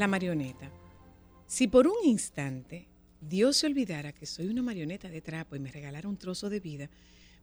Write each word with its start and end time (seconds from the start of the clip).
La 0.00 0.08
marioneta. 0.08 0.70
Si 1.46 1.68
por 1.68 1.86
un 1.86 2.06
instante 2.06 2.88
Dios 3.20 3.58
se 3.58 3.66
olvidara 3.66 4.14
que 4.14 4.24
soy 4.24 4.46
una 4.46 4.62
marioneta 4.62 5.10
de 5.10 5.20
trapo 5.20 5.56
y 5.56 5.58
me 5.58 5.70
regalara 5.70 6.08
un 6.08 6.16
trozo 6.16 6.48
de 6.48 6.58
vida, 6.58 6.88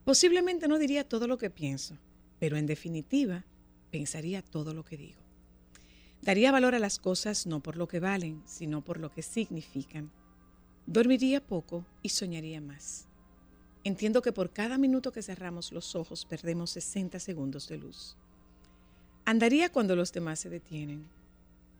posiblemente 0.04 0.66
no 0.66 0.76
diría 0.76 1.08
todo 1.08 1.28
lo 1.28 1.38
que 1.38 1.50
pienso, 1.50 1.96
pero 2.40 2.56
en 2.56 2.66
definitiva 2.66 3.44
pensaría 3.92 4.42
todo 4.42 4.74
lo 4.74 4.84
que 4.84 4.96
digo. 4.96 5.20
Daría 6.20 6.50
valor 6.50 6.74
a 6.74 6.80
las 6.80 6.98
cosas 6.98 7.46
no 7.46 7.60
por 7.60 7.76
lo 7.76 7.86
que 7.86 8.00
valen, 8.00 8.42
sino 8.44 8.82
por 8.82 8.98
lo 8.98 9.12
que 9.12 9.22
significan. 9.22 10.10
Dormiría 10.84 11.40
poco 11.40 11.86
y 12.02 12.08
soñaría 12.08 12.60
más. 12.60 13.06
Entiendo 13.84 14.20
que 14.20 14.32
por 14.32 14.50
cada 14.50 14.78
minuto 14.78 15.12
que 15.12 15.22
cerramos 15.22 15.70
los 15.70 15.94
ojos 15.94 16.24
perdemos 16.24 16.70
60 16.70 17.20
segundos 17.20 17.68
de 17.68 17.78
luz. 17.78 18.16
Andaría 19.24 19.70
cuando 19.70 19.94
los 19.94 20.12
demás 20.12 20.40
se 20.40 20.50
detienen 20.50 21.06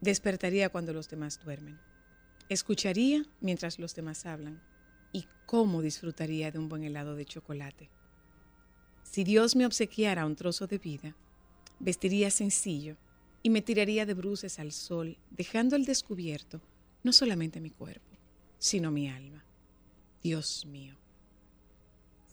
Despertaría 0.01 0.69
cuando 0.69 0.93
los 0.93 1.09
demás 1.09 1.41
duermen. 1.43 1.79
Escucharía 2.49 3.25
mientras 3.41 3.79
los 3.79 3.95
demás 3.95 4.27
hablan. 4.27 4.63
Y 5.13 5.27
cómo 5.47 5.83
disfrutaría 5.83 6.51
de 6.51 6.59
un 6.59 6.69
buen 6.69 6.85
helado 6.85 7.17
de 7.17 7.25
chocolate. 7.25 7.91
Si 9.03 9.25
Dios 9.25 9.57
me 9.57 9.67
obsequiara 9.67 10.27
un 10.27 10.37
trozo 10.37 10.67
de 10.67 10.79
vida, 10.79 11.17
vestiría 11.81 12.31
sencillo 12.31 12.97
y 13.43 13.51
me 13.51 13.63
tiraría 13.63 14.05
de 14.05 14.15
bruces 14.15 14.59
al 14.59 14.73
sol, 14.73 15.17
dejando 15.31 15.77
al 15.77 15.85
descubierto 15.85 16.61
no 17.03 17.13
solamente 17.13 17.61
mi 17.61 17.71
cuerpo, 17.71 18.17
sino 18.59 18.91
mi 18.91 19.09
alma. 19.09 19.45
Dios 20.23 20.67
mío. 20.67 20.97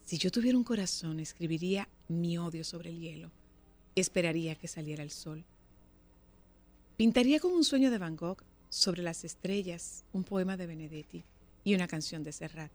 Si 0.03 0.17
yo 0.17 0.31
tuviera 0.31 0.57
un 0.57 0.63
corazón, 0.63 1.19
escribiría 1.19 1.87
mi 2.09 2.37
odio 2.37 2.63
sobre 2.63 2.89
el 2.89 2.99
hielo 2.99 3.31
esperaría 3.95 4.55
que 4.55 4.67
saliera 4.67 5.03
el 5.03 5.11
sol 5.11 5.43
Pintaría 6.97 7.41
como 7.41 7.55
un 7.55 7.65
sueño 7.65 7.91
de 7.91 7.97
Van 7.97 8.15
Gogh 8.15 8.41
sobre 8.69 9.03
las 9.03 9.25
estrellas 9.25 10.05
un 10.13 10.23
poema 10.23 10.55
de 10.55 10.65
Benedetti 10.65 11.25
y 11.65 11.75
una 11.75 11.89
canción 11.89 12.23
de 12.23 12.31
Serrat. 12.31 12.71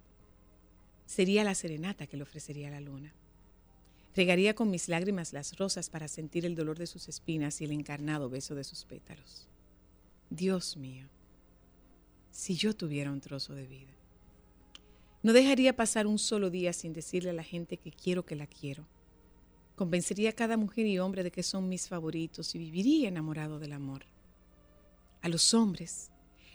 Sería 1.07 1.43
la 1.43 1.55
serenata 1.55 2.07
que 2.07 2.19
le 2.19 2.25
ofrecería 2.25 2.69
la 2.69 2.81
luna. 2.81 3.15
Regaría 4.15 4.55
con 4.55 4.71
mis 4.71 4.89
lágrimas 4.89 5.33
las 5.33 5.57
rosas 5.57 5.89
para 5.89 6.07
sentir 6.07 6.45
el 6.45 6.55
dolor 6.55 6.79
de 6.79 6.87
sus 6.87 7.09
espinas 7.09 7.63
y 7.63 7.65
el 7.65 7.73
encarnado 7.73 8.29
beso 8.29 8.55
de 8.55 8.65
sus 8.65 8.85
pétalos. 8.85 9.49
Dios 10.29 10.77
mío, 10.77 11.09
si 12.31 12.57
yo 12.57 12.77
tuviera 12.77 13.13
un 13.13 13.23
trozo 13.23 13.55
de 13.55 13.67
vida. 13.67 13.93
No 15.23 15.33
dejaría 15.33 15.77
pasar 15.77 16.07
un 16.07 16.19
solo 16.19 16.51
día 16.51 16.75
sin 16.75 16.93
decirle 16.93 17.31
a 17.31 17.35
la 17.35 17.43
gente 17.43 17.79
que 17.79 17.91
quiero 17.91 18.27
que 18.27 18.37
la 18.37 18.47
quiero. 18.47 18.87
Convencería 19.77 20.31
a 20.31 20.35
cada 20.35 20.59
mujer 20.59 20.85
y 20.85 20.99
hombre 20.99 21.23
de 21.23 21.31
que 21.31 21.43
son 21.43 21.71
mis 21.71 21.89
favoritos 21.89 22.55
y 22.55 22.59
viviría 22.59 23.09
enamorado 23.09 23.59
del 23.59 23.73
amor. 23.73 24.10
A 25.23 25.29
los 25.29 25.55
hombres 25.55 26.11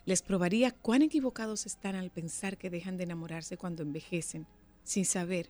les 0.05 0.21
probaría 0.21 0.71
cuán 0.71 1.01
equivocados 1.01 1.65
están 1.65 1.95
al 1.95 2.11
pensar 2.11 2.57
que 2.57 2.69
dejan 2.69 2.97
de 2.97 3.03
enamorarse 3.03 3.57
cuando 3.57 3.83
envejecen, 3.83 4.47
sin 4.83 5.05
saber 5.05 5.49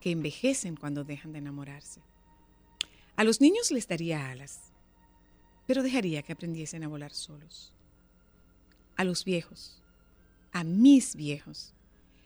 que 0.00 0.10
envejecen 0.10 0.76
cuando 0.76 1.04
dejan 1.04 1.32
de 1.32 1.38
enamorarse. 1.38 2.00
A 3.16 3.24
los 3.24 3.40
niños 3.40 3.70
les 3.70 3.86
daría 3.86 4.30
alas, 4.30 4.72
pero 5.66 5.82
dejaría 5.82 6.22
que 6.22 6.32
aprendiesen 6.32 6.82
a 6.82 6.88
volar 6.88 7.12
solos. 7.12 7.72
A 8.96 9.04
los 9.04 9.24
viejos, 9.24 9.80
a 10.52 10.64
mis 10.64 11.14
viejos, 11.14 11.72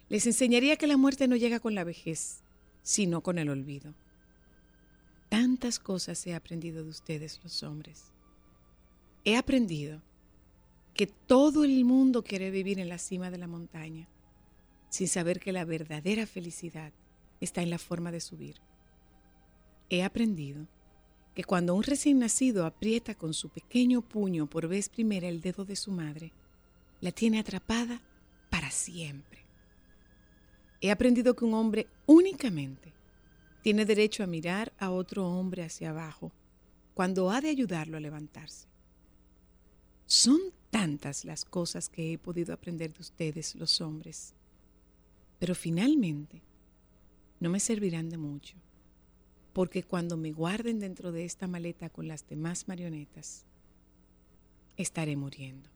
les 0.08 0.26
enseñaría 0.26 0.76
que 0.76 0.86
la 0.86 0.96
muerte 0.96 1.28
no 1.28 1.36
llega 1.36 1.60
con 1.60 1.74
la 1.74 1.84
vejez, 1.84 2.42
sino 2.82 3.22
con 3.22 3.38
el 3.38 3.50
olvido. 3.50 3.94
Tantas 5.28 5.78
cosas 5.78 6.26
he 6.26 6.34
aprendido 6.34 6.82
de 6.82 6.88
ustedes 6.88 7.40
los 7.42 7.62
hombres. 7.62 8.12
He 9.24 9.36
aprendido 9.36 10.00
que 10.98 11.06
todo 11.06 11.62
el 11.62 11.84
mundo 11.84 12.24
quiere 12.24 12.50
vivir 12.50 12.80
en 12.80 12.88
la 12.88 12.98
cima 12.98 13.30
de 13.30 13.38
la 13.38 13.46
montaña, 13.46 14.08
sin 14.88 15.06
saber 15.06 15.38
que 15.38 15.52
la 15.52 15.64
verdadera 15.64 16.26
felicidad 16.26 16.92
está 17.40 17.62
en 17.62 17.70
la 17.70 17.78
forma 17.78 18.10
de 18.10 18.18
subir. 18.18 18.56
He 19.90 20.02
aprendido 20.02 20.66
que 21.36 21.44
cuando 21.44 21.76
un 21.76 21.84
recién 21.84 22.18
nacido 22.18 22.66
aprieta 22.66 23.14
con 23.14 23.32
su 23.32 23.48
pequeño 23.48 24.02
puño 24.02 24.50
por 24.50 24.66
vez 24.66 24.88
primera 24.88 25.28
el 25.28 25.40
dedo 25.40 25.64
de 25.64 25.76
su 25.76 25.92
madre, 25.92 26.32
la 27.00 27.12
tiene 27.12 27.38
atrapada 27.38 28.02
para 28.50 28.72
siempre. 28.72 29.46
He 30.80 30.90
aprendido 30.90 31.36
que 31.36 31.44
un 31.44 31.54
hombre 31.54 31.86
únicamente 32.06 32.92
tiene 33.62 33.84
derecho 33.84 34.24
a 34.24 34.26
mirar 34.26 34.72
a 34.80 34.90
otro 34.90 35.28
hombre 35.28 35.62
hacia 35.62 35.90
abajo 35.90 36.32
cuando 36.92 37.30
ha 37.30 37.40
de 37.40 37.50
ayudarlo 37.50 37.98
a 37.98 38.00
levantarse. 38.00 38.67
Son 40.08 40.40
tantas 40.70 41.26
las 41.26 41.44
cosas 41.44 41.90
que 41.90 42.14
he 42.14 42.18
podido 42.18 42.54
aprender 42.54 42.94
de 42.94 43.02
ustedes, 43.02 43.54
los 43.54 43.82
hombres, 43.82 44.32
pero 45.38 45.54
finalmente 45.54 46.40
no 47.40 47.50
me 47.50 47.60
servirán 47.60 48.08
de 48.08 48.16
mucho, 48.16 48.56
porque 49.52 49.82
cuando 49.82 50.16
me 50.16 50.32
guarden 50.32 50.78
dentro 50.78 51.12
de 51.12 51.26
esta 51.26 51.46
maleta 51.46 51.90
con 51.90 52.08
las 52.08 52.26
demás 52.26 52.68
marionetas, 52.68 53.44
estaré 54.78 55.14
muriendo. 55.14 55.68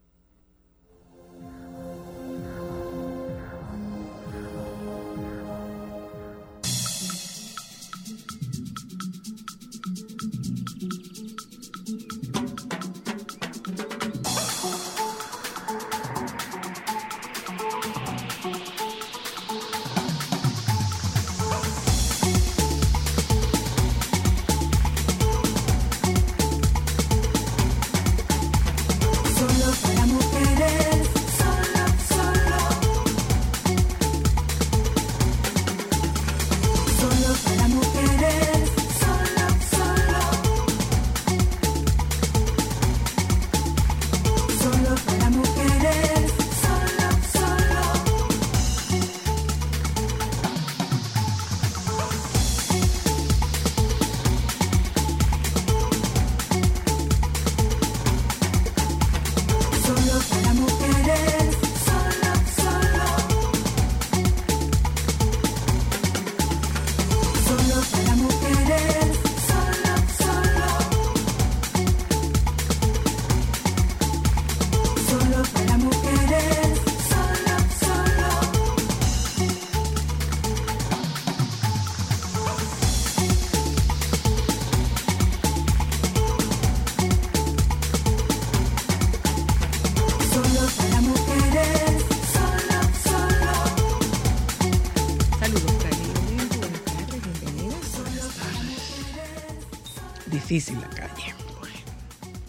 Difícil 100.53 100.79
la 100.81 100.89
calle. 100.89 101.35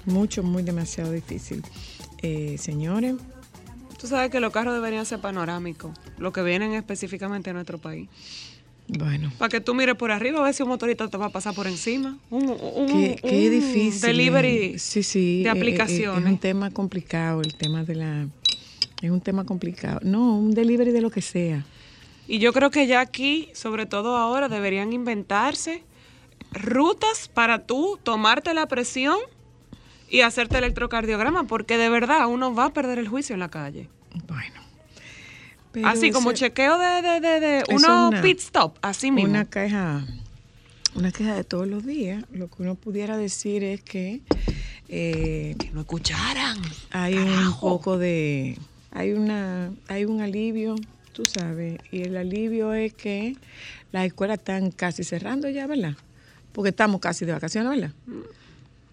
Mucho, 0.05 0.44
muy 0.44 0.63
demasiado 0.63 1.11
difícil. 1.13 1.63
Eh, 2.21 2.57
señores. 2.59 3.15
Tú 3.97 4.07
sabes 4.07 4.29
que 4.29 4.41
los 4.41 4.51
carros 4.51 4.73
deberían 4.73 5.05
ser 5.05 5.19
panorámicos, 5.19 5.97
los 6.17 6.33
que 6.33 6.44
vienen 6.44 6.73
específicamente 6.73 7.51
a 7.51 7.53
nuestro 7.53 7.77
país. 7.77 8.09
Bueno. 8.89 9.31
Para 9.38 9.47
que 9.47 9.61
tú 9.61 9.73
mires 9.73 9.95
por 9.95 10.11
arriba 10.11 10.41
a 10.41 10.44
ver 10.44 10.53
si 10.53 10.61
un 10.61 10.67
motorista 10.67 11.07
te 11.07 11.15
va 11.15 11.27
a 11.27 11.29
pasar 11.29 11.55
por 11.55 11.67
encima. 11.67 12.17
Un, 12.29 12.50
un, 12.50 12.88
qué, 12.88 13.50
difícil. 13.50 14.01
Delivery 14.01 14.77
sí, 14.77 15.03
sí, 15.03 15.44
de 15.44 15.50
aplicaciones. 15.50 16.25
Es, 16.25 16.29
un 16.29 16.38
tema 16.38 16.71
complicado, 16.71 17.41
el 17.41 17.55
tema 17.55 17.85
de 17.85 17.95
la... 17.95 18.27
Es 19.01 19.09
un 19.09 19.21
tema 19.21 19.45
complicado. 19.45 20.01
No, 20.03 20.38
un 20.38 20.51
delivery 20.51 20.91
de 20.91 21.00
lo 21.00 21.09
que 21.09 21.21
sea. 21.21 21.65
Y 22.27 22.39
yo 22.39 22.51
creo 22.51 22.69
que 22.69 22.85
ya 22.88 23.00
aquí, 23.00 23.50
sobre 23.53 23.85
todo 23.85 24.17
ahora, 24.17 24.50
deberían 24.50 24.91
inventarse 24.91 25.83
rutas 26.53 27.29
para 27.33 27.65
tú 27.65 28.00
tomarte 28.03 28.53
la 28.53 28.67
presión 28.67 29.17
y 30.09 30.21
hacerte 30.21 30.57
electrocardiograma, 30.59 31.45
porque 31.45 31.77
de 31.77 31.89
verdad 31.89 32.27
uno 32.27 32.53
va 32.53 32.65
a 32.65 32.69
perder 32.73 33.00
el 33.00 33.07
juicio 33.07 33.33
en 33.33 33.39
la 33.39 33.50
calle. 33.50 33.89
Bueno. 34.27 35.88
así 35.89 36.11
como 36.11 36.33
chequeo 36.33 36.77
de, 36.77 37.01
de, 37.01 37.19
de, 37.19 37.39
de 37.39 37.63
uno 37.69 38.11
pit 38.21 38.39
stop, 38.39 38.77
así 38.81 39.09
mismo. 39.09 39.31
Una 39.31 39.45
queja, 39.45 40.05
una 40.94 41.11
queja 41.11 41.33
de 41.33 41.44
todos 41.44 41.67
los 41.67 41.83
días. 41.85 42.23
Lo 42.31 42.47
que 42.47 42.61
uno 42.61 42.75
pudiera 42.75 43.17
decir 43.17 43.63
es 43.63 43.81
que, 43.81 44.21
eh, 44.88 45.55
que 45.57 45.71
no 45.71 45.81
escucharan. 45.81 46.59
Hay 46.91 47.17
un 47.17 47.59
poco 47.59 47.97
de, 47.97 48.59
hay 48.91 49.13
una, 49.13 49.71
hay 49.88 50.05
un 50.05 50.21
alivio, 50.21 50.75
tú 51.11 51.25
sabes, 51.25 51.79
y 51.91 52.03
el 52.03 52.17
alivio 52.17 52.73
es 52.73 52.94
que 52.94 53.35
las 53.91 54.05
escuelas 54.05 54.38
están 54.38 54.69
casi 54.69 55.03
cerrando 55.03 55.50
ya, 55.50 55.65
¿verdad? 55.65 55.95
Porque 56.53 56.69
estamos 56.69 57.01
casi 57.01 57.25
de 57.25 57.33
vacaciones, 57.33 57.69
¿verdad? 57.69 57.91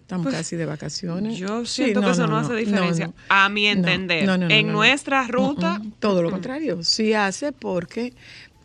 Estamos 0.01 0.25
pues, 0.25 0.35
casi 0.35 0.57
de 0.57 0.65
vacaciones. 0.65 1.37
Yo 1.37 1.65
siento 1.65 2.01
que 2.01 2.09
eso 2.09 2.27
no, 2.27 2.35
hace 2.35 2.53
diferencia, 2.55 3.13
a 3.29 3.47
mi 3.47 3.67
entender. 3.67 4.27
en 4.51 4.67
nuestra 4.67 5.25
ruta. 5.27 5.81
todo 5.99 6.21
lo 6.21 6.29
contrario, 6.29 6.83
sí 6.83 7.13
hace 7.13 7.53
porque 7.53 8.13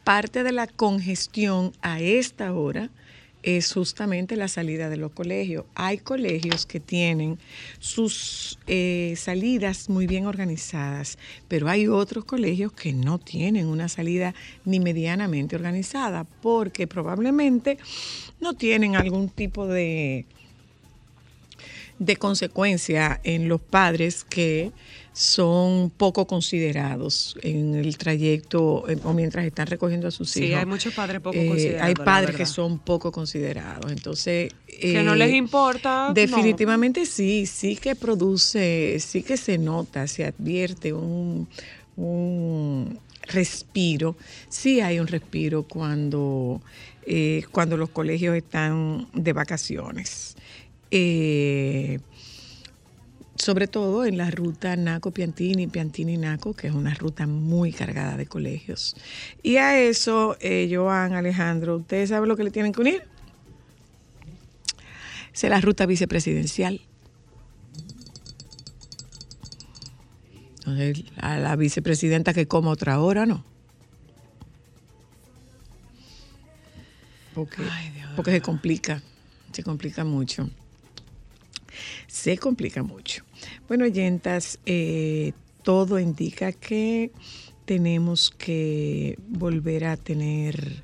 parte 0.02 0.42
de 0.42 0.50
la 0.50 0.66
congestión 0.66 1.72
a 1.82 2.00
esta 2.00 2.52
hora 2.52 2.90
es 3.46 3.72
justamente 3.72 4.34
la 4.34 4.48
salida 4.48 4.88
de 4.88 4.96
los 4.96 5.12
colegios. 5.12 5.66
Hay 5.76 5.98
colegios 5.98 6.66
que 6.66 6.80
tienen 6.80 7.38
sus 7.78 8.58
eh, 8.66 9.14
salidas 9.16 9.88
muy 9.88 10.08
bien 10.08 10.26
organizadas, 10.26 11.16
pero 11.46 11.68
hay 11.68 11.86
otros 11.86 12.24
colegios 12.24 12.72
que 12.72 12.92
no 12.92 13.20
tienen 13.20 13.68
una 13.68 13.88
salida 13.88 14.34
ni 14.64 14.80
medianamente 14.80 15.54
organizada 15.54 16.24
porque 16.42 16.88
probablemente 16.88 17.78
no 18.40 18.54
tienen 18.54 18.96
algún 18.96 19.28
tipo 19.28 19.66
de 19.66 20.26
de 21.98 22.16
consecuencia 22.16 23.20
en 23.24 23.48
los 23.48 23.60
padres 23.60 24.24
que 24.24 24.70
son 25.16 25.88
poco 25.88 26.26
considerados 26.26 27.38
en 27.40 27.74
el 27.74 27.96
trayecto 27.96 28.84
eh, 28.86 28.98
o 29.02 29.14
mientras 29.14 29.46
están 29.46 29.66
recogiendo 29.66 30.08
a 30.08 30.10
sus 30.10 30.36
hijos. 30.36 30.48
Sí, 30.48 30.54
hay 30.54 30.66
muchos 30.66 30.92
padres 30.92 31.22
poco 31.22 31.38
eh, 31.38 31.48
considerados. 31.48 31.86
Hay 31.86 31.94
padres 31.94 32.36
que 32.36 32.44
son 32.44 32.78
poco 32.78 33.10
considerados. 33.10 33.90
Entonces. 33.90 34.52
Que 34.66 35.02
no 35.02 35.14
les 35.14 35.30
eh, 35.30 35.36
importa. 35.36 36.10
Definitivamente 36.12 37.06
sí, 37.06 37.46
sí 37.46 37.76
que 37.76 37.96
produce, 37.96 38.98
sí 39.00 39.22
que 39.22 39.38
se 39.38 39.56
nota, 39.56 40.06
se 40.06 40.26
advierte 40.26 40.92
un, 40.92 41.48
un 41.96 42.98
respiro. 43.22 44.16
Sí 44.50 44.82
hay 44.82 45.00
un 45.00 45.06
respiro 45.06 45.62
cuando, 45.62 46.60
cuando 47.52 47.76
los 47.76 47.90
colegios 47.90 48.36
están 48.36 49.06
de 49.12 49.32
vacaciones. 49.32 50.36
Eh, 50.90 51.98
sobre 53.36 53.66
todo 53.66 54.04
en 54.04 54.16
la 54.16 54.30
ruta 54.30 54.76
Naco-Piantini, 54.76 55.66
Piantini-Naco, 55.66 56.54
que 56.54 56.68
es 56.68 56.74
una 56.74 56.94
ruta 56.94 57.26
muy 57.26 57.72
cargada 57.72 58.16
de 58.16 58.26
colegios. 58.26 58.96
Y 59.42 59.56
a 59.56 59.78
eso, 59.78 60.36
eh, 60.40 60.70
Joan, 60.72 61.14
Alejandro, 61.14 61.76
¿ustedes 61.76 62.08
saben 62.08 62.28
lo 62.28 62.36
que 62.36 62.44
le 62.44 62.50
tienen 62.50 62.72
que 62.72 62.80
unir? 62.80 63.02
Es 65.32 65.42
la 65.44 65.60
ruta 65.60 65.84
vicepresidencial. 65.84 66.80
Entonces, 70.58 71.04
a 71.18 71.36
la 71.36 71.54
vicepresidenta 71.56 72.32
que 72.32 72.48
coma 72.48 72.70
otra 72.70 72.98
hora, 73.00 73.26
¿no? 73.26 73.44
Porque, 77.36 77.62
porque 78.16 78.32
se 78.32 78.40
complica, 78.40 79.00
se 79.52 79.62
complica 79.62 80.04
mucho 80.04 80.50
se 82.06 82.38
complica 82.38 82.82
mucho. 82.82 83.24
Bueno, 83.68 83.84
oyentas, 83.84 84.58
eh, 84.66 85.32
todo 85.62 85.98
indica 85.98 86.52
que 86.52 87.10
tenemos 87.64 88.30
que 88.30 89.18
volver 89.28 89.84
a 89.84 89.96
tener, 89.96 90.82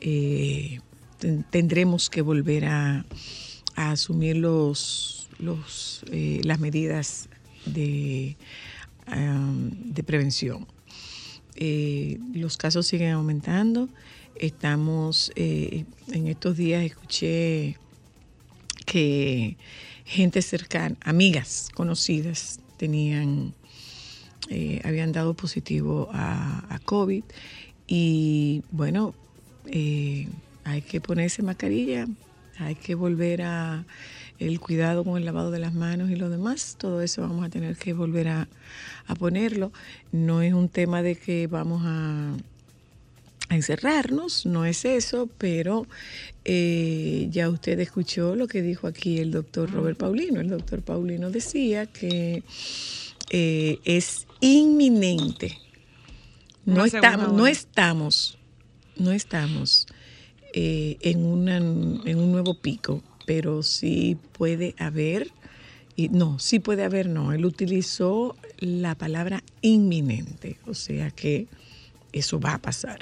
eh, 0.00 0.80
tendremos 1.50 2.10
que 2.10 2.22
volver 2.22 2.66
a, 2.66 3.04
asumir 3.76 4.36
los, 4.36 5.28
los, 5.38 6.02
eh, 6.10 6.40
las 6.42 6.58
medidas 6.58 7.28
de, 7.64 8.36
de 9.06 10.02
prevención. 10.02 10.66
los 12.34 12.56
casos 12.56 12.88
siguen 12.88 13.12
aumentando. 13.12 13.88
Estamos, 14.38 15.32
en 15.34 15.86
estos 16.28 16.56
días 16.56 16.84
escuché 16.84 17.76
que 18.86 19.56
gente 20.04 20.40
cercana, 20.42 20.96
amigas, 21.02 21.68
conocidas, 21.74 22.60
tenían, 22.78 23.52
eh, 24.48 24.80
habían 24.84 25.12
dado 25.12 25.34
positivo 25.34 26.08
a, 26.12 26.78
COVID 26.84 27.24
y 27.86 28.62
bueno, 28.70 29.14
eh, 29.66 30.28
hay 30.64 30.80
que 30.80 31.02
ponerse 31.02 31.42
mascarilla, 31.42 32.06
hay 32.58 32.76
que 32.76 32.94
volver 32.94 33.42
a 33.42 33.84
el 34.38 34.60
cuidado 34.60 35.04
con 35.04 35.18
el 35.18 35.24
lavado 35.24 35.50
de 35.50 35.58
las 35.58 35.74
manos 35.74 36.10
y 36.10 36.16
lo 36.16 36.30
demás, 36.30 36.76
todo 36.78 37.02
eso 37.02 37.22
vamos 37.22 37.44
a 37.44 37.50
tener 37.50 37.76
que 37.76 37.92
volver 37.92 38.28
a 38.28 38.48
ponerlo. 39.18 39.72
No 40.12 40.40
es 40.42 40.54
un 40.54 40.68
tema 40.68 41.02
de 41.02 41.16
que 41.16 41.48
vamos 41.48 41.82
a 41.84 42.36
a 43.48 43.54
encerrarnos, 43.54 44.46
no 44.46 44.64
es 44.64 44.84
eso, 44.84 45.28
pero 45.38 45.86
eh, 46.44 47.28
ya 47.30 47.48
usted 47.48 47.78
escuchó 47.80 48.36
lo 48.36 48.46
que 48.46 48.62
dijo 48.62 48.86
aquí 48.86 49.18
el 49.18 49.30
doctor 49.30 49.70
Robert 49.70 49.98
Paulino. 49.98 50.40
El 50.40 50.48
doctor 50.48 50.82
Paulino 50.82 51.30
decía 51.30 51.86
que 51.86 52.42
eh, 53.30 53.78
es 53.84 54.26
inminente. 54.40 55.58
No, 56.64 56.84
estamos, 56.84 57.32
no 57.32 57.46
estamos, 57.46 58.38
no 58.96 59.12
estamos 59.12 59.86
eh, 60.52 60.98
en, 61.00 61.48
en 61.48 62.18
un 62.18 62.32
nuevo 62.32 62.54
pico, 62.54 63.02
pero 63.26 63.62
sí 63.62 64.18
puede 64.32 64.74
haber, 64.78 65.30
y 65.96 66.10
no, 66.10 66.38
sí 66.38 66.58
puede 66.58 66.84
haber, 66.84 67.08
no. 67.08 67.32
Él 67.32 67.46
utilizó 67.46 68.36
la 68.58 68.94
palabra 68.94 69.42
inminente, 69.62 70.58
o 70.66 70.74
sea 70.74 71.10
que 71.10 71.46
eso 72.12 72.38
va 72.38 72.54
a 72.54 72.58
pasar. 72.58 72.98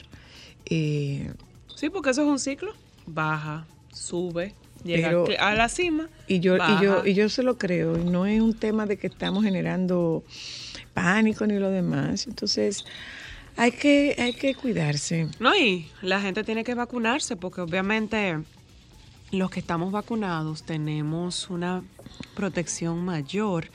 Eh, 0.67 1.33
sí, 1.75 1.91
porque 1.91 2.11
eso 2.11 2.23
es 2.23 2.29
un 2.29 2.39
ciclo. 2.39 2.73
Baja, 3.07 3.67
sube, 3.93 4.55
llega 4.85 5.13
a 5.39 5.55
la 5.55 5.69
cima. 5.69 6.09
Y 6.29 6.41
yo, 6.41 6.57
y 6.57 6.83
yo, 6.83 7.07
y 7.07 7.15
yo 7.15 7.29
se 7.29 7.43
lo 7.43 7.59
creo. 7.59 7.99
Y 7.99 8.05
no 8.05 8.27
es 8.27 8.41
un 8.41 8.55
tema 8.55 8.87
de 8.87 8.97
que 8.97 9.07
estamos 9.07 9.45
generando 9.45 10.25
pánico 10.95 11.47
ni 11.47 11.59
lo 11.59 11.71
demás. 11.71 12.27
Entonces, 12.27 12.85
hay 13.57 13.73
que, 13.73 14.17
hay 14.19 14.35
que 14.35 14.55
cuidarse. 14.55 15.29
No, 15.41 15.55
y 15.57 15.89
la 16.03 16.21
gente 16.21 16.45
tiene 16.45 16.65
que 16.65 16.75
vacunarse, 16.75 17.37
porque 17.37 17.61
obviamente 17.61 18.39
los 19.33 19.51
que 19.51 19.61
estamos 19.61 19.93
vacunados 19.93 20.63
tenemos 20.63 21.51
una 21.51 21.83
protección 22.35 23.05
mayor 23.05 23.69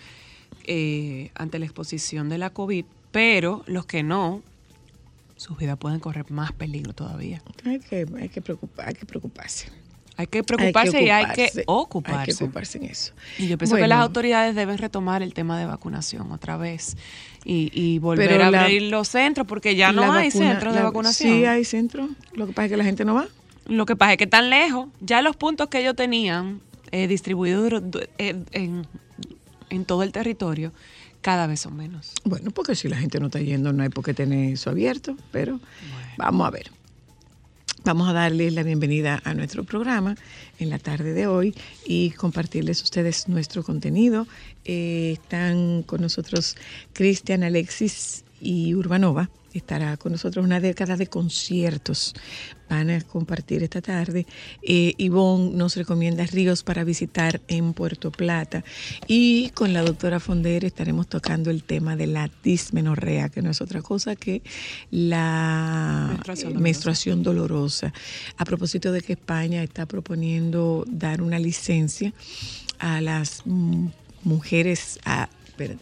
eh, 0.66 1.32
ante 1.36 1.60
la 1.60 1.66
exposición 1.66 2.30
de 2.30 2.38
la 2.38 2.52
COVID, 2.52 2.86
pero 3.12 3.64
los 3.66 3.86
que 3.86 4.04
no, 4.04 4.42
sus 5.42 5.58
vidas 5.58 5.76
pueden 5.76 6.00
correr 6.00 6.30
más 6.30 6.52
peligro 6.52 6.94
todavía. 6.94 7.42
Hay 7.66 7.80
que, 7.80 8.06
hay 8.20 8.30
que, 8.30 8.42
preocupar, 8.44 8.90
hay 8.90 8.94
que 8.94 9.08
preocuparse. 9.08 9.70
Hay 10.16 10.28
que 10.28 10.44
preocuparse 10.44 11.02
y 11.02 11.10
hay 11.10 11.26
que 11.34 11.64
ocuparse. 11.66 12.20
Hay 12.20 12.38
que 12.38 12.44
ocuparse 12.44 12.78
en 12.78 12.84
eso. 12.84 13.14
Y 13.40 13.48
yo 13.48 13.58
pienso 13.58 13.76
que 13.76 13.88
las 13.88 14.02
autoridades 14.02 14.54
deben 14.54 14.78
retomar 14.78 15.24
el 15.24 15.34
tema 15.34 15.58
de 15.58 15.66
vacunación 15.66 16.32
otra 16.32 16.58
vez 16.58 16.96
y, 17.44 17.98
volver 17.98 18.40
a 18.40 18.48
abrir 18.50 18.84
los 18.84 19.08
centros, 19.08 19.48
porque 19.48 19.76
ya 19.76 19.92
no 19.92 20.14
hay 20.14 20.30
centros 20.30 20.76
de 20.76 20.84
vacunación. 20.84 21.34
Sí, 21.34 21.46
hay 21.46 21.66
centros. 21.66 22.12
Lo 22.34 22.46
que 22.46 22.54
pasa 22.54 22.66
es 22.66 22.72
que 22.74 22.78
la 22.78 22.84
gente 22.84 23.04
no 23.04 23.16
va. 23.16 23.28
Lo 23.66 23.88
que 23.88 23.96
pasa 23.96 24.12
es 24.12 24.18
que 24.20 24.26
están 24.26 24.52
lejos. 24.52 24.90
Ya 25.00 25.24
los 25.24 25.36
puntos 25.36 25.70
que 25.70 25.80
ellos 25.80 25.96
tenían 25.96 26.62
eh, 26.92 27.08
distribuidos 27.08 27.82
eh, 28.20 28.44
en, 28.52 28.86
en 29.72 29.86
todo 29.86 30.04
el 30.04 30.12
territorio 30.12 30.72
cada 31.22 31.48
vez 31.48 31.62
son 31.62 31.76
menos. 31.76 32.14
Bueno, 32.24 32.52
porque 32.52 32.76
si 32.76 32.90
la 32.90 32.98
gente 32.98 33.20
no 33.20 33.28
está 33.28 33.40
yendo, 33.40 33.72
no 33.74 33.84
hay 33.84 33.90
por 33.90 34.04
qué 34.04 34.14
tener 34.14 34.54
eso 34.54 34.70
abierto, 34.70 35.16
pero 35.32 35.60
vamos 36.18 36.48
a 36.48 36.52
ver. 36.52 36.72
Vamos 37.84 38.08
a 38.08 38.14
darles 38.14 38.54
la 38.54 38.62
bienvenida 38.62 39.22
a 39.24 39.34
nuestro 39.34 39.64
programa 39.64 40.16
en 40.60 40.70
la 40.70 40.78
tarde 40.78 41.14
de 41.14 41.26
hoy 41.26 41.56
y 41.84 42.12
compartirles 42.12 42.82
a 42.82 42.84
ustedes 42.84 43.28
nuestro 43.28 43.64
contenido. 43.64 44.28
Eh, 44.66 45.14
están 45.14 45.82
con 45.82 46.02
nosotros 46.02 46.58
Cristian, 46.94 47.42
Alexis 47.42 48.24
y 48.42 48.74
Urbanova 48.74 49.30
estará 49.54 49.98
con 49.98 50.14
nosotros 50.14 50.46
una 50.46 50.60
década 50.60 50.96
de 50.96 51.08
conciertos. 51.08 52.14
Van 52.70 52.90
a 52.90 53.02
compartir 53.02 53.64
esta 53.64 53.82
tarde. 53.82 54.26
Eh, 54.62 54.94
Ivonne 54.98 55.52
nos 55.58 55.76
recomienda 55.76 56.26
ríos 56.26 56.64
para 56.64 56.84
visitar 56.86 57.42
en 57.50 57.74
Puerto 57.74 58.12
Plata. 58.12 58.64
Y 59.08 59.50
con 59.50 59.74
la 59.74 59.82
doctora 59.82 60.20
Fonder 60.20 60.64
estaremos 60.64 61.08
tocando 61.08 61.50
el 61.50 61.64
tema 61.64 61.96
de 61.96 62.08
la 62.08 62.32
dismenorrea, 62.44 63.30
que 63.30 63.42
no 63.42 63.50
es 63.50 63.62
otra 63.62 63.82
cosa 63.82 64.16
que 64.16 64.42
la 64.90 66.08
menstruación 66.08 66.54
dolorosa. 66.54 66.64
menstruación 66.64 67.24
dolorosa. 67.24 67.94
A 68.38 68.46
propósito 68.46 68.92
de 68.94 69.02
que 69.02 69.14
España 69.14 69.64
está 69.64 69.86
proponiendo 69.86 70.86
dar 70.88 71.22
una 71.22 71.40
licencia 71.40 72.14
a 72.80 73.02
las 73.02 73.44
mujeres, 74.24 75.00
a 75.04 75.30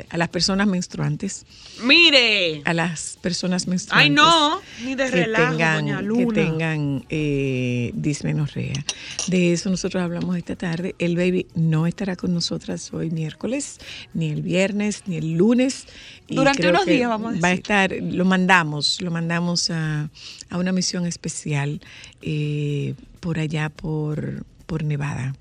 a 0.10 0.18
las 0.18 0.30
personas 0.30 0.68
menstruantes. 0.68 1.46
Mire. 1.84 2.62
A 2.66 2.74
las 2.74 3.18
personas 3.22 3.68
menstruantes. 3.68 4.10
Ay, 4.10 4.10
no, 4.10 4.62
ni 4.84 4.96
de 4.96 5.10
que 5.10 5.26
tengan, 5.26 6.08
Que 6.08 6.26
tengan 6.34 7.06
eh, 7.10 7.92
dismenorrea. 7.94 8.84
De 9.28 9.54
eso 9.54 9.70
nosotros 9.70 10.04
hablamos 10.04 10.38
esta 10.38 10.56
tarde. 10.56 10.96
El 11.00 11.16
baby 11.16 11.48
no 11.56 11.88
estará 11.88 12.16
con 12.16 12.34
nosotras 12.34 12.94
hoy 12.94 13.10
miércoles, 13.10 13.80
ni 14.14 14.30
el 14.30 14.42
viernes, 14.42 15.04
ni 15.08 15.18
el 15.18 15.34
lunes. 15.34 15.88
Durante 16.28 16.70
unos 16.70 16.86
días, 16.86 17.10
vamos 17.10 17.28
a 17.28 17.32
decir. 17.32 17.44
Va 17.44 17.50
a 17.50 17.54
estar, 17.54 17.92
lo 17.92 18.26
mandamos, 18.26 19.02
lo 19.02 19.12
mandamos 19.12 19.70
a, 19.70 20.10
una 20.52 20.72
misión 20.72 21.06
especial 21.06 21.82
eh, 22.22 22.96
por 23.20 23.40
allá, 23.40 23.70
por, 23.70 24.46
por 24.66 24.84
Nevada 24.84 25.36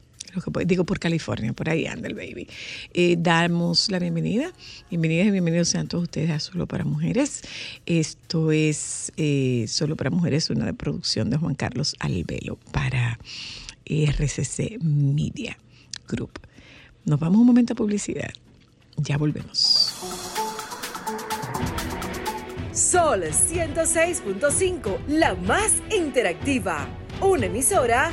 digo 0.65 0.85
por 0.85 0.99
California, 0.99 1.53
por 1.53 1.69
ahí 1.69 1.87
anda 1.87 2.09
el 2.09 2.15
baby. 2.15 2.49
Eh, 2.93 3.17
damos 3.19 3.91
la 3.91 3.99
bienvenida. 3.99 4.53
Bienvenidas 4.91 5.27
y 5.27 5.31
bienvenidos 5.31 5.69
sean 5.69 5.89
todos 5.89 6.05
ustedes 6.05 6.31
a 6.31 6.41
Solo 6.41 6.67
para 6.67 6.85
Mujeres. 6.85 7.43
Esto 7.87 8.53
es 8.53 9.13
eh, 9.17 9.67
Solo 9.69 9.97
para 9.97 10.11
Mujeres, 10.11 10.51
una 10.51 10.67
de 10.67 10.75
producción 10.75 11.31
de 11.31 11.37
Juan 11.37 11.55
Carlos 11.55 11.95
Albelo 12.01 12.59
para 12.73 13.19
RCC 13.85 14.79
Media 14.83 15.59
Group. 16.09 16.39
Nos 17.05 17.19
vamos 17.19 17.41
un 17.41 17.47
momento 17.47 17.73
a 17.73 17.77
publicidad. 17.77 18.31
Ya 18.97 19.17
volvemos. 19.17 19.95
Sol 22.73 23.25
106.5, 23.25 25.07
la 25.09 25.35
más 25.35 25.83
interactiva. 25.91 26.87
Una 27.21 27.47
emisora 27.47 28.13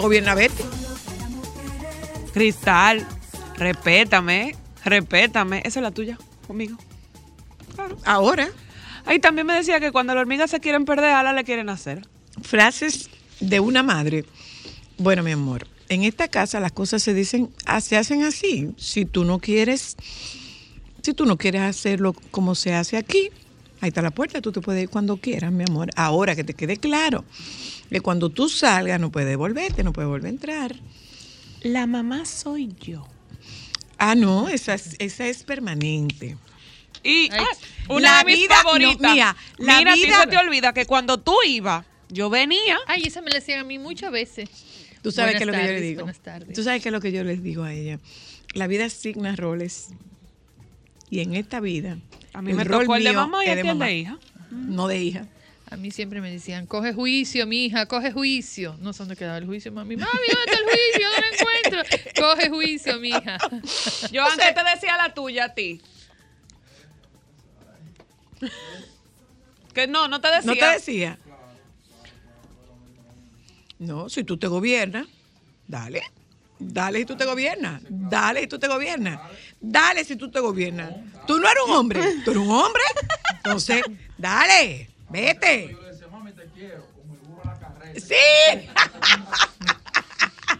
Gobierna 0.00 0.34
Betty. 0.34 0.62
Cristal, 2.32 3.06
respétame, 3.56 4.56
respétame. 4.84 5.62
Esa 5.64 5.80
es 5.80 5.82
la 5.82 5.90
tuya, 5.90 6.18
conmigo. 6.46 6.76
Ahora. 8.04 8.48
Ahí 9.06 9.18
también 9.18 9.46
me 9.46 9.54
decía 9.54 9.80
que 9.80 9.92
cuando 9.92 10.14
las 10.14 10.22
hormigas 10.22 10.50
se 10.50 10.60
quieren 10.60 10.84
perder, 10.86 11.10
ala 11.10 11.32
le 11.32 11.44
quieren 11.44 11.68
hacer. 11.68 12.06
Frases 12.42 13.10
de 13.40 13.60
una 13.60 13.82
madre. 13.82 14.24
Bueno, 14.96 15.22
mi 15.22 15.32
amor, 15.32 15.66
en 15.88 16.04
esta 16.04 16.28
casa 16.28 16.60
las 16.60 16.72
cosas 16.72 17.02
se 17.02 17.12
dicen, 17.12 17.50
ah, 17.66 17.80
se 17.80 17.96
hacen 17.96 18.22
así. 18.22 18.70
Si 18.76 19.04
tú 19.04 19.24
no 19.24 19.40
quieres, 19.40 19.96
si 21.02 21.12
tú 21.12 21.26
no 21.26 21.36
quieres 21.36 21.62
hacerlo 21.62 22.14
como 22.30 22.54
se 22.54 22.74
hace 22.74 22.96
aquí, 22.96 23.30
ahí 23.84 23.88
está 23.88 24.02
la 24.02 24.10
puerta, 24.10 24.40
tú 24.40 24.50
te 24.50 24.60
puedes 24.60 24.82
ir 24.82 24.88
cuando 24.88 25.18
quieras, 25.18 25.52
mi 25.52 25.64
amor. 25.68 25.90
Ahora 25.94 26.34
que 26.34 26.42
te 26.42 26.54
quede 26.54 26.78
claro 26.78 27.24
que 27.90 28.00
cuando 28.00 28.30
tú 28.30 28.48
salgas 28.48 28.98
no 28.98 29.10
puedes 29.10 29.36
volverte, 29.36 29.84
no 29.84 29.92
puedes 29.92 30.08
volver 30.08 30.26
a 30.26 30.30
entrar. 30.30 30.76
La 31.62 31.86
mamá 31.86 32.24
soy 32.24 32.74
yo. 32.80 33.06
Ah, 33.98 34.14
no, 34.14 34.48
esa 34.48 34.74
es, 34.74 34.96
esa 34.98 35.26
es 35.26 35.44
permanente. 35.44 36.36
Y 37.02 37.28
ah, 37.32 37.44
una 37.90 38.18
de 38.18 38.24
mis 38.24 38.36
vida, 38.36 38.56
favoritas. 38.56 39.16
la 39.58 39.78
Mira, 39.78 39.94
vida, 39.94 40.20
se 40.22 40.26
te 40.28 40.36
olvida 40.38 40.72
que 40.72 40.86
cuando 40.86 41.20
tú 41.20 41.34
ibas, 41.46 41.84
yo 42.08 42.30
venía. 42.30 42.78
Ay, 42.86 43.02
esa 43.04 43.20
me 43.20 43.30
la 43.30 43.36
decían 43.36 43.60
a 43.60 43.64
mí 43.64 43.78
muchas 43.78 44.10
veces. 44.10 44.48
Tú 45.02 45.12
sabes 45.12 45.36
qué 45.36 45.42
es 45.42 45.46
lo 45.46 45.52
que 45.52 45.58
yo 45.58 45.72
le 45.72 45.80
digo. 45.82 46.02
Buenas 46.02 46.20
tardes. 46.20 46.54
Tú 46.54 46.62
sabes 46.62 46.82
qué 46.82 46.88
es 46.88 46.92
lo 46.92 47.00
que 47.00 47.12
yo 47.12 47.22
les 47.22 47.42
digo 47.42 47.64
a 47.64 47.72
ella. 47.74 48.00
La 48.54 48.66
vida 48.66 48.86
asigna 48.86 49.36
roles. 49.36 49.90
Y 51.14 51.20
en 51.20 51.36
esta 51.36 51.60
vida. 51.60 51.96
A 52.32 52.42
mí 52.42 52.54
me 52.54 52.64
tocó 52.64 52.96
el 52.96 53.04
de 53.04 53.12
mamá 53.12 53.44
y 53.44 53.48
el 53.48 53.78
de 53.78 53.94
hija. 53.94 54.18
No 54.50 54.88
de 54.88 55.00
hija. 55.00 55.28
A 55.70 55.76
mí 55.76 55.92
siempre 55.92 56.20
me 56.20 56.28
decían, 56.28 56.66
coge 56.66 56.92
juicio, 56.92 57.46
mi 57.46 57.66
hija, 57.66 57.86
coge 57.86 58.10
juicio. 58.10 58.76
No 58.80 58.92
sé 58.92 59.04
dónde 59.04 59.14
quedaba 59.14 59.38
el 59.38 59.46
juicio, 59.46 59.70
mami. 59.70 59.94
Mami, 59.94 60.10
¿dónde 60.10 60.44
está 60.44 60.58
el 60.58 60.64
juicio? 60.64 61.08
No 61.08 61.20
lo 61.20 61.26
encuentro. 61.32 62.20
Coge 62.20 62.48
juicio, 62.48 62.98
mi 62.98 63.10
hija. 63.10 63.38
Yo 64.10 64.24
antes 64.24 64.54
te 64.56 64.60
decía 64.74 64.96
la 64.96 65.14
tuya 65.14 65.44
a 65.44 65.54
ti. 65.54 65.80
Que 69.72 69.86
no, 69.86 70.08
no 70.08 70.20
te 70.20 70.26
decía. 70.32 70.52
No 70.52 70.56
te 70.56 70.66
decía. 70.66 71.18
No, 73.78 74.08
si 74.08 74.24
tú 74.24 74.36
te 74.36 74.48
gobiernas, 74.48 75.06
dale. 75.68 76.02
Dale 76.58 77.00
si 77.00 77.04
tú 77.04 77.16
te 77.16 77.24
gobiernas. 77.24 77.82
Dale 77.88 78.40
si 78.42 78.46
tú 78.46 78.58
te 78.58 78.68
gobiernas. 78.68 79.20
Dale 79.66 80.04
si 80.04 80.16
tú 80.16 80.30
te 80.30 80.40
gobiernas. 80.40 80.92
Tú 81.26 81.38
no 81.38 81.48
eres 81.48 81.62
un 81.66 81.72
hombre. 81.74 82.00
Tú 82.24 82.32
eres 82.32 82.42
un 82.42 82.50
hombre. 82.50 82.82
Entonces, 83.36 83.82
dale. 84.18 84.90
Vete. 85.10 85.76
Sí. 87.96 88.14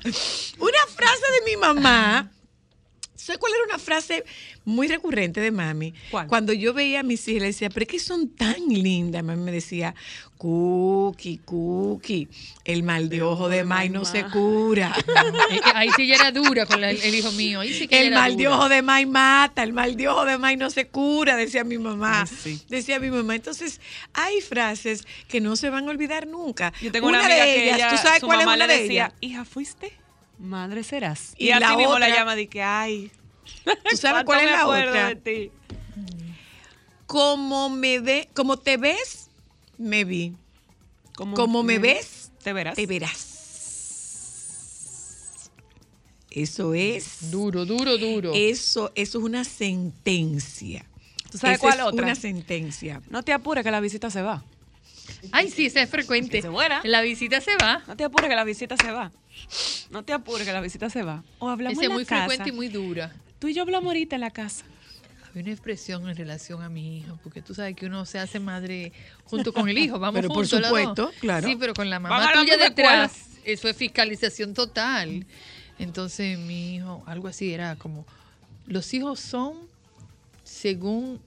una 0.58 0.87
frase 0.94 1.23
de 1.32 1.50
mi 1.50 1.56
mamá. 1.56 2.30
¿Sabes 3.14 3.38
cuál 3.38 3.52
era 3.54 3.64
una 3.64 3.78
frase 3.78 4.25
muy 4.64 4.87
recurrente 4.87 5.40
de 5.40 5.50
mami? 5.50 5.94
Cuando 6.28 6.52
yo 6.52 6.75
veía 6.75 7.00
a 7.00 7.02
mis 7.02 7.26
hijas, 7.28 7.40
le 7.40 7.46
decía, 7.49 7.70
pero 7.70 7.84
es 7.84 7.88
que 7.88 7.99
son 7.99 8.28
tan 8.28 8.68
lindas. 8.68 9.25
Mami 9.25 9.42
me 9.42 9.52
decía, 9.52 9.94
Cookie, 10.44 11.40
cookie, 11.42 12.28
el 12.66 12.82
mal 12.82 13.08
de 13.08 13.22
ojo 13.22 13.48
de 13.48 13.64
May 13.64 13.88
no 13.88 14.04
se 14.04 14.24
cura. 14.24 14.94
Ahí 15.74 15.88
sí 15.96 16.06
ya 16.06 16.16
era 16.16 16.32
dura 16.32 16.66
con 16.66 16.84
el, 16.84 17.14
hijo 17.14 17.32
mío. 17.32 17.62
el 17.62 18.10
mal 18.10 18.36
de 18.36 18.48
ojo 18.48 18.68
de 18.68 18.82
May 18.82 19.06
mata, 19.06 19.62
el 19.62 19.72
mal 19.72 19.96
de 19.96 20.06
ojo 20.06 20.26
de 20.26 20.36
May 20.36 20.58
no 20.58 20.68
se 20.68 20.88
cura, 20.88 21.36
decía 21.36 21.64
mi 21.64 21.78
mamá. 21.78 22.26
Decía 22.68 23.00
mi 23.00 23.08
mamá. 23.08 23.36
Entonces, 23.36 23.80
hay 24.12 24.42
frases 24.42 25.06
que 25.28 25.40
no 25.40 25.56
se 25.56 25.70
van 25.70 25.88
a 25.88 25.90
olvidar 25.90 26.26
nunca. 26.26 26.74
Yo 26.82 26.92
tengo 26.92 27.08
una, 27.08 27.20
amiga 27.20 27.42
de 27.46 27.72
ellas, 27.72 27.92
¿tú 27.92 28.06
sabes 28.06 28.20
cuál 28.20 28.42
es 28.42 28.46
una 28.46 28.66
de 28.66 28.82
decía, 28.82 29.14
Hija, 29.22 29.46
¿fuiste? 29.46 29.94
Madre 30.38 30.84
serás. 30.84 31.32
Y, 31.38 31.52
así 31.52 31.74
mismo 31.74 31.98
la 31.98 32.10
llama 32.10 32.36
de 32.36 32.48
que, 32.48 32.62
ay. 32.62 33.10
¿Tú 33.64 33.96
sabes 33.96 34.24
cuál 34.24 34.44
es 34.44 34.50
la 34.50 34.66
otra? 34.66 35.08
De 35.08 35.16
ti? 35.16 35.50
como 37.06 37.70
me 37.70 38.00
ve, 38.00 38.28
como 38.34 38.58
te 38.58 38.76
ves, 38.76 39.23
me 39.78 40.04
vi. 40.04 40.34
Como 41.16 41.62
me 41.62 41.78
ves, 41.78 42.32
Te 42.42 42.52
verás. 42.52 42.74
te 42.76 42.86
verás. 42.86 43.30
Eso 46.30 46.74
es. 46.74 47.30
Duro, 47.30 47.64
duro, 47.64 47.96
duro. 47.96 48.32
Eso, 48.34 48.90
eso 48.96 49.18
es 49.18 49.24
una 49.24 49.44
sentencia. 49.44 50.84
¿Tú 51.30 51.38
sabes 51.38 51.58
Esa 51.58 51.60
cuál 51.60 51.78
es 51.78 51.84
otra? 51.84 52.04
Una 52.06 52.14
sentencia. 52.16 53.00
No 53.08 53.22
te 53.22 53.32
apures 53.32 53.64
que 53.64 53.70
la 53.70 53.80
visita 53.80 54.10
se 54.10 54.22
va. 54.22 54.42
Ay, 55.32 55.50
sí, 55.50 55.66
esa 55.66 55.82
es 55.82 55.90
frecuente. 55.90 56.42
Se 56.42 56.50
muera. 56.50 56.80
La 56.84 57.02
visita 57.02 57.40
se 57.40 57.56
va. 57.56 57.82
No 57.86 57.96
te 57.96 58.04
apures 58.04 58.28
que 58.28 58.34
la 58.36 58.44
visita 58.44 58.76
se 58.76 58.90
va. 58.90 59.12
No 59.90 60.04
te 60.04 60.12
apures 60.12 60.46
que 60.46 60.52
la 60.52 60.60
visita 60.60 60.90
se 60.90 61.02
va. 61.02 61.22
O 61.38 61.48
hablamos 61.48 61.78
Esa 61.78 61.84
en 61.86 61.90
es 61.92 61.94
muy 61.94 62.04
casa. 62.04 62.26
frecuente 62.26 62.48
y 62.50 62.52
muy 62.52 62.68
dura. 62.68 63.14
Tú 63.38 63.48
y 63.48 63.54
yo 63.54 63.62
hablamos 63.62 63.86
ahorita 63.88 64.16
en 64.16 64.20
la 64.20 64.30
casa. 64.30 64.64
Hay 65.34 65.40
una 65.40 65.50
expresión 65.50 66.08
en 66.08 66.16
relación 66.16 66.62
a 66.62 66.68
mi 66.68 66.98
hijo, 66.98 67.18
porque 67.22 67.42
tú 67.42 67.54
sabes 67.54 67.74
que 67.74 67.86
uno 67.86 68.06
se 68.06 68.20
hace 68.20 68.38
madre 68.38 68.92
junto 69.24 69.52
con 69.52 69.68
el 69.68 69.76
hijo, 69.78 69.98
vamos 69.98 70.20
Pero 70.20 70.28
por 70.28 70.46
juntos 70.46 70.64
supuesto, 70.64 71.10
claro. 71.20 71.48
Sí, 71.48 71.56
pero 71.58 71.74
con 71.74 71.90
la 71.90 71.98
mamá 71.98 72.32
tuya 72.32 72.56
detrás, 72.56 73.26
eso 73.44 73.68
es 73.68 73.76
fiscalización 73.76 74.54
total. 74.54 75.26
Entonces 75.78 76.38
mi 76.38 76.76
hijo, 76.76 77.02
algo 77.06 77.26
así 77.26 77.52
era 77.52 77.74
como, 77.74 78.06
los 78.66 78.94
hijos 78.94 79.18
son 79.18 79.58
según 80.44 81.20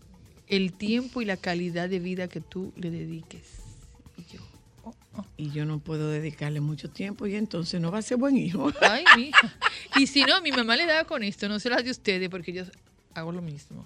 el 0.48 0.72
tiempo 0.72 1.22
y 1.22 1.26
la 1.26 1.36
calidad 1.36 1.90
de 1.90 2.00
vida 2.00 2.30
que 2.30 2.40
tú 2.40 2.72
le 2.78 2.90
dediques. 2.90 3.58
Y 4.18 4.34
yo, 4.34 4.42
oh, 4.86 4.96
oh. 5.16 5.26
Y 5.36 5.52
yo 5.52 5.66
no 5.66 5.80
puedo 5.80 6.10
dedicarle 6.10 6.62
mucho 6.62 6.90
tiempo 6.90 7.28
y 7.28 7.36
entonces 7.36 7.82
no 7.82 7.92
va 7.92 7.98
a 7.98 8.02
ser 8.02 8.16
buen 8.18 8.38
hijo. 8.38 8.72
Ay, 8.82 9.04
mija. 9.18 9.54
Y 9.98 10.08
si 10.08 10.22
no, 10.22 10.42
mi 10.42 10.54
mamá 10.54 10.78
le 10.78 10.86
daba 10.86 11.04
con 11.04 11.24
esto, 11.24 11.50
no 11.50 11.60
se 11.60 11.70
las 11.70 11.84
de 11.84 11.92
ustedes, 11.92 12.30
porque 12.30 12.54
yo 12.54 12.64
hago 13.14 13.34
lo 13.34 13.42
mismo. 13.42 13.86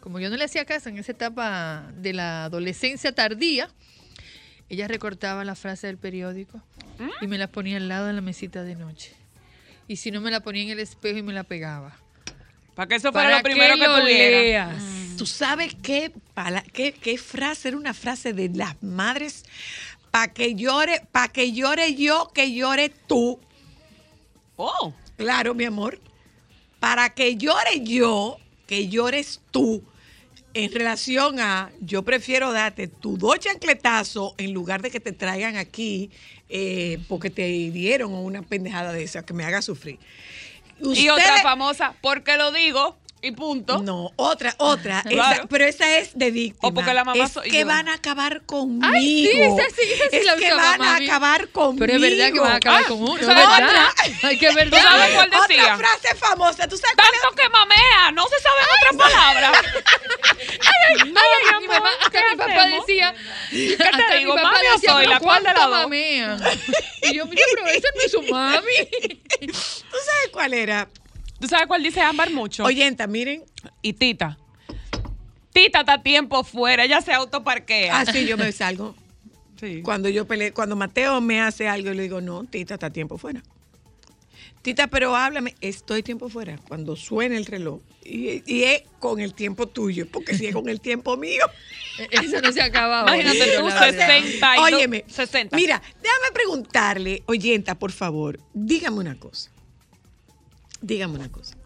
Como 0.00 0.18
yo 0.18 0.30
no 0.30 0.36
le 0.36 0.44
hacía 0.44 0.64
caso 0.64 0.88
en 0.88 0.98
esa 0.98 1.12
etapa 1.12 1.90
de 1.96 2.12
la 2.12 2.44
adolescencia 2.44 3.12
tardía, 3.14 3.68
ella 4.68 4.88
recortaba 4.88 5.44
la 5.44 5.54
frase 5.54 5.86
del 5.88 5.98
periódico 5.98 6.62
y 7.20 7.26
me 7.26 7.38
la 7.38 7.48
ponía 7.48 7.76
al 7.76 7.88
lado 7.88 8.06
de 8.06 8.12
la 8.14 8.20
mesita 8.20 8.62
de 8.62 8.76
noche. 8.76 9.12
Y 9.88 9.96
si 9.96 10.10
no, 10.10 10.20
me 10.20 10.30
la 10.30 10.40
ponía 10.40 10.62
en 10.62 10.70
el 10.70 10.78
espejo 10.80 11.18
y 11.18 11.22
me 11.22 11.32
la 11.32 11.42
pegaba. 11.44 11.96
Para 12.74 12.88
que 12.88 12.94
eso 12.94 13.12
fuera 13.12 13.26
Para 13.28 13.36
lo 13.38 13.42
primero 13.42 13.74
que 13.74 13.80
que, 13.80 13.86
tuviera. 14.00 14.38
leas. 14.40 14.82
¿Tú 15.18 15.26
sabes 15.26 15.74
qué, 15.82 16.12
qué, 16.72 16.92
qué 16.92 17.18
frase? 17.18 17.68
Era 17.68 17.76
una 17.76 17.92
frase 17.92 18.32
de 18.32 18.48
las 18.50 18.80
madres. 18.82 19.44
Para 20.10 20.32
que 20.32 20.54
llore, 20.54 21.02
para 21.12 21.28
que 21.28 21.52
llore 21.52 21.94
yo, 21.94 22.30
que 22.34 22.52
llore 22.54 22.88
tú. 23.06 23.38
Oh, 24.56 24.94
Claro, 25.16 25.54
mi 25.54 25.64
amor. 25.64 26.00
Para 26.78 27.10
que 27.10 27.36
llore 27.36 27.80
yo, 27.82 28.38
que 28.66 28.88
llores 28.88 29.40
tú. 29.50 29.84
En 30.52 30.72
relación 30.72 31.38
a, 31.40 31.70
yo 31.80 32.02
prefiero 32.02 32.52
darte 32.52 32.88
tu 32.88 33.16
dos 33.16 33.38
chancletazos 33.38 34.34
en 34.38 34.52
lugar 34.52 34.82
de 34.82 34.90
que 34.90 34.98
te 35.00 35.12
traigan 35.12 35.56
aquí 35.56 36.10
eh, 36.48 36.98
porque 37.08 37.30
te 37.30 37.42
dieron 37.70 38.12
una 38.12 38.42
pendejada 38.42 38.92
de 38.92 39.04
esa 39.04 39.24
que 39.24 39.32
me 39.32 39.44
haga 39.44 39.62
sufrir. 39.62 39.98
y 40.80 41.08
otra 41.08 41.40
famosa, 41.42 41.94
porque 42.00 42.36
lo 42.36 42.50
digo 42.50 42.96
y 43.22 43.32
punto. 43.32 43.82
No, 43.82 44.10
otra, 44.16 44.54
otra. 44.56 45.02
Claro. 45.02 45.34
esa- 45.40 45.46
pero 45.46 45.66
esa 45.66 45.98
es 45.98 46.16
de 46.16 46.30
víctima. 46.30 46.68
O 46.70 46.72
porque 46.72 46.94
la 46.94 47.04
mamá 47.04 47.22
es 47.22 47.32
que 47.50 47.60
yo. 47.60 47.66
van 47.66 47.86
a 47.86 47.92
acabar 47.94 48.40
conmigo. 48.46 48.86
Ay, 48.90 49.26
sí, 49.30 49.40
esa 49.42 49.62
sí, 49.76 49.82
esa 49.92 50.08
sí 50.10 50.16
es 50.16 50.24
la 50.24 50.36
que 50.36 50.54
van 50.54 50.82
a 50.82 50.96
acabar 50.96 51.48
conmigo. 51.50 51.80
Pero 51.86 51.92
es 51.96 52.00
verdad 52.00 52.32
que 52.32 52.40
van 52.40 52.52
a 52.52 52.56
acabar 52.56 52.82
Ah, 52.82 52.88
con 52.88 53.02
uno, 53.02 53.12
¿tú 53.12 53.20
es 53.20 53.26
sabes 53.26 53.46
verdad. 53.46 53.88
cuál? 53.94 54.14
Ay, 54.22 54.38
que 54.38 54.46
es 54.48 54.54
verdad. 54.54 54.78
¿Tú 54.78 54.88
sabes 54.88 55.14
cuál 55.14 55.30
decía? 55.30 55.62
Otra 55.74 55.76
frase 55.76 56.14
famosa. 56.16 56.66
¿Tú 56.66 56.76
sabes 56.78 56.96
cuál 56.96 57.08
Tanto 57.22 57.36
que 57.36 57.48
mamea, 57.50 58.10
no 58.12 58.24
se 58.26 58.40
saben 58.40 58.64
otras 58.80 59.10
palabras. 59.12 59.52
Ay, 60.40 61.02
ay, 61.02 61.12
mi 61.12 61.18
amor, 61.18 61.68
mamá, 61.68 61.79
hasta 62.00 62.10
¿qué 62.10 62.24
mi 62.32 62.36
papá 62.36 62.52
hacemos? 62.62 62.86
decía. 62.86 63.14
¿Qué 63.50 63.76
te 63.76 63.84
hasta 63.84 64.14
digo, 64.16 64.34
mi 64.34 64.42
papá 64.42 64.52
mami 64.54 64.66
o 64.68 64.72
decía, 64.72 64.90
soy? 64.92 65.00
"¿Pero 65.02 65.10
¿La 65.12 65.20
cuál 65.20 65.42
de 65.44 65.52
cuánto 65.54 65.70
dos?" 65.70 65.90
Y 67.02 67.14
yo, 67.14 67.26
mira, 67.26 67.42
pero 67.54 67.66
esa 67.68 67.88
no 67.94 68.02
es 68.04 68.10
su 68.12 68.22
mami. 68.22 69.16
¿Tú 69.46 69.52
sabes 69.52 70.28
cuál 70.32 70.54
era? 70.54 70.88
¿Tú 71.40 71.48
sabes 71.48 71.66
cuál 71.66 71.82
dice 71.82 72.00
Ámbar 72.00 72.30
mucho? 72.30 72.64
Oyenta, 72.64 73.06
miren. 73.06 73.44
Y 73.82 73.94
Tita. 73.94 74.36
Tita 75.52 75.80
está 75.80 76.02
tiempo 76.02 76.44
fuera, 76.44 76.84
ella 76.84 77.00
se 77.00 77.12
autoparquea. 77.12 77.98
Así 78.00 78.26
yo 78.26 78.36
me 78.36 78.52
salgo. 78.52 78.94
Sí. 79.58 79.82
Cuando 79.82 80.08
yo 80.08 80.26
pele- 80.26 80.52
cuando 80.52 80.76
Mateo 80.76 81.20
me 81.20 81.40
hace 81.40 81.68
algo, 81.68 81.88
yo 81.88 81.94
le 81.94 82.02
digo, 82.04 82.20
no, 82.20 82.44
Tita, 82.44 82.74
está 82.74 82.90
tiempo 82.90 83.18
fuera. 83.18 83.42
Tita, 84.62 84.88
pero 84.88 85.16
háblame, 85.16 85.54
estoy 85.62 86.02
tiempo 86.02 86.28
fuera. 86.28 86.58
Cuando 86.68 86.94
suene 86.94 87.36
el 87.36 87.46
reloj. 87.46 87.80
Y, 88.04 88.42
y 88.46 88.64
es 88.64 88.82
con 88.98 89.20
el 89.20 89.32
tiempo 89.32 89.66
tuyo, 89.66 90.06
porque 90.10 90.36
si 90.36 90.46
es 90.46 90.54
con 90.54 90.68
el 90.68 90.80
tiempo 90.80 91.16
mío. 91.16 91.44
Eso 92.10 92.40
no 92.40 92.52
se 92.52 92.60
acaba 92.60 93.02
Imagínate 93.02 93.56
tú, 93.56 93.68
la 93.68 93.80
verdad. 93.80 94.08
62. 94.08 94.72
Óyeme, 94.72 95.04
60. 95.08 95.56
mira, 95.56 95.80
déjame 96.02 96.32
preguntarle, 96.32 97.22
oyenta, 97.26 97.74
por 97.78 97.92
favor, 97.92 98.38
dígame 98.52 98.98
una 98.98 99.18
cosa. 99.18 99.50
Dígame 100.82 101.14
una 101.14 101.30
cosa. 101.30 101.56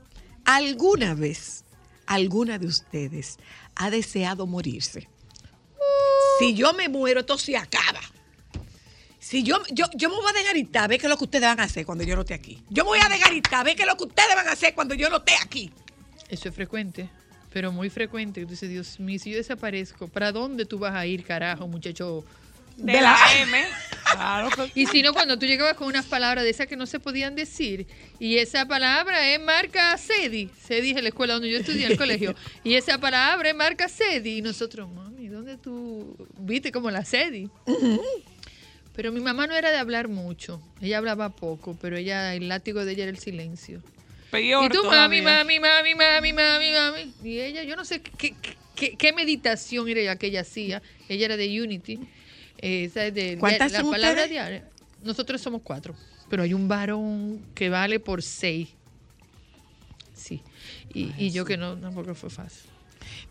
¿Alguna 0.44 1.14
vez, 1.14 1.64
alguna 2.06 2.58
de 2.58 2.66
ustedes 2.66 3.38
ha 3.74 3.90
deseado 3.90 4.46
morirse? 4.46 5.08
Si 6.38 6.54
yo 6.54 6.72
me 6.74 6.88
muero, 6.88 7.20
esto 7.20 7.38
se 7.38 7.56
acaba. 7.56 8.00
Si 9.34 9.42
yo, 9.42 9.60
yo, 9.72 9.86
yo 9.94 10.10
me 10.10 10.14
voy 10.14 10.30
a 10.30 10.32
desgaritar, 10.32 10.88
ve 10.88 10.96
qué 10.96 11.06
es 11.06 11.10
lo 11.10 11.16
que 11.16 11.24
ustedes 11.24 11.42
van 11.42 11.58
a 11.58 11.64
hacer 11.64 11.84
cuando 11.84 12.04
yo 12.04 12.14
no 12.14 12.20
esté 12.20 12.34
aquí. 12.34 12.62
Yo 12.70 12.84
me 12.84 12.90
voy 12.90 13.00
a 13.04 13.08
desgaritar, 13.08 13.64
ve 13.64 13.74
qué 13.74 13.82
es 13.82 13.88
lo 13.88 13.96
que 13.96 14.04
ustedes 14.04 14.32
van 14.32 14.46
a 14.46 14.52
hacer 14.52 14.76
cuando 14.76 14.94
yo 14.94 15.10
no 15.10 15.16
esté 15.16 15.32
aquí. 15.42 15.72
Eso 16.28 16.50
es 16.50 16.54
frecuente, 16.54 17.08
pero 17.52 17.72
muy 17.72 17.90
frecuente. 17.90 18.44
Dices, 18.44 18.70
Dios 18.70 19.00
mío, 19.00 19.18
si 19.18 19.32
yo 19.32 19.36
desaparezco, 19.36 20.06
¿para 20.06 20.30
dónde 20.30 20.66
tú 20.66 20.78
vas 20.78 20.94
a 20.94 21.04
ir, 21.06 21.24
carajo, 21.24 21.66
muchacho? 21.66 22.24
de 22.76 22.92
la 22.92 23.16
M. 23.40 23.64
Claro 24.12 24.48
Y 24.74 24.86
si 24.86 25.02
no, 25.02 25.12
cuando 25.12 25.36
tú 25.36 25.46
llegabas 25.46 25.74
con 25.74 25.88
unas 25.88 26.06
palabras 26.06 26.44
de 26.44 26.50
esas 26.50 26.68
que 26.68 26.76
no 26.76 26.86
se 26.86 27.00
podían 27.00 27.34
decir, 27.34 27.88
y 28.20 28.36
esa 28.36 28.66
palabra 28.66 29.28
es 29.32 29.40
marca 29.40 29.96
CEDI, 29.98 30.50
CEDI 30.64 30.90
es 30.92 31.02
la 31.02 31.08
escuela 31.08 31.34
donde 31.34 31.50
yo 31.50 31.58
estudié, 31.58 31.86
el 31.86 31.98
colegio, 31.98 32.36
y 32.62 32.74
esa 32.74 32.98
palabra 32.98 33.48
es 33.48 33.56
marca 33.56 33.88
CEDI, 33.88 34.38
y 34.38 34.42
nosotros, 34.42 34.88
mami, 34.92 35.26
¿dónde 35.26 35.56
tú 35.56 36.16
viste 36.38 36.70
como 36.70 36.90
la 36.90 37.04
CEDI? 37.04 37.50
Pero 38.96 39.10
mi 39.12 39.20
mamá 39.20 39.46
no 39.46 39.54
era 39.56 39.70
de 39.72 39.78
hablar 39.78 40.08
mucho, 40.08 40.60
ella 40.80 40.98
hablaba 40.98 41.30
poco, 41.30 41.76
pero 41.80 41.96
ella, 41.96 42.34
el 42.34 42.48
látigo 42.48 42.84
de 42.84 42.92
ella 42.92 43.02
era 43.04 43.10
el 43.10 43.18
silencio. 43.18 43.82
peor 44.30 44.64
Y 44.66 44.68
tú, 44.68 44.82
todavía. 44.82 45.22
mami, 45.22 45.58
mami, 45.58 45.60
mami, 45.60 45.94
mami, 45.94 46.32
mami, 46.32 46.72
mami. 46.72 47.14
Y 47.28 47.40
ella, 47.40 47.64
yo 47.64 47.74
no 47.76 47.84
sé 47.84 48.00
qué, 48.00 48.34
qué, 48.76 48.96
qué 48.96 49.12
meditación 49.12 49.88
era 49.88 50.16
que 50.16 50.28
ella 50.28 50.42
hacía. 50.42 50.80
Ella 51.08 51.24
era 51.26 51.36
de 51.36 51.60
Unity. 51.62 51.98
Eh, 52.58 52.84
esa 52.84 53.06
es 53.06 53.14
de, 53.14 53.36
¿Cuántas 53.38 53.72
la 53.72 53.80
son 53.80 53.90
palabra 53.90 54.22
ustedes? 54.24 54.30
diaria. 54.30 54.68
Nosotros 55.02 55.40
somos 55.40 55.60
cuatro, 55.62 55.94
pero 56.30 56.42
hay 56.44 56.54
un 56.54 56.66
varón 56.68 57.44
que 57.54 57.68
vale 57.68 57.98
por 58.00 58.22
seis. 58.22 58.68
Sí. 60.14 60.40
Y, 60.92 61.12
y 61.18 61.30
yo 61.30 61.44
que 61.44 61.56
no, 61.56 61.76
tampoco 61.76 62.14
fue 62.14 62.30
fácil. 62.30 62.70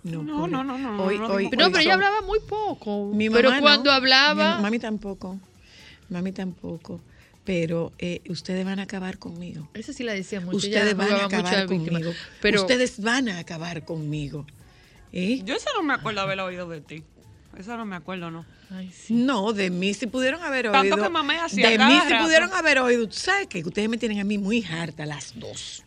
No, 0.04 0.22
no, 0.24 0.48
no, 0.48 0.64
no, 0.64 1.04
Hoy, 1.04 1.18
no, 1.18 1.28
no 1.30 1.34
hoy, 1.34 1.46
No, 1.46 1.46
hoy 1.46 1.48
pero 1.50 1.68
ella 1.68 1.82
son- 1.84 1.92
hablaba 1.94 2.22
muy 2.22 2.40
poco. 2.48 3.12
Mi 3.14 3.30
pero 3.30 3.50
mamá 3.50 3.60
no. 3.60 3.62
cuando 3.64 3.90
Mi 3.92 3.96
hablaba, 3.98 4.56
ma- 4.56 4.62
mami 4.62 4.78
tampoco. 4.80 5.40
Mami 6.14 6.32
tampoco. 6.32 7.02
Pero 7.44 7.92
eh, 8.00 8.22
ustedes 8.30 8.64
van 8.64 8.80
a 8.80 8.84
acabar 8.84 9.18
conmigo. 9.18 9.68
esa 9.74 9.92
sí 9.92 10.04
la 10.04 10.14
decía 10.14 10.40
mucho. 10.40 10.58
Ustedes 10.58 10.96
van 10.96 11.12
a 11.12 11.26
acabar 11.26 11.66
conmigo. 11.66 12.14
Pero 12.42 12.62
Ustedes 12.62 13.02
van 13.02 13.28
a 13.28 13.40
acabar 13.40 13.84
conmigo. 13.84 14.46
¿Eh? 15.12 15.42
Yo 15.44 15.56
eso 15.56 15.70
no 15.76 15.84
me 15.84 15.94
acuerdo 15.94 16.22
haberlo 16.22 16.46
oído 16.46 16.70
de 16.70 16.80
ti. 16.80 17.04
Eso 17.58 17.76
no 17.78 17.86
me 17.86 17.96
acuerdo, 17.98 18.32
no. 18.32 18.46
Ay, 18.72 18.90
sí. 18.92 19.14
No, 19.14 19.52
de 19.54 19.70
mí 19.70 19.94
si 19.94 20.08
pudieron 20.08 20.42
haber 20.42 20.72
Tanto 20.72 20.96
oído. 20.96 21.04
que 21.04 21.10
mamé 21.10 21.38
hacía 21.38 21.70
de 21.70 21.78
mí 21.78 22.00
si 22.08 22.14
pudieron 22.16 22.52
haber 22.54 22.80
oído. 22.80 23.08
¿Tú 23.08 23.16
sabes 23.16 23.48
qué? 23.48 23.62
Que 23.62 23.68
ustedes 23.68 23.90
me 23.90 23.98
tienen 23.98 24.20
a 24.22 24.24
mí 24.24 24.38
muy 24.38 24.64
harta 24.64 25.06
las 25.06 25.38
dos. 25.38 25.84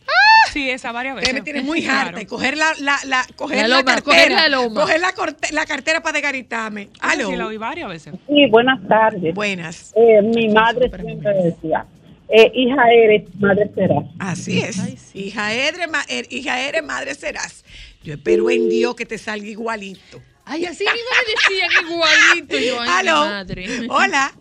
Sí, 0.57 0.71
esa 0.71 0.91
varias 0.91 1.13
veces. 1.15 1.27
Ustedes 1.29 1.41
me 1.41 1.45
tienen 1.45 1.65
muy 1.67 1.83
Claro. 1.83 2.07
harta. 2.09 2.21
Y 2.21 2.25
coger 2.25 2.57
la, 2.57 2.73
la, 2.79 2.97
la, 3.05 3.23
coger 3.35 3.69
La 3.69 3.83
cartera. 3.83 4.01
coger 4.01 4.31
la 4.31 4.47
loma. 4.49 4.81
coger 4.81 4.99
la, 4.99 5.13
corte- 5.13 5.53
la 5.53 5.65
cartera 5.67 6.01
para 6.01 6.13
desgaritarme. 6.13 6.89
Esa 6.95 7.11
Aló. 7.11 7.29
Sí, 7.29 7.35
la 7.35 7.45
oí 7.45 7.57
varias 7.57 7.89
veces. 7.89 8.15
Sí, 8.27 8.47
buenas 8.49 8.79
tardes. 8.87 9.35
Buenas. 9.35 9.93
Eh, 9.95 10.19
mi 10.23 10.47
madre 10.47 10.89
siempre 10.89 11.31
decía, 11.43 11.85
eh, 12.29 12.51
hija 12.55 12.91
eres, 12.91 13.23
madre 13.39 13.69
serás. 13.75 14.03
Así 14.17 14.59
es. 14.59 14.79
Ay, 14.79 14.97
sí. 14.97 15.25
hija, 15.25 15.53
eres, 15.53 15.87
ma- 15.91 16.03
er- 16.09 16.25
hija 16.31 16.59
eres, 16.59 16.83
madre 16.83 17.13
serás. 17.13 17.63
Yo 18.03 18.15
espero 18.15 18.49
en 18.49 18.67
Dios 18.67 18.95
que 18.95 19.05
te 19.05 19.19
salga 19.19 19.45
igualito. 19.47 20.19
Ay, 20.43 20.65
así 20.65 20.85
mismo 20.85 21.09
me 21.21 21.33
decían 21.55 21.85
igualito. 21.87 22.57
Yo, 22.57 22.81
ay, 22.81 22.87
mi 23.03 23.09
Aló. 23.09 23.25
madre. 23.27 23.67
Hola. 23.89 24.31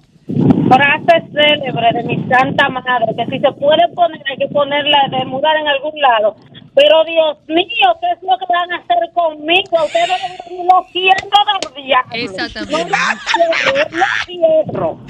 Frase 0.69 1.29
célebre 1.33 1.93
de 1.95 2.03
mi 2.05 2.29
santa 2.29 2.69
madre, 2.69 3.15
que 3.17 3.27
si 3.27 3.39
se 3.39 3.53
puede 3.53 3.89
poner, 3.95 4.21
hay 4.29 4.37
que 4.37 4.49
ponerla 4.49 4.99
de 5.11 5.25
mudar 5.27 5.57
en 5.57 5.69
algún 5.69 6.01
lado. 6.01 6.37
Pero 6.75 7.05
Dios 7.05 7.39
mío, 7.49 7.97
¿qué 8.01 8.11
es 8.13 8.23
lo 8.23 8.37
que 8.37 8.45
van 8.53 8.73
a 8.73 8.77
hacer 8.77 8.99
conmigo? 9.15 9.85
Ustedes 9.85 10.09
no 10.51 10.65
lo 10.65 10.87
quiero 10.93 11.17
del 11.75 11.85
diablo. 11.85 12.13
Exactamente. 12.13 12.91
No 12.91 12.97
lo 14.81 14.99
no 14.99 15.07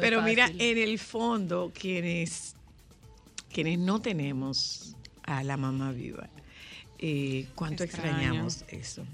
Pero 0.00 0.22
mira, 0.22 0.46
en 0.58 0.78
el 0.78 0.98
fondo, 0.98 1.70
quienes, 1.78 2.56
quienes 3.52 3.78
no 3.78 4.00
tenemos 4.00 4.96
a 5.22 5.44
la 5.44 5.56
mamá 5.56 5.92
viva, 5.92 6.28
eh, 7.02 7.46
cuánto 7.54 7.82
extrañamos 7.82 8.64
eso. 8.68 9.04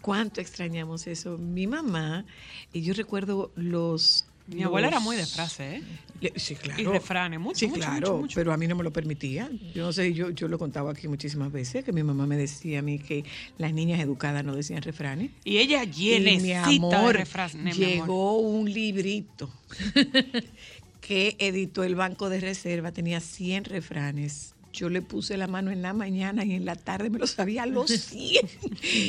Cuánto 0.00 0.40
extrañamos 0.40 1.06
eso. 1.06 1.38
Mi 1.38 1.66
mamá, 1.66 2.24
y 2.72 2.82
yo 2.82 2.92
recuerdo 2.94 3.52
los... 3.54 4.26
Mi 4.48 4.64
abuela 4.64 4.88
era 4.88 4.98
muy 4.98 5.14
de 5.14 5.26
frase, 5.26 5.76
¿eh? 5.76 5.82
Le- 6.20 6.32
Sí, 6.34 6.56
claro. 6.56 6.82
Y 6.82 6.84
refranes, 6.84 7.38
mucho, 7.38 7.56
Sí, 7.56 7.68
mucho, 7.68 7.78
claro, 7.78 7.94
mucho, 8.00 8.16
mucho. 8.22 8.34
pero 8.34 8.52
a 8.52 8.56
mí 8.56 8.66
no 8.66 8.74
me 8.74 8.82
lo 8.82 8.92
permitía. 8.92 9.48
Yo 9.72 9.84
no 9.84 9.92
sé, 9.92 10.12
yo, 10.12 10.30
yo 10.30 10.48
lo 10.48 10.58
contaba 10.58 10.90
aquí 10.90 11.06
muchísimas 11.06 11.52
veces, 11.52 11.84
que 11.84 11.92
mi 11.92 12.02
mamá 12.02 12.26
me 12.26 12.36
decía 12.36 12.80
a 12.80 12.82
mí 12.82 12.98
que 12.98 13.24
las 13.58 13.72
niñas 13.72 14.00
educadas 14.00 14.44
no 14.44 14.56
decían 14.56 14.82
refranes. 14.82 15.30
Y 15.44 15.58
ella 15.58 15.84
Y 15.84 15.86
mi 15.86 15.92
llenecita 15.92 17.06
de 17.06 17.12
refranes, 17.12 17.54
mi 17.54 17.70
amor. 17.70 17.78
llegó 17.78 18.38
un 18.40 18.72
librito 18.72 19.52
que 21.00 21.36
editó 21.38 21.84
el 21.84 21.94
Banco 21.94 22.28
de 22.28 22.40
Reserva, 22.40 22.90
tenía 22.92 23.20
100 23.20 23.64
refranes. 23.66 24.54
Yo 24.72 24.88
le 24.88 25.02
puse 25.02 25.36
la 25.36 25.46
mano 25.48 25.70
en 25.72 25.82
la 25.82 25.92
mañana 25.92 26.44
y 26.44 26.52
en 26.54 26.64
la 26.64 26.76
tarde 26.76 27.10
me 27.10 27.18
lo 27.18 27.26
sabía 27.26 27.64
a 27.64 27.66
los 27.66 27.90
100. 27.90 28.48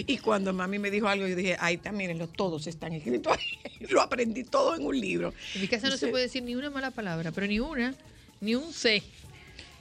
y 0.07 0.17
cuando 0.17 0.53
mami 0.53 0.79
me 0.79 0.89
dijo 0.89 1.07
algo, 1.07 1.27
yo 1.27 1.35
dije, 1.35 1.55
ahí 1.59 1.75
está, 1.75 1.91
mírenlo, 1.91 2.27
todos 2.27 2.65
están 2.67 2.93
escritos 2.93 3.37
ahí. 3.37 3.87
Lo 3.89 4.01
aprendí 4.01 4.43
todo 4.43 4.75
en 4.75 4.85
un 4.85 4.99
libro. 4.99 5.33
En 5.55 5.61
mi 5.61 5.67
casa 5.67 5.89
no 5.89 5.97
se 5.97 6.07
puede 6.07 6.25
decir 6.25 6.43
ni 6.43 6.55
una 6.55 6.69
mala 6.69 6.91
palabra, 6.91 7.31
pero 7.31 7.47
ni 7.47 7.59
una, 7.59 7.93
ni 8.39 8.55
un 8.55 8.71
C. 8.73 9.03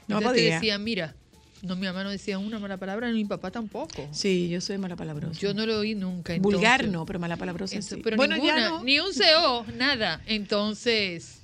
No 0.08 0.18
Entonces 0.18 0.42
te 0.42 0.42
podía. 0.48 0.54
decía, 0.56 0.78
mira, 0.78 1.14
no, 1.62 1.76
mi 1.76 1.86
mamá 1.86 2.02
no 2.04 2.10
decía 2.10 2.38
una 2.38 2.58
mala 2.58 2.78
palabra, 2.78 3.08
ni 3.08 3.14
mi 3.14 3.24
papá 3.26 3.50
tampoco. 3.50 4.08
Sí, 4.12 4.48
yo 4.48 4.60
soy 4.62 4.78
mala 4.78 4.96
palabrosa. 4.96 5.38
Yo 5.38 5.52
no 5.54 5.66
lo 5.66 5.78
oí 5.80 5.94
nunca. 5.94 6.34
Vulgar 6.38 6.88
no, 6.88 7.04
pero 7.04 7.18
mala 7.18 7.36
palabrosa 7.36 7.76
Eso, 7.78 7.96
sí. 7.96 8.00
pero 8.02 8.16
bueno, 8.16 8.34
ninguna, 8.36 8.56
ya 8.58 8.68
no. 8.70 8.82
ni 8.84 8.98
un 8.98 9.12
CO, 9.12 9.66
nada. 9.76 10.22
Entonces, 10.26 11.39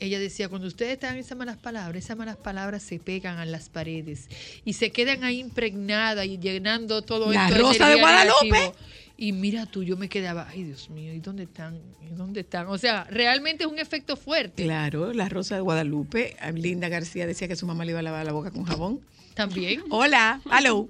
ella 0.00 0.18
decía, 0.18 0.48
cuando 0.48 0.66
ustedes 0.68 0.92
están 0.92 1.14
en 1.14 1.20
esas 1.20 1.38
malas 1.38 1.56
palabras, 1.56 2.04
esas 2.04 2.16
malas 2.16 2.36
palabras 2.36 2.82
se 2.82 2.98
pegan 2.98 3.38
a 3.38 3.44
las 3.46 3.68
paredes 3.68 4.28
y 4.64 4.72
se 4.74 4.90
quedan 4.90 5.24
ahí 5.24 5.40
impregnadas 5.40 6.26
y 6.26 6.38
llenando 6.38 7.02
todo 7.02 7.32
La 7.32 7.48
esto 7.48 7.60
Rosa 7.62 7.88
de 7.88 8.00
Guadalupe. 8.00 8.50
negativo. 8.50 8.74
Y 9.16 9.32
mira 9.32 9.66
tú, 9.66 9.84
yo 9.84 9.96
me 9.96 10.08
quedaba, 10.08 10.48
ay 10.50 10.64
Dios 10.64 10.90
mío, 10.90 11.14
¿y 11.14 11.20
dónde 11.20 11.44
están? 11.44 11.78
¿Y 12.02 12.12
dónde 12.16 12.40
están? 12.40 12.66
O 12.66 12.76
sea, 12.78 13.04
realmente 13.08 13.62
es 13.62 13.70
un 13.70 13.78
efecto 13.78 14.16
fuerte 14.16 14.64
Claro, 14.64 15.12
la 15.12 15.28
Rosa 15.28 15.54
de 15.54 15.60
Guadalupe. 15.60 16.34
Linda 16.54 16.88
García 16.88 17.24
decía 17.24 17.46
que 17.46 17.54
su 17.54 17.64
mamá 17.64 17.84
le 17.84 17.92
iba 17.92 18.00
a 18.00 18.02
lavar 18.02 18.26
la 18.26 18.32
boca 18.32 18.50
con 18.50 18.64
jabón. 18.64 19.00
también. 19.34 19.82
Hola, 19.90 20.40
hello. 20.58 20.88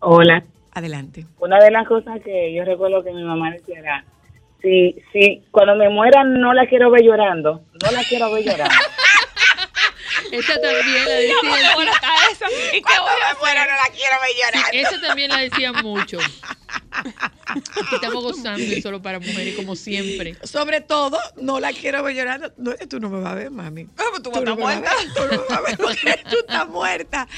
Hola. 0.00 0.42
Adelante. 0.74 1.26
Una 1.38 1.62
de 1.62 1.70
las 1.70 1.86
cosas 1.86 2.22
que 2.24 2.54
yo 2.54 2.64
recuerdo 2.64 3.04
que 3.04 3.12
mi 3.12 3.22
mamá 3.22 3.50
decía 3.52 3.78
era, 3.78 4.04
si, 4.62 4.96
si 5.12 5.42
cuando 5.50 5.74
me 5.76 5.88
muera 5.90 6.24
no 6.24 6.54
la 6.54 6.66
quiero 6.66 6.90
ver 6.90 7.02
llorando, 7.02 7.64
no 7.82 7.90
la 7.90 8.02
quiero 8.04 8.32
ver 8.32 8.44
llorando. 8.44 8.74
Esa 10.30 10.54
también 10.54 11.04
la 11.04 11.14
decía. 11.14 11.34
Esa. 12.30 12.46
¿Y 12.74 12.80
qué 12.82 12.92
voy 13.00 13.20
a 13.26 13.30
hacer? 13.32 13.68
no 13.68 13.76
la 13.76 13.90
quiero 13.94 14.16
ver 14.22 14.70
Sí, 14.70 14.78
esa 14.78 15.00
también 15.00 15.30
la 15.30 15.38
decían 15.40 15.74
mucho. 15.82 16.18
Aquí 17.46 17.94
estamos 17.94 18.22
gozando 18.22 18.62
y 18.62 18.80
solo 18.80 19.02
para 19.02 19.18
mujeres, 19.18 19.54
como 19.56 19.76
siempre. 19.76 20.36
Sobre 20.42 20.80
todo, 20.80 21.18
no 21.36 21.60
la 21.60 21.72
quiero 21.72 22.02
ver 22.02 22.16
llorando. 22.16 22.52
No, 22.56 22.72
tú 22.88 22.98
no 23.00 23.10
me 23.10 23.20
vas 23.20 23.32
a 23.32 23.34
ver, 23.34 23.50
mami. 23.50 23.86
tú 24.22 24.30
no 24.30 24.40
me 24.56 24.62
vas 24.64 24.78
a 24.78 24.80
muerta. 24.80 24.90
ver, 24.96 25.12
Tú 25.14 25.20
no 25.22 25.42
me 25.42 25.48
vas 25.48 25.58
a 25.58 25.60
ver 25.60 25.76
porque 25.76 26.20
tú 26.30 26.36
estás 26.38 26.68
muerta. 26.68 27.28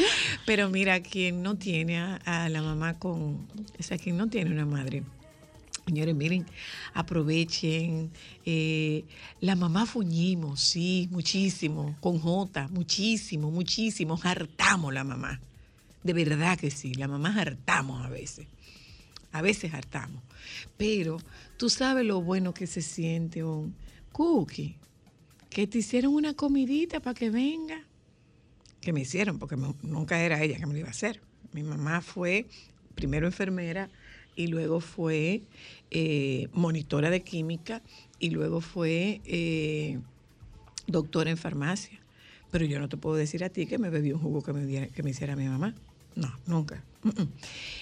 Pero 0.46 0.68
mira, 0.68 1.00
quien 1.00 1.42
no 1.42 1.56
tiene 1.56 1.98
a, 1.98 2.20
a 2.24 2.48
la 2.48 2.62
mamá 2.62 2.98
con... 2.98 3.48
O 3.78 3.82
sea, 3.82 3.98
quien 3.98 4.16
no 4.16 4.28
tiene 4.28 4.50
una 4.50 4.66
madre. 4.66 5.02
Señores, 5.87 6.14
miren, 6.14 6.47
aprovechen. 6.94 8.11
eh, 8.47 9.05
la 9.40 9.55
mamá 9.55 9.85
fuñimos, 9.85 10.61
sí, 10.61 11.09
muchísimo. 11.11 11.97
Con 12.01 12.18
J, 12.18 12.68
muchísimo, 12.68 13.51
muchísimo. 13.51 14.18
Hartamos 14.23 14.94
la 14.94 15.05
mamá. 15.05 15.40
De 16.03 16.12
verdad 16.12 16.59
que 16.59 16.70
sí, 16.70 16.94
la 16.94 17.09
mamá 17.09 17.35
hartamos 17.38 18.05
a 18.05 18.09
veces. 18.09 18.47
A 19.33 19.42
veces 19.42 19.75
hartamos. 19.75 20.23
Pero 20.77 21.18
tú 21.59 21.68
sabes 21.68 22.07
lo 22.07 22.23
bueno 22.23 22.55
que 22.55 22.66
se 22.66 22.81
siente 22.81 23.44
un 23.44 23.75
cookie. 24.12 24.77
Que 25.51 25.66
te 25.66 25.79
hicieron 25.79 26.14
una 26.14 26.35
comidita 26.35 27.01
para 27.01 27.14
que 27.14 27.31
venga. 27.31 27.83
Que 28.81 28.92
me 28.92 29.03
hicieron, 29.03 29.38
porque 29.38 29.57
nunca 29.83 30.20
era 30.20 30.42
ella 30.42 30.59
que 30.59 30.66
me 30.66 30.73
lo 30.73 30.79
iba 30.81 30.88
a 30.88 30.92
hacer. 30.92 31.20
Mi 31.53 31.62
mamá 31.62 32.01
fue 32.01 32.47
primero 32.94 33.27
enfermera 33.27 33.90
y 34.37 34.49
luego 34.49 34.81
fue 34.81 35.42
eh, 35.90 36.49
monitora 36.53 37.11
de 37.11 37.23
química 37.23 37.83
y 38.18 38.31
luego 38.31 38.61
fue 38.61 39.20
eh, 39.25 39.99
doctora 40.87 41.31
en 41.31 41.37
farmacia. 41.37 42.01
Pero 42.51 42.64
yo 42.66 42.79
no 42.79 42.88
te 42.88 42.97
puedo 42.97 43.16
decir 43.16 43.42
a 43.44 43.49
ti 43.49 43.66
que 43.66 43.79
me 43.79 43.90
bebí 43.90 44.12
un 44.12 44.20
jugo 44.20 44.42
que 44.42 44.53
me, 44.53 44.88
que 44.88 45.03
me 45.03 45.11
hiciera 45.11 45.37
mi 45.37 45.47
mamá. 45.49 45.75
No, 46.14 46.33
nunca. 46.47 46.83
Mm, 47.03 47.09
mm. 47.09 47.29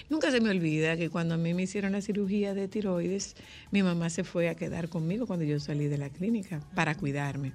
Nunca 0.09 0.31
se 0.31 0.41
me 0.41 0.49
olvida 0.49 0.97
que 0.97 1.09
cuando 1.09 1.35
a 1.35 1.37
mí 1.37 1.53
me 1.53 1.63
hicieron 1.63 1.91
la 1.91 2.01
cirugía 2.01 2.53
de 2.53 2.67
tiroides, 2.67 3.35
mi 3.71 3.83
mamá 3.83 4.09
se 4.09 4.23
fue 4.23 4.49
a 4.49 4.55
quedar 4.55 4.89
conmigo 4.89 5.27
cuando 5.27 5.45
yo 5.45 5.59
salí 5.59 5.87
de 5.87 5.97
la 5.97 6.09
clínica 6.09 6.59
para 6.75 6.95
cuidarme. 6.95 7.53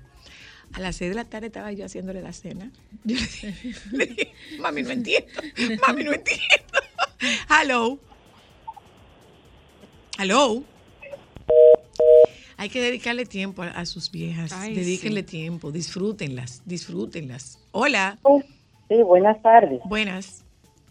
A 0.72 0.80
las 0.80 0.96
seis 0.96 1.10
de 1.10 1.16
la 1.16 1.24
tarde 1.24 1.46
estaba 1.48 1.72
yo 1.72 1.84
haciéndole 1.84 2.22
la 2.22 2.32
cena. 2.32 2.70
Yo 3.04 3.16
le 3.16 3.22
dije, 3.22 3.54
le 3.92 4.06
dije, 4.06 4.32
mami, 4.60 4.82
no 4.82 4.90
entiendo. 4.90 5.28
Mami, 5.86 6.04
no 6.04 6.12
entiendo. 6.12 6.44
Hello. 7.48 7.98
Hello. 10.18 10.62
Hay 12.56 12.68
que 12.70 12.80
dedicarle 12.80 13.24
tiempo 13.24 13.62
a, 13.62 13.68
a 13.68 13.86
sus 13.86 14.10
viejas. 14.10 14.52
Ay, 14.52 14.74
Dedíquenle 14.74 15.20
sí. 15.20 15.26
tiempo, 15.28 15.70
disfrútenlas, 15.70 16.62
disfrútenlas. 16.66 17.58
Hola. 17.70 18.18
Sí, 18.88 19.02
buenas 19.02 19.40
tardes. 19.42 19.80
Buenas. 19.84 20.44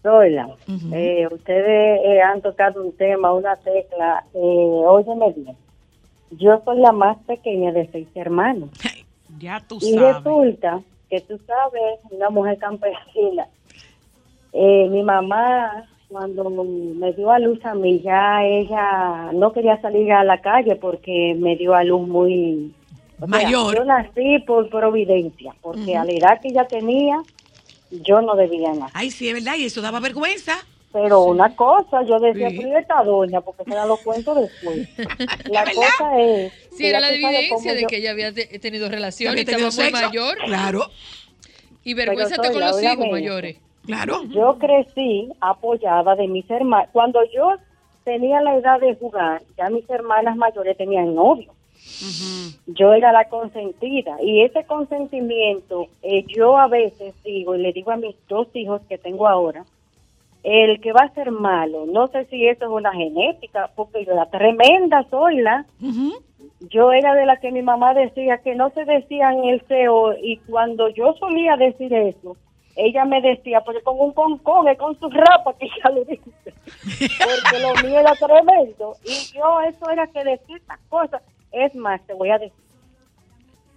Hola. 0.04 0.48
Ujú. 0.68 0.94
Eh, 0.96 1.28
ustedes 1.30 2.00
eh, 2.06 2.22
han 2.22 2.42
tocado 2.42 2.82
un 2.82 2.96
tema, 2.96 3.34
una 3.34 3.56
tecla. 3.58 4.24
Eh, 4.34 4.38
óyeme 4.40 5.34
bien. 5.34 5.58
Yo 6.32 6.62
soy 6.64 6.80
la 6.80 6.94
más 6.94 7.18
pequeña 7.26 7.72
de 7.74 7.90
seis 7.92 8.08
hermanos. 8.16 8.70
Ya 9.40 9.60
tú 9.68 9.78
Y 9.82 9.94
sabes. 9.94 10.16
resulta 10.24 10.82
que 11.10 11.20
tú 11.22 11.38
sabes, 11.46 12.00
una 12.12 12.30
mujer 12.30 12.58
campesina. 12.60 13.48
Eh, 14.54 14.88
mi 14.90 15.04
mamá, 15.04 15.86
cuando 16.10 16.50
me 16.50 17.12
dio 17.14 17.32
a 17.32 17.40
luz 17.40 17.64
a 17.66 17.74
mí, 17.76 18.02
ya 18.02 18.44
ella 18.46 19.32
no 19.34 19.52
quería 19.52 19.80
salir 19.82 20.12
a 20.14 20.24
la 20.24 20.40
calle 20.42 20.76
porque 20.78 21.36
me 21.38 21.56
dio 21.58 21.74
a 21.76 21.84
luz 21.84 22.08
muy... 22.08 22.72
o 23.16 23.28
sea, 23.28 23.28
Mayor. 23.28 23.76
yo 23.76 23.84
nací 23.84 24.40
por 24.46 24.70
providencia, 24.70 25.54
porque 25.62 25.96
a 25.98 26.06
la 26.06 26.12
edad 26.14 26.42
que 26.42 26.50
ella 26.50 26.66
tenía, 26.66 27.22
yo 27.92 28.22
no 28.22 28.36
debía 28.36 28.72
nada. 28.74 28.90
Ay, 28.94 29.12
sí, 29.12 29.28
es 29.28 29.34
verdad, 29.34 29.56
y 29.58 29.66
eso 29.66 29.82
daba 29.82 30.00
vergüenza. 30.00 30.54
Pero 30.94 31.24
una 31.26 31.54
cosa, 31.56 32.02
yo 32.08 32.18
decía, 32.20 32.50
Sí. 32.50 32.56
pero 32.58 32.70
¿y 32.70 32.76
esta 32.76 33.04
doña, 33.04 33.42
porque 33.42 33.66
se 33.66 33.70
la 33.76 33.86
lo 33.86 33.98
cuento 33.98 34.34
después. 34.34 34.88
La 35.50 35.66
cosa 35.66 36.20
es... 36.20 36.54
Sí, 36.78 36.88
era 36.88 37.00
la 37.02 37.10
evidencia 37.10 37.74
de 37.74 37.82
yo- 37.82 37.88
que 37.88 37.98
ella 37.98 38.12
había 38.12 38.32
te- 38.34 38.60
tenido 38.60 38.88
relaciones, 38.88 39.42
estaba 39.48 39.70
muy 39.70 39.92
mayor 39.92 40.38
Claro, 40.46 40.90
y 41.84 41.94
vergüenza 41.94 42.36
hasta 42.36 42.52
con 42.52 42.62
los 42.62 42.82
hijos 42.82 43.08
mayores. 43.12 43.58
Claro. 43.88 44.24
Yo 44.26 44.60
crecí 44.60 45.30
apoyada 45.42 46.16
de 46.16 46.28
mis 46.28 46.48
hermanas. 46.52 46.90
Cuando 46.94 47.20
yo 47.34 47.54
tenía 48.04 48.40
la 48.42 48.56
edad 48.56 48.80
de 48.80 48.96
jugar, 48.96 49.42
ya 49.58 49.70
mis 49.70 49.90
hermanas 49.90 50.38
mayores 50.38 50.78
tenían 50.78 51.16
novio. 51.16 51.52
Yo 52.68 52.94
era 52.94 53.12
la 53.12 53.28
consentida 53.30 54.18
y 54.22 54.44
ese 54.44 54.66
consentimiento 54.66 55.88
eh, 56.04 56.26
yo 56.28 56.58
a 56.58 56.68
veces 56.68 57.16
digo 57.24 57.56
y 57.56 57.62
le 57.62 57.74
digo 57.74 57.92
a 57.92 57.98
mis 57.98 58.16
dos 58.28 58.48
hijos 58.54 58.82
que 58.88 58.98
tengo 58.98 59.28
ahora, 59.28 59.66
el 60.44 60.80
que 60.80 60.94
va 60.94 61.02
a 61.02 61.14
ser 61.14 61.32
malo, 61.32 61.86
no 61.86 62.08
sé 62.08 62.26
si 62.26 62.48
eso 62.48 62.66
es 62.66 62.72
una 62.72 62.94
genética, 62.94 63.70
porque 63.76 64.06
yo 64.06 64.14
era 64.14 64.26
tremenda 64.28 65.06
soy 65.10 65.42
la, 65.42 65.66
yo 66.70 66.92
era 66.92 67.14
de 67.14 67.26
la 67.26 67.38
que 67.38 67.52
mi 67.52 67.62
mamá 67.62 67.94
decía 67.94 68.38
que 68.38 68.56
no 68.56 68.70
se 68.72 68.86
decía 68.86 69.32
en 69.32 69.46
el 69.46 69.62
CEO 69.68 70.14
y 70.22 70.38
cuando 70.38 70.90
yo 70.90 71.14
solía 71.20 71.58
decir 71.58 71.94
eso, 71.94 72.38
ella 72.78 73.06
me 73.06 73.22
decía, 73.22 73.62
porque 73.62 73.82
con 73.82 74.00
un 74.00 74.14
concón, 74.14 74.68
es 74.68 74.78
con 74.78 74.98
su 75.00 75.10
rapa 75.10 75.54
que 75.58 75.66
ella 75.66 75.90
le 75.96 76.06
dice, 76.06 76.32
porque 76.44 77.60
lo 77.60 77.88
mío 77.88 78.00
era 78.00 78.14
tremendo. 78.14 78.96
Y 79.04 79.36
yo 79.36 79.62
eso 79.62 79.90
era 79.90 80.06
que 80.06 80.24
decir 80.24 80.58
estas 80.58 80.80
cosas. 80.88 81.24
Es 81.52 81.74
más, 81.76 82.06
te 82.06 82.14
voy 82.14 82.30
a 82.30 82.38
decir, 82.38 82.64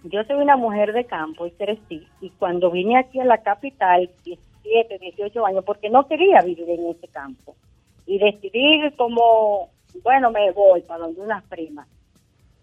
yo 0.03 0.23
soy 0.23 0.37
una 0.37 0.55
mujer 0.55 0.93
de 0.93 1.05
campo 1.05 1.47
y 1.47 1.51
crecí, 1.51 2.07
y 2.21 2.29
cuando 2.31 2.69
vine 2.69 2.97
aquí 2.97 3.19
a 3.19 3.25
la 3.25 3.39
capital, 3.39 4.07
17, 4.23 4.99
18 4.99 5.45
años, 5.47 5.63
porque 5.65 5.89
no 5.89 6.07
quería 6.07 6.41
vivir 6.41 6.69
en 6.69 6.87
ese 6.89 7.07
campo, 7.07 7.55
y 8.05 8.19
decidí 8.19 8.81
como, 8.97 9.69
bueno, 10.03 10.29
me 10.29 10.51
voy 10.51 10.81
para 10.81 11.05
donde 11.05 11.21
unas 11.21 11.43
primas, 11.45 11.87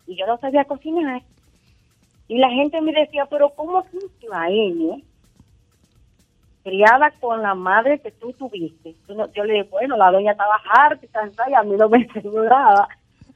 y 0.06 0.16
yo 0.16 0.26
no 0.26 0.38
sabía 0.38 0.64
cocinar. 0.64 1.22
Y 2.28 2.38
la 2.38 2.50
gente 2.50 2.80
me 2.80 2.92
decía, 2.92 3.26
pero 3.26 3.50
¿cómo 3.50 3.80
es 3.80 3.94
un 3.94 4.10
cibaeño 4.20 5.00
criada 6.68 7.10
con 7.20 7.42
la 7.42 7.54
madre 7.54 7.98
que 8.00 8.10
tú 8.10 8.32
tuviste? 8.34 8.94
Yo 9.34 9.44
le 9.44 9.52
dije, 9.54 9.68
bueno, 9.70 9.96
la 9.96 10.10
doña 10.10 10.32
estaba 10.32 10.60
harta 10.70 11.04
y 11.04 11.08
cansada 11.08 11.50
y 11.50 11.54
a 11.54 11.62
mí 11.62 11.76
no 11.76 11.88
me 11.88 12.06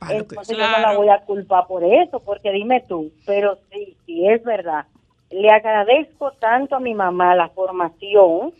que- 0.08 0.16
Entonces 0.16 0.56
yo 0.58 0.64
no 0.66 0.72
la 0.72 0.78
Claro. 0.80 0.98
voy 0.98 1.08
a 1.08 1.20
culpar 1.20 1.66
por 1.66 1.82
eso, 1.84 2.20
porque 2.20 2.50
dime 2.52 2.84
tú, 2.88 3.10
pero 3.24 3.56
sí, 3.70 3.96
sí 4.04 4.26
es 4.28 4.42
verdad. 4.44 4.84
Le 5.30 5.48
agradezco 5.50 6.32
tanto 6.32 6.76
a 6.76 6.80
mi 6.80 6.92
mamá 6.94 7.34
la 7.34 7.48
formación 7.48 8.52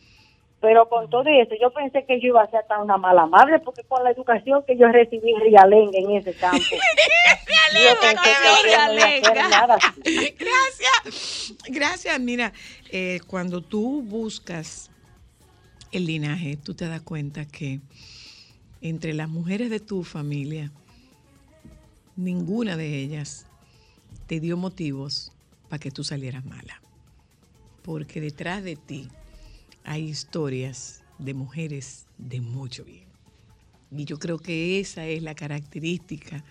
Pero 0.63 0.89
con 0.89 1.11
todo 1.11 1.25
eso, 1.25 1.55
yo 1.61 1.73
pensé 1.73 2.05
que 2.07 2.21
yo 2.21 2.29
iba 2.29 2.43
a 2.43 2.49
ser 2.49 2.65
tan 2.69 2.83
una 2.83 2.97
mala 2.97 3.27
madre, 3.27 3.59
porque 3.59 3.83
con 3.83 4.05
la 4.05 4.13
educación 4.13 4.63
que 4.65 4.79
yo 4.79 4.87
recibí 4.87 5.33
en 5.33 5.41
Rialenga 5.41 5.99
en 5.99 6.13
ese 6.13 6.33
campo. 6.35 6.59
no. 7.75 7.81
Gracias. 10.39 11.55
Gracias. 11.69 12.21
Mira, 12.21 12.53
eh, 12.93 13.19
cuando 13.27 13.61
tú 13.61 14.03
buscas 14.03 14.93
el 15.91 16.07
linaje, 16.07 16.57
tú 16.57 16.75
te 16.75 16.87
das 16.87 17.03
cuenta 17.03 17.45
que 17.45 17.81
entre 18.81 19.15
las 19.15 19.29
mujeres 19.29 19.69
de 19.69 19.81
tu 19.81 20.05
familia, 20.05 20.71
ninguna 22.15 22.77
de 22.77 23.01
ellas 23.01 23.49
te 24.29 24.39
dio 24.39 24.57
motivos 24.57 25.33
para 25.69 25.81
que 25.81 25.91
tú 25.91 26.05
salieras 26.05 26.45
mala. 26.45 26.81
Porque 27.83 28.21
detrás 28.21 28.63
de 28.63 28.77
ti 28.77 29.09
hay 29.85 30.09
historias 30.09 31.03
de 31.19 31.35
mujeres 31.35 32.07
de 32.19 32.41
mucho 32.41 32.85
bien. 32.85 33.07
Y 33.91 34.05
yo 34.05 34.19
creo 34.19 34.39
que 34.39 34.81
esa 34.81 35.07
es 35.07 35.23
la 35.23 35.35
característica 35.35 36.45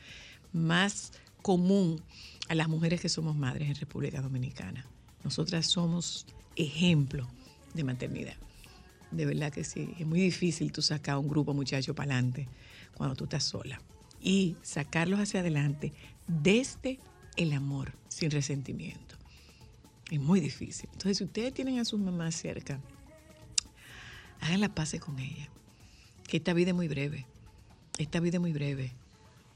más 0.54 1.14
común 1.42 2.02
a 2.50 2.56
las 2.56 2.68
mujeres 2.68 3.02
que 3.02 3.10
somos 3.10 3.36
madres 3.36 3.70
en 3.70 3.76
República 3.76 4.22
Dominicana. 4.22 4.86
Nosotras 5.24 5.66
somos 5.66 6.26
ejemplo 6.56 7.28
de 7.74 7.84
maternidad. 7.84 8.36
De 9.12 9.26
verdad 9.26 9.52
que 9.52 9.64
sí. 9.64 9.94
Es 10.00 10.06
muy 10.06 10.20
difícil 10.20 10.72
tú 10.72 10.82
sacar 10.82 11.16
a 11.16 11.20
un 11.20 11.28
grupo 11.28 11.52
de 11.52 11.58
muchachos 11.58 11.96
para 11.96 12.14
adelante 12.14 12.48
cuando 12.96 13.16
tú 13.16 13.26
estás 13.26 13.44
sola. 13.44 13.82
Y 14.22 14.56
sacarlos 14.62 15.20
hacia 15.20 15.40
adelante 15.40 15.94
desde 16.28 17.00
el 17.38 17.54
amor, 17.54 17.94
sin 18.08 18.30
resentimiento. 18.32 19.16
Es 20.12 20.20
muy 20.20 20.40
difícil. 20.40 20.90
Entonces, 20.94 21.18
si 21.18 21.24
ustedes 21.24 21.54
tienen 21.54 21.80
a 21.80 21.86
sus 21.86 22.00
mamás 22.00 22.36
cerca, 22.36 22.80
hagan 24.42 24.62
la 24.62 24.70
paz 24.70 24.96
con 25.00 25.18
ella. 25.20 25.48
Que 26.28 26.38
esta 26.38 26.54
vida 26.54 26.70
es 26.72 26.76
muy 26.76 26.88
breve. 26.88 27.26
Esta 27.98 28.20
vida 28.20 28.38
es 28.38 28.42
muy 28.42 28.54
breve. 28.54 28.94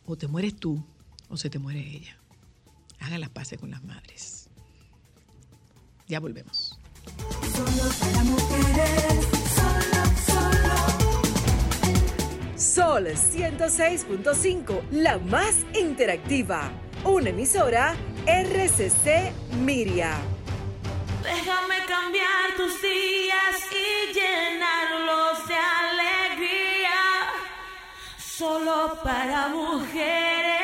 O 0.05 0.15
te 0.15 0.27
mueres 0.27 0.55
tú 0.55 0.83
o 1.29 1.37
se 1.37 1.49
te 1.49 1.59
muere 1.59 1.79
ella. 1.79 2.17
Hagan 2.99 3.21
la 3.21 3.29
paz 3.29 3.53
con 3.59 3.71
las 3.71 3.83
madres. 3.83 4.49
Ya 6.07 6.19
volvemos. 6.19 6.79
Sol 12.55 13.07
106.5, 13.07 14.89
la 14.91 15.17
más 15.17 15.55
interactiva. 15.79 16.71
Una 17.03 17.29
emisora 17.29 17.95
RCC 18.25 19.31
Miria. 19.63 20.17
Déjame 21.23 21.85
cambiar 21.87 22.34
tus 22.65 22.81
días 22.81 23.57
y 23.71 24.13
llenarlos 24.13 25.47
de 25.47 25.55
alegría. 25.55 26.91
Solo 28.17 28.99
para 29.03 29.49
mujeres. 29.49 30.54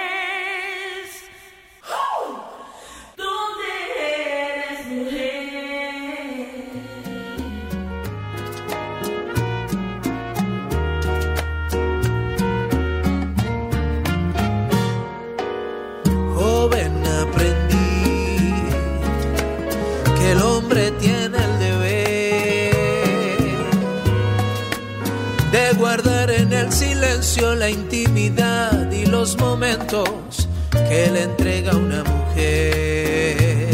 Silencio 26.71 27.55
la 27.55 27.69
intimidad 27.69 28.91
y 28.91 29.05
los 29.05 29.37
momentos 29.37 30.47
que 30.71 31.11
le 31.11 31.23
entrega 31.23 31.75
una 31.75 32.03
mujer. 32.03 33.69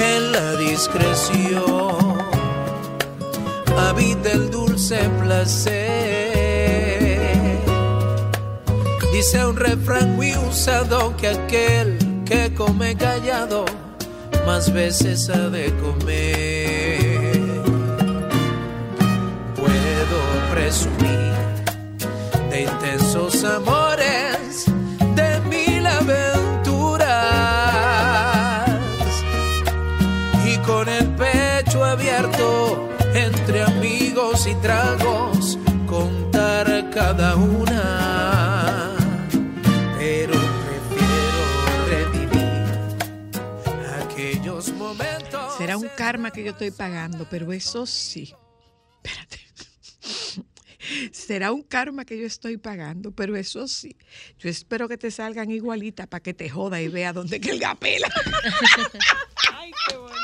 En 0.00 0.32
la 0.32 0.56
discreción 0.56 2.18
habita 3.76 4.32
el 4.32 4.50
dulce 4.50 4.98
placer. 5.22 5.86
Dice 9.12 9.44
un 9.44 9.56
refrán 9.56 10.16
muy 10.16 10.36
usado 10.36 11.16
que 11.16 11.28
aquel 11.28 11.98
que 12.24 12.54
come 12.54 12.96
callado 12.96 13.64
más 14.46 14.72
veces 14.72 15.28
ha 15.30 15.48
de 15.48 15.74
comer. 15.76 16.35
Intensos 22.62 23.44
amores, 23.44 24.66
de 25.14 25.40
mil 25.48 25.86
aventuras 25.86 27.06
y 30.46 30.56
con 30.58 30.88
el 30.88 31.06
pecho 31.14 31.84
abierto 31.84 32.88
entre 33.14 33.62
amigos 33.62 34.46
y 34.46 34.54
tragos 34.56 35.58
contar 35.86 36.90
cada 36.90 37.36
una. 37.36 38.94
Pero 39.98 40.34
prefiero 40.66 41.40
revivir 41.88 42.64
aquellos 44.02 44.72
momentos. 44.72 45.56
Será 45.58 45.76
un 45.76 45.88
karma 45.96 46.30
que 46.30 46.44
yo 46.44 46.50
estoy 46.52 46.70
pagando, 46.70 47.26
pero 47.28 47.52
eso 47.52 47.86
sí. 47.86 48.34
Será 51.12 51.52
un 51.52 51.62
karma 51.62 52.04
que 52.04 52.18
yo 52.18 52.26
estoy 52.26 52.56
pagando, 52.56 53.10
pero 53.12 53.36
eso 53.36 53.66
sí. 53.68 53.96
Yo 54.38 54.48
espero 54.48 54.88
que 54.88 54.96
te 54.98 55.10
salgan 55.10 55.50
igualitas 55.50 56.06
para 56.06 56.22
que 56.22 56.34
te 56.34 56.48
joda 56.48 56.80
y 56.80 56.88
vea 56.88 57.12
dónde 57.12 57.40
que 57.40 57.50
el 57.50 57.58
gapela. 57.60 58.08
Ay, 59.54 59.70
qué 59.88 59.96
bonito. 59.96 60.16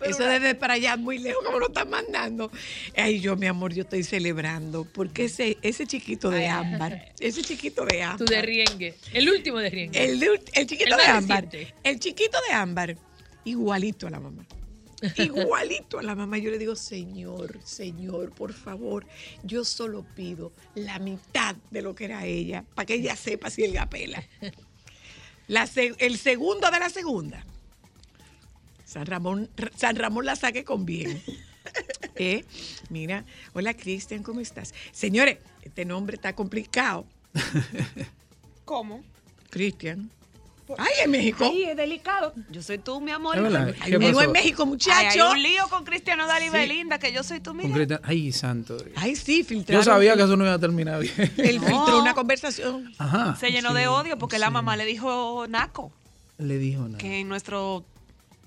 Eso 0.00 0.24
desde 0.24 0.54
para 0.54 0.74
allá 0.74 0.96
muy 0.96 1.18
lejos, 1.18 1.42
como 1.44 1.58
lo 1.58 1.68
están 1.68 1.88
mandando. 1.88 2.50
Ay, 2.96 3.20
yo, 3.20 3.36
mi 3.36 3.46
amor, 3.46 3.72
yo 3.72 3.82
estoy 3.82 4.02
celebrando. 4.02 4.84
Porque 4.84 5.24
ese, 5.24 5.56
ese 5.62 5.86
chiquito 5.86 6.30
de 6.30 6.46
ámbar, 6.48 7.12
ese 7.18 7.42
chiquito 7.42 7.84
de 7.86 8.02
ámbar. 8.02 8.18
Tú 8.18 8.24
de 8.26 8.42
riengue. 8.42 8.94
El 9.12 9.28
último 9.30 9.58
de 9.58 9.70
riengue. 9.70 10.04
El, 10.04 10.20
de- 10.20 10.40
el 10.54 10.66
chiquito 10.66 10.90
El 10.90 10.96
de 10.96 11.06
ámbar. 11.06 11.44
reciente. 11.44 11.74
El 11.84 12.00
chiquito 12.00 12.36
de 12.48 12.54
ámbar, 12.54 12.96
igualito 13.44 14.06
a 14.06 14.10
la 14.10 14.20
mamá. 14.20 14.44
Igualito 15.16 15.98
a 15.98 16.02
la 16.02 16.14
mamá. 16.14 16.38
Yo 16.38 16.50
le 16.50 16.58
digo, 16.58 16.76
Señor, 16.76 17.58
Señor, 17.64 18.30
por 18.32 18.52
favor, 18.52 19.06
yo 19.42 19.64
solo 19.64 20.04
pido 20.14 20.52
la 20.74 20.98
mitad 20.98 21.56
de 21.70 21.82
lo 21.82 21.94
que 21.94 22.04
era 22.06 22.24
ella, 22.26 22.64
para 22.74 22.86
que 22.86 22.94
ella 22.94 23.16
sepa 23.16 23.50
si 23.50 23.66
gapela. 23.70 24.22
La 25.48 25.66
se- 25.66 25.94
el 25.98 26.16
segundo 26.18 26.70
de 26.70 26.78
la 26.78 26.88
segunda. 26.90 27.44
San 28.84 29.06
Ramón, 29.06 29.50
San 29.76 29.96
Ramón 29.96 30.24
la 30.24 30.36
saque 30.36 30.64
con 30.64 30.84
bien. 30.86 31.20
¿Eh? 32.16 32.44
Mira, 32.90 33.24
hola 33.54 33.74
Cristian, 33.74 34.22
¿cómo 34.22 34.40
estás? 34.40 34.72
Señores, 34.92 35.38
este 35.62 35.84
nombre 35.84 36.14
está 36.16 36.34
complicado. 36.34 37.06
¿Cómo? 38.64 39.02
Cristian. 39.50 40.10
Ay, 40.78 40.92
en 41.04 41.10
México. 41.10 41.44
Ay, 41.50 41.64
es 41.64 41.76
delicado. 41.76 42.32
Yo 42.50 42.62
soy 42.62 42.78
tú, 42.78 43.00
mi 43.00 43.10
amor. 43.10 43.36
Es 43.36 43.42
verdad. 43.42 43.74
Hay 43.80 43.90
¿Qué 43.90 43.96
un 43.96 44.02
lío 44.02 44.12
pasó? 44.14 44.22
en 44.24 44.32
México, 44.32 44.62
Ay, 44.62 44.68
muchacho. 44.68 45.24
hay 45.26 45.32
un 45.32 45.42
lío 45.42 45.68
con 45.68 45.84
Cristiano 45.84 46.26
Dali 46.26 46.46
Sí. 46.46 46.50
Belinda, 46.50 46.98
que 46.98 47.12
yo 47.12 47.22
soy 47.22 47.40
tú, 47.40 47.52
mira. 47.54 47.68
Concreta- 47.68 48.00
Ay, 48.02 48.32
santo. 48.32 48.76
Dios. 48.76 48.88
Ay, 48.96 49.14
sí, 49.16 49.44
filtraron. 49.44 49.84
Yo 49.84 49.90
sabía 49.90 50.16
que 50.16 50.22
eso 50.22 50.36
no 50.36 50.44
iba 50.44 50.54
a 50.54 50.58
terminar 50.58 51.00
bien. 51.00 51.32
Él 51.36 51.56
No. 51.60 51.66
filtró 51.66 52.00
una 52.00 52.14
conversación. 52.14 52.92
Ajá. 52.98 53.36
Se 53.36 53.50
llenó 53.50 53.70
sí, 53.70 53.76
de 53.76 53.88
odio 53.88 54.16
porque 54.18 54.38
la 54.38 54.46
sí. 54.46 54.52
mamá 54.52 54.76
le 54.76 54.84
dijo 54.86 55.46
naco, 55.48 55.92
Le 56.38 56.56
dijo 56.58 56.82
nada. 56.86 56.98
que 56.98 57.20
en 57.20 57.28
nuestro 57.28 57.84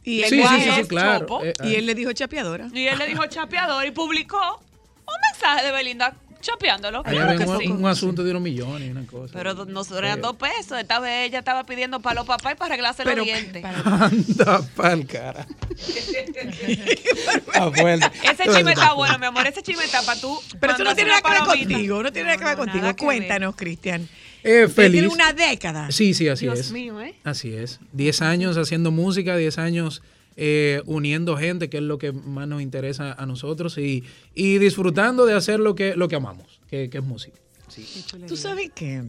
Y 0.03 0.19
Sí, 0.19 0.23
él, 0.23 0.29
sí, 0.29 0.29
sí, 0.29 0.35
lenguaje 0.37 0.63
sí, 0.73 0.79
es 0.81 0.87
claro. 0.87 1.19
chopo. 1.27 1.43
Eh, 1.43 1.53
y 1.65 1.75
él 1.75 1.85
le 1.85 1.93
dijo 1.93 2.11
chapeadora. 2.13 2.67
Y 2.73 2.87
él 2.87 2.97
le 2.97 3.07
dijo 3.07 3.25
chapeador 3.27 3.85
y 3.85 3.91
publicó 3.91 4.39
un 4.39 5.15
mensaje 5.33 5.65
de 5.65 5.71
Belinda 5.71 6.15
chapeándolo. 6.41 7.01
Ahí 7.05 7.15
Claro 7.15 7.51
un, 7.51 7.59
sí. 7.59 7.67
un 7.67 7.85
asunto 7.85 8.23
de 8.23 8.31
unos 8.31 8.41
millones 8.41 8.87
y 8.87 8.91
una 8.91 9.05
cosa. 9.05 9.33
Pero 9.33 9.53
nosotros 9.65 10.03
eran 10.03 10.21
dos 10.21 10.35
pesos. 10.35 10.79
Esta 10.79 10.99
vez 10.99 11.27
ella 11.27 11.39
estaba 11.39 11.65
pidiendo 11.65 11.99
para 11.99 12.15
los 12.15 12.25
papás 12.25 12.53
y 12.53 12.55
para 12.55 12.73
arreglarse 12.73 13.03
Pero 13.03 13.17
los 13.17 13.25
dientes. 13.25 13.63
Anda 13.85 14.61
pa'l 14.75 15.05
cara. 15.05 15.45
Está 15.77 17.71
fuerte. 17.71 18.11
Ese 18.23 18.43
chisme 18.43 18.71
está 18.73 18.93
bueno, 18.93 19.17
mi 19.19 19.25
amor. 19.25 19.45
Ese 19.47 19.61
chisme 19.61 19.83
está 19.85 20.01
para 20.01 20.19
tú. 20.19 20.39
Pero 20.59 20.73
eso 20.73 20.83
no 20.83 20.95
tiene 20.95 21.11
nada 21.11 21.21
que 21.21 21.29
ver 21.29 21.43
contigo, 21.43 22.03
no 22.03 22.11
tiene 22.11 22.27
nada 22.27 22.37
que 22.37 22.45
ver 22.45 22.57
contigo. 22.57 22.95
Cuéntanos, 22.97 23.55
Cristian. 23.55 24.07
Eh, 24.43 24.67
feliz. 24.67 25.01
Tiene 25.01 25.07
una 25.07 25.33
década. 25.33 25.91
Sí, 25.91 26.13
sí, 26.13 26.27
así 26.29 26.45
Dios 26.45 26.59
es. 26.59 26.71
mío, 26.71 27.01
¿eh? 27.01 27.15
Así 27.23 27.53
es. 27.53 27.79
Diez 27.91 28.21
años 28.21 28.57
haciendo 28.57 28.91
música, 28.91 29.35
diez 29.35 29.57
años 29.57 30.01
eh, 30.37 30.81
uniendo 30.85 31.35
gente, 31.35 31.69
que 31.69 31.77
es 31.77 31.83
lo 31.83 31.97
que 31.97 32.11
más 32.13 32.47
nos 32.47 32.61
interesa 32.61 33.11
a 33.13 33.25
nosotros, 33.25 33.77
y, 33.77 34.03
y 34.35 34.59
disfrutando 34.59 35.25
de 35.25 35.33
hacer 35.33 35.59
lo 35.59 35.75
que, 35.75 35.95
lo 35.95 36.07
que 36.07 36.15
amamos, 36.15 36.61
que, 36.69 36.89
que 36.89 36.99
es 36.99 37.03
música. 37.03 37.37
Sí. 37.67 37.85
Tú 38.27 38.37
sabes 38.37 38.71
que 38.73 39.03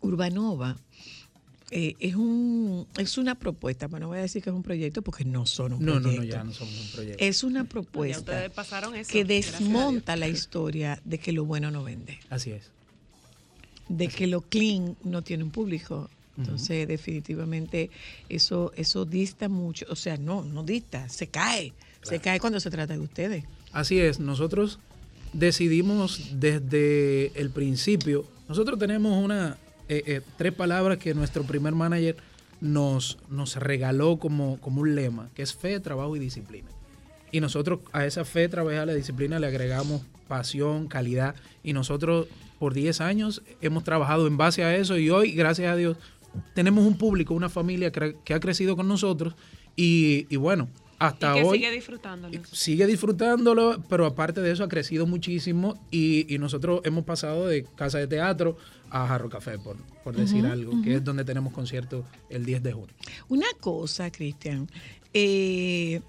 Urbanova 0.00 0.76
eh, 1.70 1.94
es 1.98 2.14
un 2.14 2.86
es 2.96 3.18
una 3.18 3.34
propuesta, 3.34 3.88
pero 3.88 4.00
no 4.00 4.08
voy 4.08 4.18
a 4.18 4.22
decir 4.22 4.42
que 4.42 4.48
es 4.50 4.56
un 4.56 4.62
proyecto 4.62 5.02
porque 5.02 5.24
no 5.26 5.44
son 5.44 5.74
un 5.74 5.84
No, 5.84 5.96
no, 5.96 6.00
proyecto. 6.02 6.24
no, 6.24 6.32
ya 6.32 6.44
no 6.44 6.52
somos 6.54 6.80
un 6.80 6.88
proyecto. 6.92 7.22
Es 7.24 7.42
una 7.44 7.64
propuesta 7.64 8.46
eso. 8.46 9.12
que 9.12 9.24
desmonta 9.26 10.16
la 10.16 10.28
historia 10.28 11.00
de 11.04 11.18
que 11.18 11.32
lo 11.32 11.44
bueno 11.44 11.70
no 11.70 11.84
vende, 11.84 12.18
Así 12.30 12.52
es. 12.52 12.70
de 13.88 14.08
que 14.08 14.26
lo 14.26 14.40
clean 14.42 14.96
no 15.04 15.22
tiene 15.22 15.44
un 15.44 15.50
público. 15.50 16.08
Entonces, 16.38 16.86
definitivamente, 16.86 17.90
eso, 18.28 18.72
eso 18.76 19.04
dista 19.04 19.48
mucho. 19.48 19.86
O 19.90 19.96
sea, 19.96 20.16
no, 20.16 20.44
no 20.44 20.62
dista, 20.62 21.08
se 21.08 21.26
cae. 21.26 21.72
Se 22.02 22.20
cae 22.20 22.38
cuando 22.38 22.60
se 22.60 22.70
trata 22.70 22.94
de 22.94 23.00
ustedes. 23.00 23.44
Así 23.72 23.98
es, 23.98 24.20
nosotros 24.20 24.78
decidimos 25.32 26.30
desde 26.34 27.38
el 27.38 27.50
principio, 27.50 28.24
nosotros 28.48 28.78
tenemos 28.78 29.22
una 29.22 29.58
eh, 29.88 30.02
eh, 30.06 30.20
tres 30.36 30.52
palabras 30.52 30.98
que 30.98 31.14
nuestro 31.14 31.44
primer 31.44 31.74
manager 31.74 32.16
nos, 32.60 33.18
nos 33.28 33.56
regaló 33.56 34.18
como, 34.18 34.58
como 34.60 34.82
un 34.82 34.94
lema, 34.94 35.28
que 35.34 35.42
es 35.42 35.54
fe, 35.54 35.80
trabajo 35.80 36.16
y 36.16 36.18
disciplina. 36.18 36.68
Y 37.30 37.40
nosotros 37.40 37.80
a 37.92 38.06
esa 38.06 38.24
fe, 38.24 38.48
trabajo 38.48 38.82
y 38.82 38.86
la 38.86 38.94
disciplina 38.94 39.38
le 39.38 39.46
agregamos 39.46 40.02
pasión, 40.28 40.88
calidad. 40.88 41.34
Y 41.62 41.72
nosotros 41.72 42.26
por 42.58 42.74
10 42.74 43.00
años 43.00 43.42
hemos 43.60 43.84
trabajado 43.84 44.26
en 44.26 44.36
base 44.36 44.64
a 44.64 44.76
eso 44.76 44.98
y 44.98 45.10
hoy, 45.10 45.32
gracias 45.32 45.72
a 45.72 45.76
Dios, 45.76 45.96
tenemos 46.54 46.84
un 46.86 46.96
público, 46.96 47.34
una 47.34 47.48
familia 47.48 47.90
que, 47.90 48.16
que 48.24 48.34
ha 48.34 48.40
crecido 48.40 48.76
con 48.76 48.88
nosotros 48.88 49.34
y, 49.76 50.26
y 50.28 50.36
bueno, 50.36 50.68
hasta 50.98 51.30
y 51.30 51.40
que 51.40 51.46
hoy 51.46 51.58
sigue 51.58 51.70
disfrutándolo. 51.70 52.40
sigue 52.50 52.86
disfrutándolo, 52.86 53.82
pero 53.88 54.06
aparte 54.06 54.40
de 54.40 54.50
eso 54.50 54.64
ha 54.64 54.68
crecido 54.68 55.06
muchísimo 55.06 55.78
y, 55.90 56.32
y 56.32 56.38
nosotros 56.38 56.80
hemos 56.84 57.04
pasado 57.04 57.46
de 57.46 57.64
casa 57.76 57.98
de 57.98 58.08
teatro 58.08 58.56
a 58.90 59.06
Jarro 59.06 59.28
Café, 59.28 59.58
por, 59.58 59.76
por 60.02 60.16
decir 60.16 60.46
algo, 60.46 60.82
que 60.82 60.96
es 60.96 61.04
donde 61.04 61.24
tenemos 61.24 61.52
concierto 61.52 62.04
el 62.30 62.44
10 62.44 62.62
de 62.62 62.72
junio. 62.72 62.94
Una 63.28 63.46
cosa, 63.60 64.10
Cristian, 64.10 64.68
eh, 65.14 66.00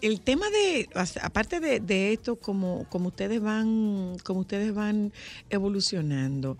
el 0.00 0.20
tema 0.20 0.46
de, 0.50 0.88
aparte 1.22 1.60
de, 1.60 1.80
de 1.80 2.12
esto, 2.12 2.36
como, 2.36 2.86
como 2.88 3.08
ustedes 3.08 3.40
van, 3.40 4.16
como 4.24 4.40
ustedes 4.40 4.74
van 4.74 5.12
evolucionando, 5.50 6.58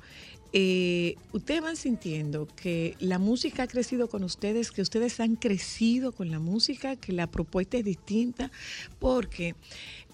eh, 0.53 1.17
ustedes 1.33 1.63
van 1.63 1.77
sintiendo 1.77 2.47
que 2.47 2.97
la 2.99 3.19
música 3.19 3.63
ha 3.65 3.67
crecido 3.67 4.09
con 4.09 4.23
ustedes, 4.23 4.71
que 4.71 4.83
ustedes 4.83 5.19
han 5.21 5.37
crecido 5.37 6.13
con 6.13 6.31
la 6.31 6.39
música, 6.39 6.97
que 6.97 7.13
la 7.13 7.27
propuesta 7.27 7.79
es 7.79 7.85
distinta, 7.85 8.51
porque 8.99 9.55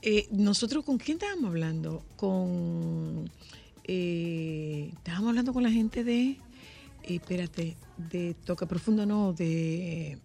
eh, 0.03 0.29
nosotros 0.31 0.85
con 0.85 0.99
quién 0.99 1.17
estábamos 1.17 1.47
hablando, 1.51 2.05
con 2.17 3.31
eh, 3.91 4.91
estábamos 4.93 5.31
hablando 5.31 5.55
con 5.55 5.63
la 5.63 5.71
gente 5.71 6.05
de, 6.05 6.31
eh, 6.31 6.39
espérate, 7.03 7.77
de 7.97 8.35
Toque 8.45 8.67
Profundo, 8.67 9.07
no, 9.07 9.33
de 9.33 10.19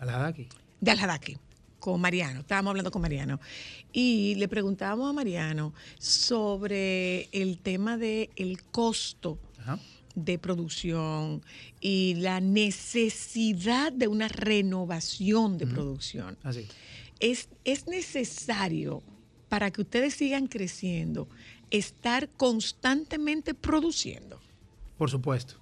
Aladaki. 0.00 0.48
de 0.80 0.90
Aljadaque, 0.90 1.38
con 1.78 2.00
Mariano. 2.00 2.40
Estábamos 2.40 2.70
hablando 2.70 2.90
con 2.90 3.02
Mariano. 3.02 3.40
Y 3.92 4.34
le 4.36 4.48
preguntábamos 4.48 5.08
a 5.08 5.12
Mariano 5.12 5.72
sobre 5.98 7.28
el 7.32 7.58
tema 7.58 7.96
del 7.96 8.30
el 8.36 8.62
costo 8.64 9.38
Ajá. 9.58 9.78
de 10.14 10.38
producción 10.38 11.42
y 11.80 12.14
la 12.16 12.40
necesidad 12.40 13.92
de 13.92 14.08
una 14.08 14.28
renovación 14.28 15.58
de 15.58 15.66
producción. 15.66 16.36
Así. 16.42 16.66
Es, 17.20 17.48
es 17.64 17.86
necesario 17.86 19.02
para 19.48 19.70
que 19.70 19.80
ustedes 19.80 20.14
sigan 20.14 20.46
creciendo 20.46 21.28
estar 21.70 22.28
constantemente 22.30 23.54
produciendo. 23.54 24.40
Por 24.96 25.10
supuesto, 25.10 25.54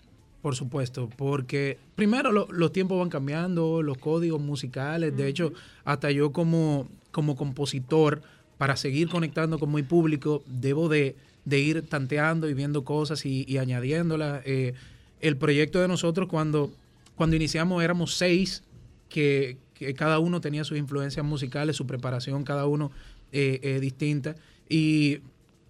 por 0.47 0.55
supuesto, 0.55 1.11
porque 1.17 1.77
primero 1.97 2.31
lo- 2.31 2.47
los 2.53 2.71
tiempos 2.71 3.01
van 3.01 3.09
cambiando, 3.09 3.83
los 3.83 3.99
códigos 3.99 4.41
musicales, 4.41 5.17
de 5.17 5.27
hecho, 5.27 5.53
hasta 5.85 6.13
yo 6.13 6.31
como, 6.31 6.87
como 7.11 7.35
compositor, 7.35 8.23
para 8.57 8.77
seguir 8.77 9.09
conectando 9.09 9.59
con 9.59 9.75
mi 9.75 9.83
público, 9.83 10.45
debo 10.47 10.89
de, 10.89 11.17
de 11.45 11.59
ir 11.59 11.83
tanteando 11.89 12.49
y 12.49 12.55
viendo 12.55 12.85
cosas 12.85 13.27
y, 13.27 13.45
y 13.49 13.59
añadiéndolas. 13.59 14.43
Eh, 14.47 14.75
el 15.21 15.37
proyecto 15.37 15.81
de 15.81 15.89
nosotros 15.89 16.29
cuando, 16.29 16.71
cuando 17.17 17.35
iniciamos 17.35 17.83
éramos 17.83 18.15
seis, 18.15 18.63
que, 19.09 19.57
que 19.75 19.95
cada 19.95 20.21
uno 20.21 20.41
tenía 20.41 20.63
sus 20.63 20.79
influencias 20.79 21.27
musicales, 21.27 21.75
su 21.75 21.89
preparación, 21.89 22.45
cada 22.45 22.67
uno 22.67 22.93
eh, 23.33 23.59
eh, 23.65 23.81
distinta. 23.81 24.37
Y, 24.69 25.19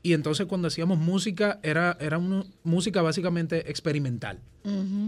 y 0.03 0.13
entonces 0.13 0.47
cuando 0.47 0.69
hacíamos 0.69 0.99
música, 0.99 1.59
era, 1.63 1.97
era 2.01 2.19
una 2.19 2.45
música 2.63 3.03
básicamente 3.03 3.71
experimental. 3.71 4.41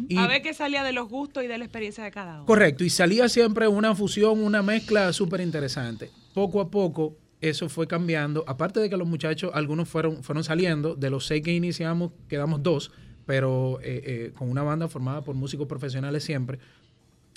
Y- 0.08 0.16
a 0.16 0.26
ver 0.28 0.42
qué 0.42 0.54
salía 0.54 0.84
de 0.84 0.92
los 0.92 1.08
gustos 1.08 1.42
y 1.42 1.48
de 1.48 1.58
la 1.58 1.64
experiencia 1.64 2.04
de 2.04 2.10
cada 2.12 2.36
uno. 2.36 2.46
Correcto, 2.46 2.84
y 2.84 2.90
salía 2.90 3.28
siempre 3.28 3.66
una 3.66 3.94
fusión, 3.94 4.42
una 4.42 4.62
mezcla 4.62 5.12
súper 5.12 5.40
interesante. 5.40 6.10
Poco 6.34 6.60
a 6.60 6.70
poco 6.70 7.16
eso 7.40 7.68
fue 7.68 7.86
cambiando, 7.86 8.44
aparte 8.46 8.80
de 8.80 8.88
que 8.90 8.96
los 8.96 9.06
muchachos, 9.08 9.50
algunos 9.54 9.88
fueron, 9.88 10.22
fueron 10.22 10.44
saliendo, 10.44 10.94
de 10.94 11.10
los 11.10 11.26
seis 11.26 11.42
que 11.42 11.52
iniciamos 11.52 12.12
quedamos 12.28 12.62
dos, 12.62 12.90
pero 13.26 13.78
eh, 13.82 14.02
eh, 14.04 14.32
con 14.36 14.48
una 14.50 14.62
banda 14.62 14.88
formada 14.88 15.22
por 15.22 15.34
músicos 15.34 15.66
profesionales 15.68 16.24
siempre. 16.24 16.58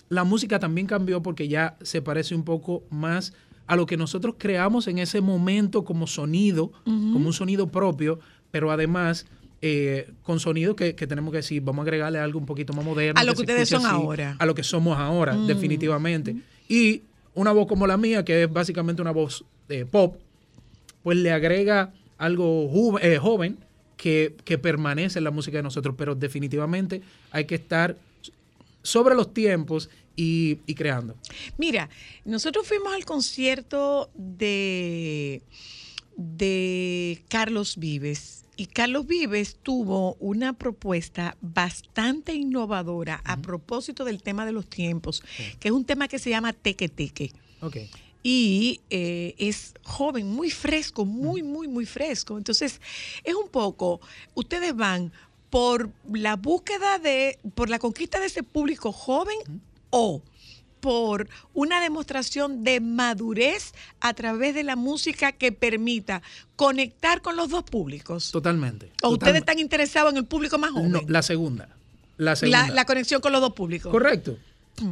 La 0.09 0.23
música 0.23 0.59
también 0.59 0.87
cambió 0.87 1.21
porque 1.21 1.47
ya 1.47 1.77
se 1.81 2.01
parece 2.01 2.35
un 2.35 2.43
poco 2.43 2.83
más 2.89 3.33
a 3.71 3.75
lo 3.77 3.85
que 3.85 3.95
nosotros 3.95 4.35
creamos 4.37 4.87
en 4.89 4.97
ese 4.99 5.21
momento 5.21 5.85
como 5.85 6.05
sonido, 6.05 6.73
como 6.83 7.27
un 7.27 7.33
sonido 7.33 7.67
propio, 7.67 8.19
pero 8.51 8.69
además 8.69 9.25
eh, 9.61 10.09
con 10.23 10.39
sonido 10.41 10.75
que, 10.75 10.93
que 10.93 11.07
tenemos 11.07 11.31
que 11.31 11.37
decir, 11.37 11.61
vamos 11.61 11.79
a 11.79 11.83
agregarle 11.83 12.19
algo 12.19 12.37
un 12.37 12.45
poquito 12.45 12.73
más 12.73 12.83
moderno. 12.83 13.17
A 13.19 13.23
lo 13.23 13.33
que 13.33 13.41
ustedes 13.41 13.69
son 13.69 13.85
así, 13.85 13.95
ahora. 13.95 14.35
A 14.39 14.45
lo 14.45 14.53
que 14.55 14.63
somos 14.63 14.97
ahora, 14.97 15.33
Mm. 15.35 15.47
definitivamente. 15.47 16.35
Y 16.67 17.03
una 17.33 17.53
voz 17.53 17.65
como 17.67 17.87
la 17.87 17.95
mía, 17.95 18.25
que 18.25 18.43
es 18.43 18.51
básicamente 18.51 19.01
una 19.01 19.11
voz 19.11 19.45
eh, 19.69 19.85
pop, 19.89 20.17
pues 21.03 21.17
le 21.17 21.31
agrega 21.31 21.93
algo 22.17 22.99
eh, 22.99 23.17
joven 23.19 23.57
que, 23.95 24.35
que 24.43 24.57
permanece 24.57 25.19
en 25.19 25.23
la 25.23 25.31
música 25.31 25.57
de 25.57 25.63
nosotros, 25.63 25.95
pero 25.97 26.13
definitivamente 26.15 27.01
hay 27.31 27.45
que 27.45 27.55
estar 27.55 27.95
sobre 28.81 29.15
los 29.15 29.33
tiempos 29.33 29.89
y, 30.15 30.59
y 30.65 30.75
creando. 30.75 31.15
Mira, 31.57 31.89
nosotros 32.25 32.67
fuimos 32.67 32.93
al 32.93 33.05
concierto 33.05 34.09
de, 34.15 35.41
de 36.17 37.23
Carlos 37.29 37.77
Vives 37.77 38.41
y 38.61 38.67
Carlos 38.67 39.07
Vives 39.07 39.57
tuvo 39.63 40.13
una 40.19 40.53
propuesta 40.53 41.35
bastante 41.41 42.35
innovadora 42.35 43.19
a 43.25 43.37
propósito 43.37 44.05
del 44.05 44.21
tema 44.21 44.45
de 44.45 44.51
los 44.51 44.69
tiempos, 44.69 45.23
que 45.59 45.69
es 45.69 45.71
un 45.71 45.83
tema 45.83 46.07
que 46.07 46.19
se 46.19 46.29
llama 46.29 46.53
teque 46.53 46.87
teque. 46.87 47.31
Ok. 47.61 47.77
Y 48.21 48.81
eh, 48.91 49.33
es 49.39 49.73
joven, 49.81 50.27
muy 50.27 50.51
fresco, 50.51 51.05
muy, 51.05 51.41
muy, 51.41 51.67
muy 51.67 51.87
fresco. 51.87 52.37
Entonces, 52.37 52.79
es 53.23 53.33
un 53.33 53.49
poco, 53.49 53.99
ustedes 54.35 54.75
van 54.75 55.11
por 55.51 55.91
la 56.11 56.37
búsqueda 56.37 56.97
de, 56.97 57.37
por 57.53 57.69
la 57.69 57.77
conquista 57.77 58.19
de 58.19 58.25
ese 58.25 58.41
público 58.41 58.91
joven 58.91 59.37
o 59.91 60.23
por 60.79 61.27
una 61.53 61.79
demostración 61.79 62.63
de 62.63 62.79
madurez 62.79 63.73
a 63.99 64.15
través 64.15 64.55
de 64.55 64.63
la 64.63 64.75
música 64.75 65.33
que 65.33 65.51
permita 65.51 66.23
conectar 66.55 67.21
con 67.21 67.35
los 67.35 67.49
dos 67.49 67.63
públicos. 67.63 68.31
Totalmente. 68.31 68.91
¿O 69.03 69.09
ustedes 69.09 69.35
están 69.35 69.59
interesados 69.59 70.11
en 70.11 70.17
el 70.17 70.25
público 70.25 70.57
más 70.57 70.71
joven? 70.71 70.91
No, 70.91 71.01
la 71.07 71.21
segunda. 71.21 71.69
La 72.17 72.35
segunda. 72.35 72.67
la, 72.67 72.73
la 72.73 72.85
conexión 72.85 73.21
con 73.21 73.31
los 73.31 73.41
dos 73.41 73.53
públicos. 73.53 73.91
Correcto. 73.91 74.37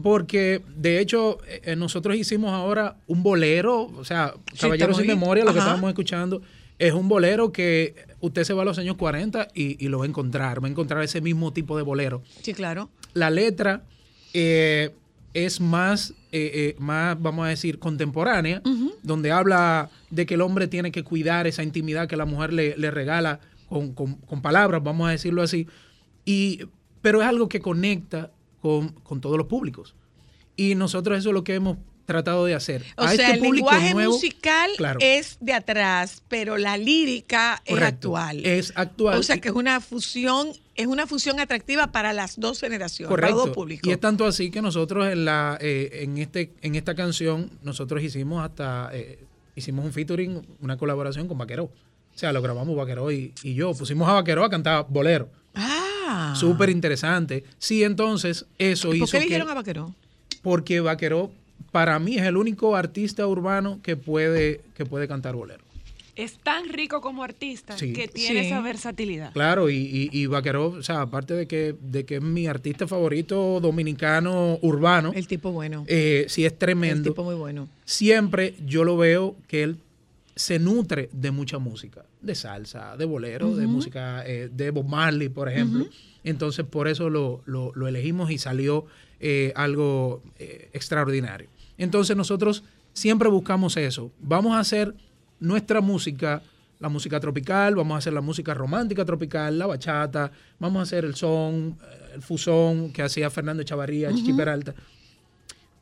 Porque 0.03 0.61
de 0.75 0.99
hecho 0.99 1.39
eh, 1.47 1.61
eh, 1.63 1.75
nosotros 1.75 2.15
hicimos 2.15 2.51
ahora 2.51 2.97
un 3.07 3.23
bolero, 3.23 3.83
o 3.83 4.05
sea, 4.05 4.33
Caballeros 4.59 4.73
estamos 4.73 4.97
sin. 4.97 5.07
Memoria, 5.07 5.45
lo 5.45 5.53
que 5.53 5.59
estábamos 5.59 5.89
escuchando, 5.89 6.41
es 6.79 6.93
un 6.93 7.07
bolero 7.09 7.51
que 7.51 7.93
usted 8.21 8.43
se 8.45 8.53
va 8.53 8.63
a 8.63 8.65
los 8.65 8.79
años 8.79 8.95
40 8.97 9.49
y, 9.53 9.83
y 9.83 9.89
lo 9.89 9.99
va 9.99 10.05
a 10.05 10.07
encontrar, 10.07 10.63
va 10.63 10.67
a 10.67 10.71
encontrar 10.71 11.03
ese 11.03 11.21
mismo 11.21 11.53
tipo 11.53 11.77
de 11.77 11.83
bolero. 11.83 12.23
Sí, 12.41 12.53
claro. 12.53 12.89
La 13.13 13.29
letra 13.29 13.83
eh, 14.33 14.91
es 15.33 15.59
más, 15.61 16.11
eh, 16.31 16.51
eh, 16.53 16.75
más, 16.79 17.21
vamos 17.21 17.45
a 17.45 17.49
decir, 17.49 17.79
contemporánea, 17.79 18.61
donde 19.03 19.31
habla 19.31 19.89
de 20.09 20.25
que 20.25 20.33
el 20.35 20.41
hombre 20.41 20.67
tiene 20.67 20.91
que 20.91 21.03
cuidar 21.03 21.45
esa 21.47 21.63
intimidad 21.63 22.07
que 22.07 22.17
la 22.17 22.25
mujer 22.25 22.53
le, 22.53 22.75
le 22.77 22.89
regala 22.91 23.39
con, 23.67 23.93
con- 23.93 24.15
con 24.15 24.41
palabras, 24.41 24.81
vamos 24.83 25.07
a 25.07 25.11
decirlo 25.11 25.41
así. 25.43 25.67
Y, 26.25 26.61
pero 27.01 27.21
es 27.21 27.27
algo 27.27 27.47
que 27.49 27.59
conecta 27.59 28.31
con, 28.61 28.89
con 29.03 29.21
todos 29.21 29.37
los 29.37 29.47
públicos. 29.47 29.95
Y 30.55 30.75
nosotros 30.75 31.17
eso 31.17 31.29
es 31.29 31.33
lo 31.33 31.43
que 31.43 31.55
hemos 31.55 31.77
tratado 32.09 32.43
de 32.43 32.53
hacer. 32.55 32.83
O 32.97 33.03
A 33.03 33.11
sea, 33.13 33.31
este 33.31 33.47
el 33.47 33.53
lenguaje 33.53 33.93
nuevo, 33.93 34.13
musical 34.13 34.69
claro. 34.75 34.99
es 35.01 35.37
de 35.39 35.53
atrás, 35.53 36.21
pero 36.27 36.57
la 36.57 36.75
lírica 36.77 37.61
es 37.63 37.81
actual. 37.81 38.45
Es 38.45 38.73
actual. 38.75 39.17
O 39.17 39.23
sea, 39.23 39.39
que 39.39 39.47
es 39.47 39.55
una 39.55 39.79
fusión, 39.79 40.49
es 40.75 40.87
una 40.87 41.07
fusión 41.07 41.39
atractiva 41.39 41.93
para 41.93 42.11
las 42.11 42.37
dos 42.39 42.59
generaciones, 42.59 43.09
para 43.15 43.29
los 43.29 43.45
dos 43.45 43.49
públicos. 43.55 43.87
Y 43.87 43.91
es 43.91 43.99
tanto 43.99 44.25
así 44.25 44.51
que 44.51 44.61
nosotros 44.61 45.07
en 45.07 45.23
la 45.23 45.57
eh, 45.61 46.01
en 46.03 46.17
este 46.17 46.51
en 46.61 46.75
esta 46.75 46.95
canción 46.95 47.49
nosotros 47.63 48.03
hicimos 48.03 48.43
hasta 48.43 48.89
eh, 48.91 49.19
hicimos 49.55 49.85
un 49.85 49.93
featuring, 49.93 50.41
una 50.61 50.77
colaboración 50.77 51.27
con 51.27 51.37
Vaqueró. 51.37 51.65
O 51.65 52.17
sea, 52.19 52.33
lo 52.33 52.41
grabamos 52.41 52.75
Vaqueró 52.75 53.11
y, 53.11 53.33
y 53.43 53.53
yo 53.53 53.73
pusimos 53.73 54.09
a 54.09 54.13
Vaqueró 54.13 54.43
a 54.43 54.49
cantar 54.49 54.85
bolero. 54.89 55.29
Ah. 55.55 56.33
Súper 56.35 56.69
interesante. 56.69 57.43
Sí, 57.57 57.83
entonces 57.83 58.45
eso 58.57 58.89
¿Por 58.89 58.97
hizo 58.97 59.05
qué 59.05 59.11
que... 59.11 59.17
eligieron 59.17 59.49
a 59.49 59.53
Vaqueró? 59.53 59.93
Porque 60.41 60.79
Vaqueró, 60.79 61.31
para 61.71 61.99
mí, 61.99 62.15
es 62.17 62.23
el 62.23 62.37
único 62.37 62.75
artista 62.75 63.25
urbano 63.27 63.79
que 63.83 63.95
puede, 63.95 64.61
que 64.75 64.85
puede 64.85 65.07
cantar 65.07 65.35
bolero. 65.35 65.63
Es 66.15 66.37
tan 66.37 66.67
rico 66.67 66.99
como 66.99 67.23
artista 67.23 67.77
Sí. 67.77 67.93
que 67.93 68.09
tiene 68.09 68.41
Sí. 68.41 68.47
esa 68.47 68.59
versatilidad. 68.59 69.31
Claro, 69.31 69.69
y, 69.69 69.77
y, 69.77 70.09
y 70.11 70.25
Vaqueró, 70.25 70.67
o 70.67 70.83
sea, 70.83 71.01
aparte 71.01 71.33
de 71.33 71.47
que, 71.47 71.75
de 71.81 72.05
que 72.05 72.15
es 72.17 72.21
mi 72.21 72.45
artista 72.45 72.87
favorito 72.87 73.59
dominicano 73.61 74.59
urbano, 74.61 75.13
El 75.15 75.27
tipo 75.27 75.51
bueno. 75.53 75.85
eh, 75.87 76.25
sí 76.27 76.45
es 76.45 76.51
el 76.51 76.57
tremendo. 76.57 77.09
tipo 77.09 77.23
muy 77.23 77.35
bueno. 77.35 77.69
Siempre 77.85 78.55
yo 78.65 78.83
lo 78.83 78.97
veo 78.97 79.35
que 79.47 79.63
él 79.63 79.77
se 80.35 80.59
nutre 80.59 81.09
de 81.13 81.31
mucha 81.31 81.57
música, 81.57 82.03
de 82.21 82.35
salsa, 82.35 82.97
de 82.97 83.05
bolero, 83.05 83.55
de 83.55 83.67
música 83.67 84.23
eh, 84.25 84.49
de 84.51 84.71
Bob 84.71 84.87
Marley, 84.87 85.29
por 85.29 85.47
ejemplo. 85.49 85.87
Entonces, 86.25 86.65
por 86.65 86.89
eso 86.89 87.09
lo, 87.09 87.41
lo- 87.45 87.71
lo 87.75 87.87
elegimos 87.87 88.29
y 88.29 88.37
salió 88.39 88.85
eh, 89.21 89.53
algo 89.55 90.21
eh, 90.37 90.69
extraordinario. 90.73 91.47
Entonces, 91.79 92.15
nosotros 92.15 92.63
siempre 92.93 93.27
buscamos 93.27 93.75
eso. 93.75 94.11
Vamos 94.19 94.53
a 94.55 94.59
hacer 94.59 94.93
nuestra 95.39 95.81
música, 95.81 96.43
la 96.79 96.89
música 96.89 97.19
tropical, 97.19 97.75
vamos 97.75 97.95
a 97.95 97.97
hacer 97.97 98.13
la 98.13 98.21
música 98.21 98.53
romántica 98.53 99.03
tropical, 99.03 99.57
la 99.57 99.65
bachata, 99.65 100.31
vamos 100.59 100.79
a 100.81 100.83
hacer 100.83 101.05
el 101.05 101.15
son, 101.15 101.77
eh, 101.81 102.11
el 102.15 102.21
fusón 102.21 102.93
que 102.93 103.01
hacía 103.01 103.31
Fernando 103.31 103.63
Chavarría, 103.63 104.13
Chichi. 104.13 104.33
Peralta 104.33 104.75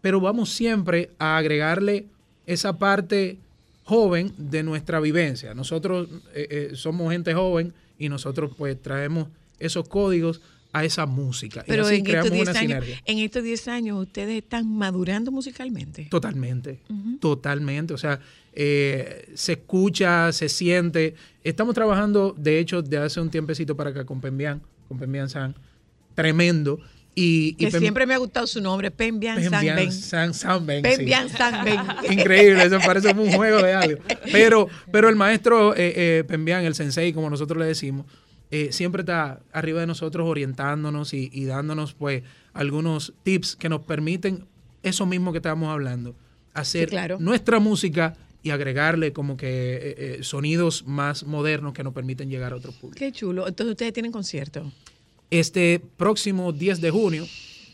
pero 0.01 0.21
vamos 0.21 0.49
siempre 0.49 1.11
a 1.19 1.37
agregarle 1.37 2.05
esa 2.45 2.77
parte 2.77 3.37
joven 3.83 4.33
de 4.37 4.63
nuestra 4.63 4.99
vivencia. 4.99 5.53
Nosotros 5.53 6.07
eh, 6.33 6.47
eh, 6.49 6.71
somos 6.75 7.11
gente 7.11 7.33
joven 7.33 7.73
y 7.97 8.09
nosotros 8.09 8.51
pues 8.57 8.81
traemos 8.81 9.27
esos 9.59 9.87
códigos 9.89 10.41
a 10.73 10.83
esa 10.83 11.05
música. 11.05 11.63
y 11.65 11.69
Pero 11.69 11.85
así 11.85 11.95
en 11.95 12.01
estos, 12.01 12.11
creamos 12.11 12.31
10 12.31 12.41
una 12.49 12.59
años, 12.59 12.71
sinergia. 12.83 13.01
en 13.05 13.19
estos 13.19 13.43
10 13.43 13.67
años 13.69 14.01
ustedes 14.01 14.37
están 14.43 14.69
madurando 14.77 15.31
musicalmente. 15.31 16.07
Totalmente, 16.09 16.79
totalmente. 17.19 17.93
O 17.93 17.97
sea, 17.97 18.19
eh, 18.53 19.29
se 19.33 19.53
escucha, 19.53 20.31
se 20.31 20.49
siente. 20.49 21.15
Estamos 21.43 21.73
trabajando, 21.75 22.35
de 22.37 22.59
hecho, 22.59 22.81
de 22.81 22.97
hace 22.97 23.19
un 23.21 23.29
tiempecito 23.29 23.75
para 23.75 23.89
acá 23.91 24.05
con 24.05 24.21
Pembian, 24.21 24.61
con 24.87 24.99
Pembian 24.99 25.29
San, 25.29 25.55
tremendo. 26.15 26.79
Y, 27.15 27.55
y 27.57 27.65
Que 27.65 27.71
Pem- 27.71 27.79
siempre 27.79 28.05
me 28.05 28.13
ha 28.13 28.17
gustado 28.17 28.45
su 28.45 28.61
nombre, 28.61 28.91
Pembian 28.91 29.41
San 29.41 29.51
Pembian 29.51 29.75
Ben. 29.75 29.91
San, 29.91 30.33
San 30.35 30.65
Ben, 30.67 30.83
sí. 30.85 30.97
Pembian 30.97 31.29
San 31.29 31.65
Ben. 31.65 31.79
Increíble, 32.11 32.63
eso 32.63 32.77
parece 32.85 33.07
como 33.09 33.23
un 33.23 33.31
juego 33.31 33.63
de 33.63 33.73
algo. 33.73 34.03
Pero, 34.31 34.67
pero 34.91 35.09
el 35.09 35.15
maestro 35.15 35.73
eh, 35.75 35.93
eh, 35.95 36.23
Pembian, 36.27 36.63
el 36.65 36.75
sensei, 36.75 37.13
como 37.13 37.27
nosotros 37.31 37.57
le 37.57 37.65
decimos, 37.65 38.05
eh, 38.51 38.69
siempre 38.71 39.01
está 39.01 39.41
arriba 39.51 39.81
de 39.81 39.87
nosotros 39.87 40.27
orientándonos 40.27 41.13
y, 41.13 41.29
y 41.33 41.45
dándonos 41.45 41.93
pues 41.93 42.23
algunos 42.53 43.13
tips 43.23 43.55
que 43.55 43.69
nos 43.69 43.81
permiten 43.81 44.45
eso 44.83 45.05
mismo 45.05 45.31
que 45.31 45.39
estábamos 45.39 45.69
hablando, 45.69 46.15
hacer 46.53 46.87
Sí, 46.87 46.91
claro. 46.91 47.17
nuestra 47.19 47.59
música 47.59 48.15
y 48.43 48.51
agregarle 48.51 49.11
como 49.11 49.35
que 49.35 49.47
eh, 49.47 49.95
eh, 49.97 50.19
sonidos 50.21 50.85
más 50.87 51.23
modernos 51.25 51.73
que 51.73 51.83
nos 51.83 51.93
permiten 51.93 52.29
llegar 52.29 52.53
a 52.53 52.55
otro 52.55 52.71
público. 52.71 52.97
Qué 52.97 53.11
chulo. 53.11 53.47
Entonces 53.47 53.71
ustedes 53.71 53.91
tienen 53.93 54.11
concierto. 54.11 54.71
Este 55.29 55.81
próximo 55.97 56.53
10 56.53 56.79
de 56.79 56.89
junio, 56.91 57.25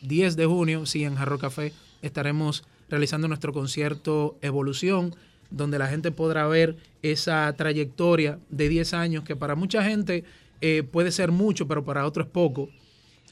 10 0.02 0.36
de 0.36 0.46
junio, 0.48 0.86
sí, 0.88 1.04
en 1.04 1.16
Jarro 1.16 1.38
Café, 1.38 1.72
estaremos 2.02 2.64
realizando 2.90 3.28
nuestro 3.28 3.54
concierto 3.54 4.38
Evolución, 4.42 5.16
donde 5.52 5.78
la 5.78 5.88
gente 5.88 6.10
podrá 6.12 6.48
ver 6.48 6.76
esa 7.04 7.54
trayectoria 7.56 8.40
de 8.50 8.70
10 8.70 8.94
años 8.96 9.24
que 9.24 9.36
para 9.36 9.54
mucha 9.56 9.84
gente 9.84 10.24
eh, 10.66 10.82
puede 10.84 11.12
ser 11.12 11.32
mucho, 11.32 11.68
pero 11.68 11.84
para 11.84 12.06
otros 12.06 12.28
es 12.28 12.32
poco. 12.32 12.70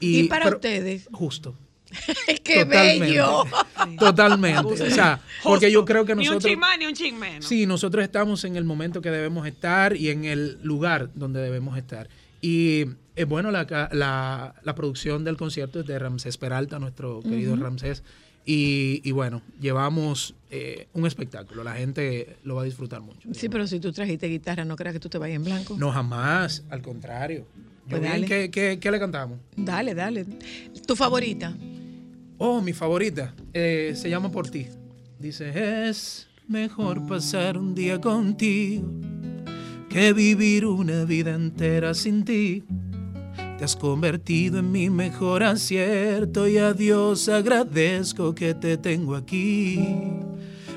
Y, 0.00 0.24
para 0.24 0.44
pero- 0.44 0.56
ustedes. 0.56 1.08
Justo. 1.12 1.54
¡Qué 2.44 2.64
Totalmente. 2.64 3.00
bello! 3.06 3.44
Totalmente. 3.98 4.82
O 4.82 4.90
sea, 4.90 5.20
porque 5.42 5.70
yo 5.72 5.84
creo 5.84 6.04
que 6.04 6.14
Ni 6.14 6.28
un 6.28 6.34
nosotros... 6.34 6.58
más 6.58 6.78
ni 6.78 6.86
un 6.86 6.94
chin 6.94 7.18
menos. 7.18 7.44
Sí, 7.46 7.64
nosotros 7.66 8.04
estamos 8.04 8.44
en 8.44 8.56
el 8.56 8.64
momento 8.64 9.00
que 9.00 9.10
debemos 9.10 9.46
estar 9.46 9.96
y 9.96 10.08
en 10.10 10.24
el 10.24 10.58
lugar 10.62 11.10
donde 11.14 11.40
debemos 11.40 11.76
estar. 11.78 12.08
Y 12.40 12.84
es 13.16 13.26
bueno, 13.26 13.50
la, 13.50 13.66
la, 13.92 14.54
la 14.62 14.74
producción 14.74 15.24
del 15.24 15.36
concierto 15.36 15.80
es 15.80 15.86
de 15.86 15.98
Ramsés 15.98 16.36
Peralta, 16.38 16.78
nuestro 16.78 17.22
querido. 17.22 17.56
Ramsés. 17.56 18.02
Y, 18.44 19.00
y 19.04 19.12
bueno, 19.12 19.40
llevamos 19.60 20.34
eh, 20.50 20.88
un 20.94 21.06
espectáculo. 21.06 21.62
La 21.62 21.74
gente 21.74 22.36
lo 22.44 22.56
va 22.56 22.62
a 22.62 22.64
disfrutar 22.64 23.00
mucho. 23.00 23.28
Sí, 23.32 23.48
pero 23.48 23.66
si 23.66 23.78
tú 23.78 23.92
trajiste 23.92 24.26
guitarra, 24.26 24.64
no 24.64 24.74
creas 24.76 24.92
que 24.94 25.00
tú 25.00 25.08
te 25.08 25.18
vayas 25.18 25.36
en 25.36 25.44
blanco. 25.44 25.76
No, 25.78 25.90
jamás. 25.92 26.64
Al 26.70 26.82
contrario. 26.82 27.46
Yo 27.88 27.98
Pues 27.98 28.02
bien. 28.02 28.24
¿qué, 28.26 28.50
qué, 28.50 28.78
qué 28.80 28.90
le 28.90 28.98
cantamos? 28.98 29.38
Dale, 29.56 29.94
dale. 29.94 30.24
¿Tu 30.86 30.96
favorita? 30.96 31.56
Oh, 32.38 32.60
mi 32.60 32.72
favorita. 32.72 33.34
eh, 33.52 33.92
se 33.94 34.10
llama 34.10 34.30
Por 34.30 34.48
ti. 34.50 34.66
Dice, 35.18 35.88
es 35.88 36.28
mejor 36.48 37.06
pasar 37.06 37.56
un 37.56 37.74
día 37.76 38.00
contigo 38.00 38.88
que 39.88 40.12
vivir 40.12 40.66
una 40.66 41.04
vida 41.04 41.34
entera 41.34 41.94
sin 41.94 42.24
ti. 42.24 42.64
Te 43.62 43.66
has 43.66 43.76
convertido 43.76 44.58
en 44.58 44.72
mi 44.72 44.90
mejor 44.90 45.44
acierto 45.44 46.48
y 46.48 46.58
a 46.58 46.72
Dios 46.72 47.28
agradezco 47.28 48.34
que 48.34 48.54
te 48.54 48.76
tengo 48.76 49.14
aquí. 49.14 49.78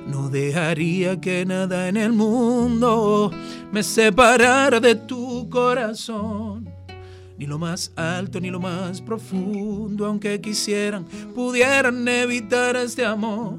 No 0.06 0.30
dejaría 0.30 1.20
que 1.20 1.48
nada 1.48 1.88
en 1.88 1.98
el 1.98 2.14
mundo 2.14 3.32
me 3.72 3.82
separara 3.82 4.80
de 4.80 4.94
tu 4.94 5.50
corazón. 5.50 6.70
Ni 7.40 7.48
lo 7.48 7.58
más 7.58 7.92
alto 7.96 8.40
ni 8.40 8.52
lo 8.52 8.60
más 8.60 9.02
profundo, 9.02 10.06
aunque 10.06 10.40
quisieran, 10.40 11.06
pudieran 11.34 12.08
evitar 12.08 12.76
este 12.76 13.04
amor. 13.04 13.58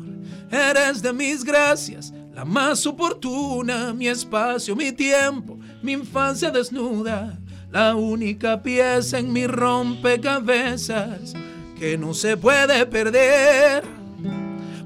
Eres 0.53 1.03
de 1.03 1.13
mis 1.13 1.43
gracias, 1.43 2.15
la 2.33 2.45
más 2.45 2.87
oportuna, 2.87 3.93
mi 3.93 4.07
espacio, 4.07 4.77
mi 4.77 4.93
tiempo, 4.93 5.59
mi 5.83 5.95
infancia 5.95 6.49
desnuda, 6.49 7.37
la 7.77 7.95
única 7.95 8.63
pieza 8.63 9.19
en 9.19 9.35
mi 9.35 9.47
rompecabezas 9.47 11.35
que 11.79 11.99
no 11.99 12.15
se 12.15 12.39
puede 12.39 12.87
perder. 12.87 13.85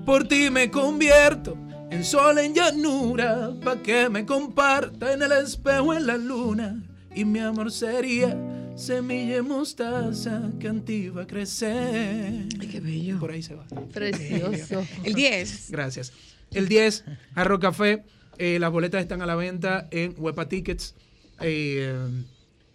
Por 0.05 0.27
ti 0.27 0.51
me 0.51 0.73
convierto 0.73 1.57
en 1.89 2.05
sol, 2.05 2.39
en 2.39 2.53
llanura, 2.53 3.53
pa' 3.63 3.81
que 3.81 4.09
me 4.09 4.27
comparta 4.27 5.13
en 5.13 5.23
el 5.23 5.31
espejo, 5.31 5.95
en 5.95 6.05
la 6.05 6.17
luna. 6.17 6.83
Y 7.15 7.25
mi 7.25 7.39
amor 7.39 7.71
sería 7.71 8.37
semilla 8.75 9.41
mostaza 9.45 10.51
que 10.59 10.67
en 10.67 10.85
ti 10.85 11.11
va 11.11 11.23
a 11.23 11.27
crecer. 11.29 12.49
Ay, 12.61 12.69
qué 12.73 12.81
bello. 12.81 13.21
Por 13.21 13.31
ahí 13.31 13.43
se 13.45 13.55
va. 13.55 13.67
Precioso. 13.95 14.85
El 15.05 15.15
10. 15.15 15.71
Gracias. 15.71 16.13
El 16.51 16.67
10, 16.67 17.05
Arro 17.37 17.61
Café. 17.61 18.03
eh, 18.37 18.59
las 18.59 18.73
boletas 18.73 19.01
están 19.01 19.23
a 19.23 19.27
la 19.27 19.37
venta 19.37 19.87
en 19.93 20.13
Huepa 20.19 20.49
Tickets. 20.49 20.97
Eh, 21.41 21.95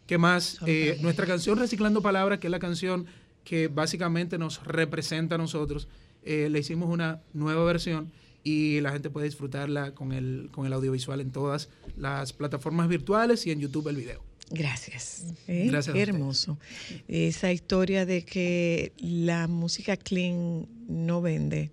¿Qué 0.08 0.18
más? 0.18 0.60
Eh, 0.68 0.98
nuestra 1.02 1.26
canción 1.26 1.58
Reciclando 1.58 2.02
Palabras, 2.02 2.40
que 2.40 2.48
es 2.48 2.52
la 2.52 2.60
canción 2.60 3.08
que 3.44 3.68
básicamente 3.68 4.38
nos 4.38 4.64
representa 4.64 5.36
a 5.36 5.38
nosotros, 5.38 5.88
eh, 6.24 6.50
le 6.50 6.60
hicimos 6.60 6.90
una 6.90 7.22
nueva 7.34 7.64
versión 7.64 8.12
y 8.44 8.80
la 8.82 8.92
gente 8.92 9.10
puede 9.10 9.26
disfrutarla 9.26 9.96
con 9.96 10.12
el, 10.12 10.50
con 10.52 10.68
el 10.68 10.74
audiovisual 10.74 11.22
en 11.22 11.32
todas 11.32 11.70
las 11.98 12.34
plataformas 12.34 12.88
virtuales 12.88 13.46
y 13.48 13.52
en 13.52 13.60
YouTube 13.60 13.88
el 13.88 13.96
video. 13.96 14.24
Gracias. 14.52 15.26
¿eh? 15.48 15.66
Gracias 15.70 15.96
Qué 15.96 16.02
hermoso. 16.04 16.60
Esa 17.08 17.52
historia 17.52 18.06
de 18.06 18.24
que 18.24 18.94
la 18.98 19.48
música 19.48 19.98
clean 19.98 20.68
no 20.88 21.22
vende 21.22 21.72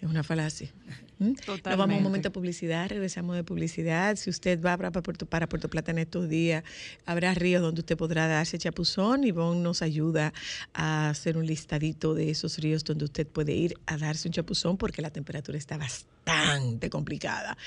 es 0.00 0.08
una 0.08 0.22
falacia. 0.22 0.72
¿Mm? 1.18 1.32
Nos 1.46 1.62
vamos 1.62 1.94
a 1.94 1.98
un 1.98 2.02
momento 2.02 2.28
de 2.28 2.32
publicidad, 2.32 2.88
regresamos 2.88 3.36
de 3.36 3.44
publicidad. 3.44 4.16
Si 4.16 4.30
usted 4.30 4.60
va 4.60 4.76
para 4.78 4.90
Puerto, 4.90 5.26
para 5.26 5.48
Puerto 5.48 5.68
Plata 5.68 5.90
en 5.90 5.98
estos 5.98 6.28
días, 6.28 6.64
habrá 7.04 7.34
ríos 7.34 7.60
donde 7.60 7.80
usted 7.80 7.96
podrá 7.98 8.26
darse 8.26 8.58
chapuzón 8.58 9.24
y 9.24 9.30
Bon 9.30 9.62
nos 9.62 9.82
ayuda 9.82 10.32
a 10.72 11.10
hacer 11.10 11.36
un 11.36 11.46
listadito 11.46 12.14
de 12.14 12.30
esos 12.30 12.58
ríos 12.58 12.84
donde 12.84 13.04
usted 13.04 13.26
puede 13.26 13.52
ir 13.52 13.74
a 13.86 13.98
darse 13.98 14.28
un 14.28 14.32
chapuzón 14.32 14.78
porque 14.78 15.02
la 15.02 15.10
temperatura 15.10 15.58
está 15.58 15.76
bastante 15.76 16.88
complicada. 16.88 17.58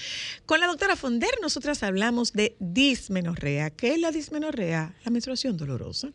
Con 0.48 0.60
la 0.60 0.66
doctora 0.66 0.96
Fonder 0.96 1.32
nosotras 1.42 1.84
hablamos 1.84 2.34
de 2.34 2.56
dismenorrea. 2.60 3.70
¿Qué 3.70 3.94
es 3.94 4.00
la 4.00 4.12
dismenorrea? 4.12 4.96
La 5.06 5.12
menstruación 5.12 5.58
dolorosa. 5.58 6.10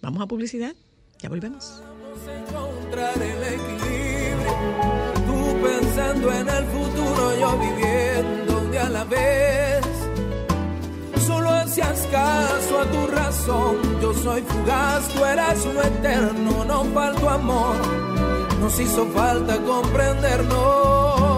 Vamos 0.00 0.22
a 0.22 0.26
publicidad, 0.26 0.74
ya 1.20 1.28
volvemos. 1.28 1.82
encontrar 2.26 3.14
el 3.20 3.42
equilibrio. 3.42 3.77
Tú 3.77 3.77
en 6.00 6.48
el 6.48 6.64
futuro, 6.66 7.38
yo 7.40 7.58
viviendo 7.58 8.58
un 8.58 8.76
a 8.76 8.88
la 8.88 9.04
vez. 9.04 9.84
Solo 11.26 11.50
hacías 11.50 12.06
caso 12.10 12.80
a 12.80 12.84
tu 12.84 13.06
razón. 13.08 14.00
Yo 14.00 14.14
soy 14.14 14.42
fugaz, 14.42 15.08
tú 15.08 15.24
eras 15.24 15.64
lo 15.64 15.82
eterno. 15.82 16.64
No 16.64 16.84
faltó 16.94 17.30
amor, 17.30 17.76
nos 18.60 18.78
hizo 18.78 19.06
falta 19.06 19.58
comprendernos. 19.58 21.37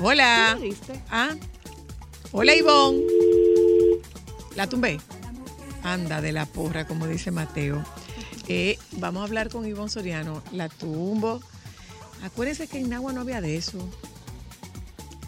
Hola. 0.00 0.58
Ah. 1.10 1.30
Hola, 2.32 2.54
Ivonne. 2.54 3.02
La 4.54 4.66
tumbé. 4.66 5.00
Anda 5.82 6.20
de 6.20 6.32
la 6.32 6.46
porra, 6.46 6.86
como 6.86 7.06
dice 7.06 7.30
Mateo. 7.30 7.82
Eh, 8.48 8.78
vamos 8.92 9.22
a 9.22 9.24
hablar 9.24 9.48
con 9.50 9.66
Ivonne 9.66 9.90
Soriano. 9.90 10.42
La 10.52 10.68
tumbo. 10.68 11.40
Acuérdense 12.22 12.66
que 12.68 12.78
en 12.78 12.88
Nagua 12.90 13.12
no 13.12 13.20
había 13.22 13.40
de 13.40 13.56
eso. 13.56 13.78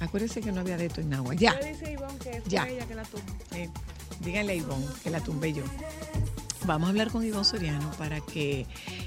Acuérdense 0.00 0.40
que 0.40 0.50
no 0.52 0.60
había 0.60 0.76
de 0.76 0.86
esto 0.86 1.00
en 1.00 1.10
Nagua. 1.10 1.34
Ya. 1.34 1.54
dice 1.58 1.92
Ivonne 1.92 2.18
que 2.18 2.40
fue 2.40 2.50
Ya. 2.50 2.68
ella 2.68 2.86
que 2.86 2.94
la 2.94 3.02
tuvo. 3.04 3.22
Eh, 3.54 3.68
díganle 4.20 4.52
a 4.52 4.56
Ivonne 4.56 4.86
que 5.02 5.10
la 5.10 5.20
tumbé 5.20 5.52
yo. 5.52 5.64
Vamos 6.70 6.86
a 6.86 6.90
hablar 6.90 7.10
con 7.10 7.26
Ivonne 7.26 7.44
Soriano 7.44 7.90
para 7.98 8.20
que 8.20 8.64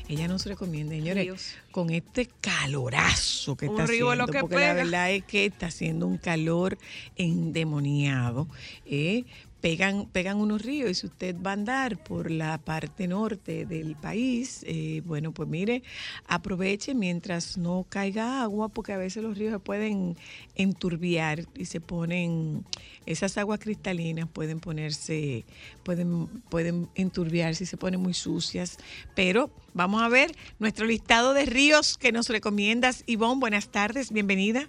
ella 0.10 0.28
nos 0.28 0.46
recomiende, 0.46 0.98
señores, 0.98 1.56
con 1.72 1.92
este 1.92 2.28
calorazo 2.42 3.56
que 3.56 3.70
Un 3.70 3.72
está 3.80 3.84
haciendo, 3.86 4.16
lo 4.16 4.28
que 4.28 4.42
porque 4.42 4.56
la 4.58 4.74
verdad 4.74 5.12
es 5.12 5.24
que 5.24 5.46
está 5.46 5.68
haciendo 5.68 6.06
un 6.06 6.18
calor 6.18 6.78
endemoniado. 7.16 8.50
eh, 8.86 9.24
pegan, 9.64 10.08
pegan 10.08 10.42
unos 10.42 10.62
ríos 10.62 10.92
y 10.92 10.94
si 10.94 11.08
usted 11.08 11.38
va 11.42 11.52
a 11.52 11.54
andar 11.54 11.98
por 12.04 12.30
la 12.30 12.58
parte 12.58 13.08
norte 13.08 13.66
del 13.66 13.96
país, 13.96 14.66
eh, 14.68 15.02
bueno, 15.06 15.32
pues 15.32 15.48
mire, 15.48 15.84
aproveche 16.28 16.94
mientras 16.94 17.58
no 17.58 17.86
caiga 17.88 18.42
agua, 18.42 18.68
porque 18.68 18.92
a 18.92 18.98
veces 18.98 19.24
los 19.24 19.38
ríos 19.38 19.54
se 19.54 19.60
pueden 19.60 20.18
enturbiar 20.56 21.46
y 21.56 21.64
se 21.64 21.80
ponen, 21.80 22.66
esas 23.06 23.38
aguas 23.38 23.62
cristalinas 23.62 24.28
pueden 24.28 24.60
ponerse, 24.60 25.46
pueden, 25.84 26.28
pueden 26.50 26.90
enturbiarse 26.96 27.64
y 27.64 27.68
se 27.68 27.78
ponen 27.78 28.02
muy 28.02 28.14
sucias. 28.14 28.78
Pero 29.16 29.50
vamos 29.74 30.02
a 30.02 30.10
ver 30.10 30.36
nuestro 30.60 30.86
listado 30.86 31.34
de 31.34 31.46
ríos 31.46 31.98
que 31.98 32.12
nos 32.12 32.28
recomiendas. 32.28 33.06
Ivonne, 33.06 33.40
buenas 33.40 33.70
tardes, 33.70 34.12
bienvenida. 34.12 34.68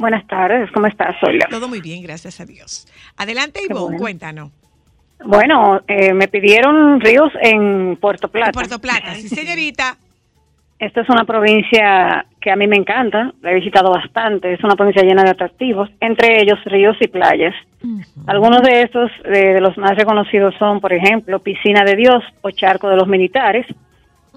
Buenas 0.00 0.26
tardes, 0.26 0.70
¿cómo 0.72 0.86
estás, 0.86 1.14
Sola? 1.20 1.46
Todo 1.50 1.68
muy 1.68 1.82
bien, 1.82 2.02
gracias 2.02 2.40
a 2.40 2.46
Dios. 2.46 2.88
Adelante, 3.18 3.60
Ivonne, 3.62 3.82
bueno. 3.82 3.98
cuéntanos. 3.98 4.50
Bueno, 5.22 5.82
eh, 5.86 6.14
me 6.14 6.26
pidieron 6.26 7.02
ríos 7.02 7.30
en 7.42 7.98
Puerto 8.00 8.28
Plata. 8.28 8.52
Puerto 8.52 8.78
Plata, 8.78 9.14
sí, 9.14 9.28
señorita. 9.28 9.98
Esta 10.78 11.02
es 11.02 11.08
una 11.10 11.24
provincia 11.24 12.24
que 12.40 12.50
a 12.50 12.56
mí 12.56 12.66
me 12.66 12.76
encanta, 12.76 13.34
la 13.42 13.52
he 13.52 13.56
visitado 13.56 13.90
bastante, 13.90 14.54
es 14.54 14.64
una 14.64 14.74
provincia 14.74 15.02
llena 15.02 15.22
de 15.22 15.32
atractivos, 15.32 15.90
entre 16.00 16.40
ellos 16.40 16.58
ríos 16.64 16.96
y 16.98 17.08
playas. 17.08 17.54
Algunos 18.26 18.62
de 18.62 18.80
estos, 18.80 19.10
de 19.24 19.60
los 19.60 19.76
más 19.76 19.94
reconocidos 19.96 20.54
son, 20.58 20.80
por 20.80 20.94
ejemplo, 20.94 21.40
Piscina 21.40 21.84
de 21.84 21.96
Dios 21.96 22.24
o 22.40 22.50
Charco 22.50 22.88
de 22.88 22.96
los 22.96 23.06
Militares. 23.06 23.66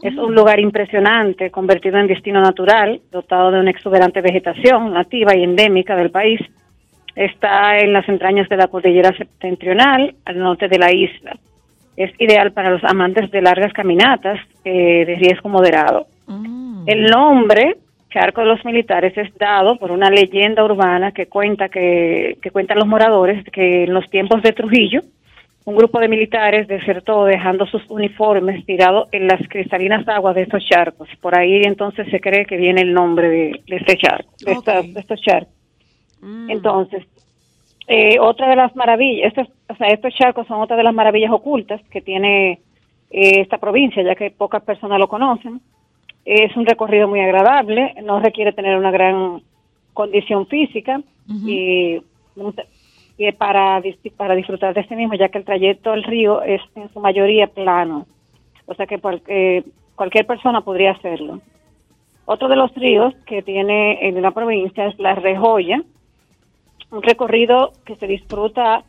Es 0.04 0.18
un 0.18 0.36
lugar 0.36 0.60
impresionante, 0.60 1.50
convertido 1.50 1.98
en 1.98 2.08
destino 2.08 2.42
natural, 2.42 3.00
dotado 3.10 3.52
de 3.52 3.62
una 3.62 3.72
exuberante 3.72 4.20
vegetación 4.20 4.92
nativa 4.92 5.34
y 5.34 5.44
endémica 5.44 5.96
del 5.96 6.12
país. 6.12 6.42
Está 7.16 7.80
en 7.80 7.94
las 7.94 8.08
entrañas 8.10 8.50
de 8.50 8.58
la 8.58 8.68
cordillera 8.68 9.16
septentrional, 9.16 10.14
al 10.26 10.40
norte 10.40 10.68
de 10.68 10.78
la 10.78 10.92
isla. 10.94 11.38
Es 11.96 12.12
ideal 12.20 12.52
para 12.52 12.72
los 12.72 12.84
amantes 12.84 13.32
de 13.32 13.42
largas 13.42 13.72
caminatas 13.72 14.42
eh, 14.66 15.06
de 15.06 15.16
riesgo 15.16 15.48
moderado. 15.48 16.08
El 16.86 17.06
nombre 17.06 17.78
Charco 18.10 18.42
de 18.42 18.48
los 18.48 18.66
Militares 18.66 19.18
es 19.18 19.34
dado 19.38 19.78
por 19.78 19.90
una 19.90 20.10
leyenda 20.10 20.66
urbana 20.66 21.14
que 21.14 21.28
cuenta 21.28 21.70
que, 21.70 22.38
que 22.42 22.52
cuentan 22.52 22.80
los 22.80 22.88
moradores 22.88 23.42
que 23.52 23.86
en 23.86 23.94
los 23.94 24.10
tiempos 24.10 24.42
de 24.44 24.52
Trujillo 24.52 25.00
un 25.66 25.76
grupo 25.78 26.00
de 26.00 26.08
militares 26.10 26.68
desertó 26.68 27.26
dejando 27.26 27.66
sus 27.68 27.82
uniformes 27.90 28.66
tirados 28.66 29.08
en 29.12 29.28
las 29.28 29.48
cristalinas 29.48 30.08
aguas 30.08 30.36
de 30.36 30.42
estos 30.44 30.66
charcos. 30.66 31.08
Por 31.22 31.38
ahí 31.38 31.62
entonces 31.64 32.08
se 32.12 32.20
cree 32.20 32.46
que 32.46 32.58
viene 32.58 32.82
el 32.82 32.94
nombre 32.94 33.30
de, 33.30 33.62
de 33.68 33.76
este 33.78 33.96
charco, 33.98 34.32
de, 34.46 34.52
esta- 34.52 34.82
de 34.82 35.00
estos 35.00 35.22
charcos. 35.22 35.54
Entonces, 36.50 37.06
eh, 37.88 38.18
otra 38.20 38.50
de 38.50 38.56
las 38.56 38.76
maravillas, 38.76 39.28
estos, 39.28 39.48
o 39.70 39.76
sea, 39.76 39.88
estos 39.88 40.14
charcos 40.16 40.48
son 40.48 40.62
otra 40.62 40.76
de 40.78 40.84
las 40.84 40.94
maravillas 40.94 41.32
ocultas 41.32 41.82
que 41.92 42.02
tiene 42.02 42.60
eh, 43.12 43.42
esta 43.42 43.58
provincia, 43.58 44.02
ya 44.04 44.16
que 44.16 44.32
pocas 44.32 44.64
personas 44.64 45.00
lo 45.00 45.08
conocen. 45.08 45.62
Es 46.26 46.56
un 46.56 46.66
recorrido 46.66 47.08
muy 47.08 47.20
agradable, 47.20 47.94
no 48.04 48.20
requiere 48.22 48.54
tener 48.54 48.78
una 48.78 48.92
gran 48.92 49.42
condición 49.94 50.48
física 50.48 51.02
y, 51.48 52.02
y 53.18 53.32
para, 53.34 53.82
para 54.18 54.36
disfrutar 54.36 54.74
de 54.74 54.82
este 54.82 54.96
mismo, 54.96 55.14
ya 55.16 55.30
que 55.30 55.38
el 55.38 55.46
trayecto 55.46 55.92
al 55.92 56.04
río 56.04 56.42
es 56.42 56.62
en 56.76 56.92
su 56.92 57.00
mayoría 57.00 57.48
plano, 57.48 58.08
o 58.66 58.74
sea 58.74 58.86
que 58.86 59.00
eh, 59.28 59.64
cualquier 59.96 60.26
persona 60.26 60.62
podría 60.62 60.92
hacerlo. 60.92 61.40
Otro 62.26 62.48
de 62.48 62.56
los 62.56 62.74
ríos 62.76 63.14
que 63.26 63.42
tiene 63.42 64.08
en 64.08 64.22
la 64.22 64.32
provincia 64.32 64.88
es 64.88 64.98
la 64.98 65.16
Rejoya, 65.16 65.84
un 66.92 67.02
recorrido 67.02 67.74
que 67.86 67.96
se 67.98 68.08
disfruta 68.08 68.84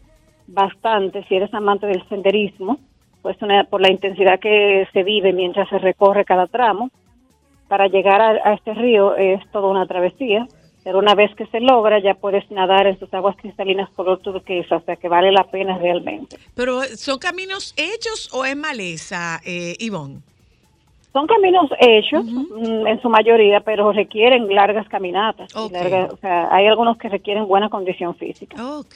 bastante 0.47 1.25
si 1.25 1.37
eres 1.37 1.53
amante 1.53 1.87
del 1.87 2.07
senderismo, 2.09 2.79
pues 3.23 3.37
por 3.71 3.81
la 3.81 3.91
intensidad 3.91 4.39
que 4.39 4.87
se 4.93 5.03
vive 5.03 5.33
mientras 5.33 5.69
se 5.71 5.79
recorre 5.79 6.25
cada 6.25 6.47
tramo. 6.47 6.91
Para 7.69 7.89
llegar 7.89 8.21
a, 8.21 8.51
a 8.51 8.53
este 8.53 8.75
río 8.75 9.17
es 9.17 9.41
toda 9.51 9.69
una 9.69 9.87
travesía, 9.87 10.47
pero 10.85 10.99
una 10.99 11.15
vez 11.15 11.35
que 11.35 11.47
se 11.47 11.61
logra 11.61 11.99
ya 11.99 12.15
puedes 12.15 12.49
nadar 12.51 12.87
en 12.87 12.99
sus 12.99 13.13
aguas 13.13 13.37
cristalinas 13.37 13.91
color 13.91 14.21
turquesa, 14.21 14.77
o 14.77 14.83
sea 14.83 14.97
que 14.97 15.09
vale 15.09 15.33
la 15.33 15.45
pena 15.45 15.79
realmente. 15.79 16.37
Pero, 16.55 16.83
¿son 16.85 17.19
caminos 17.19 17.75
hechos 17.77 18.33
o 18.33 18.45
es 18.45 18.57
maleza, 18.57 19.41
eh, 19.45 19.75
Ivonne? 19.81 20.21
Son 21.15 21.29
caminos 21.29 21.71
hechos 21.79 22.25
mm, 22.27 22.87
en 22.89 23.01
su 23.01 23.09
mayoría, 23.09 23.61
pero 23.61 23.93
requieren 23.93 24.53
largas 24.53 24.89
caminatas. 24.89 25.49
largas- 25.71 26.13
o 26.13 26.17
sea, 26.17 26.53
hay 26.53 26.67
algunos 26.67 26.99
que 26.99 27.09
requieren 27.09 27.47
buena 27.47 27.69
condición 27.71 28.17
física. 28.17 28.57
Ok. 28.79 28.95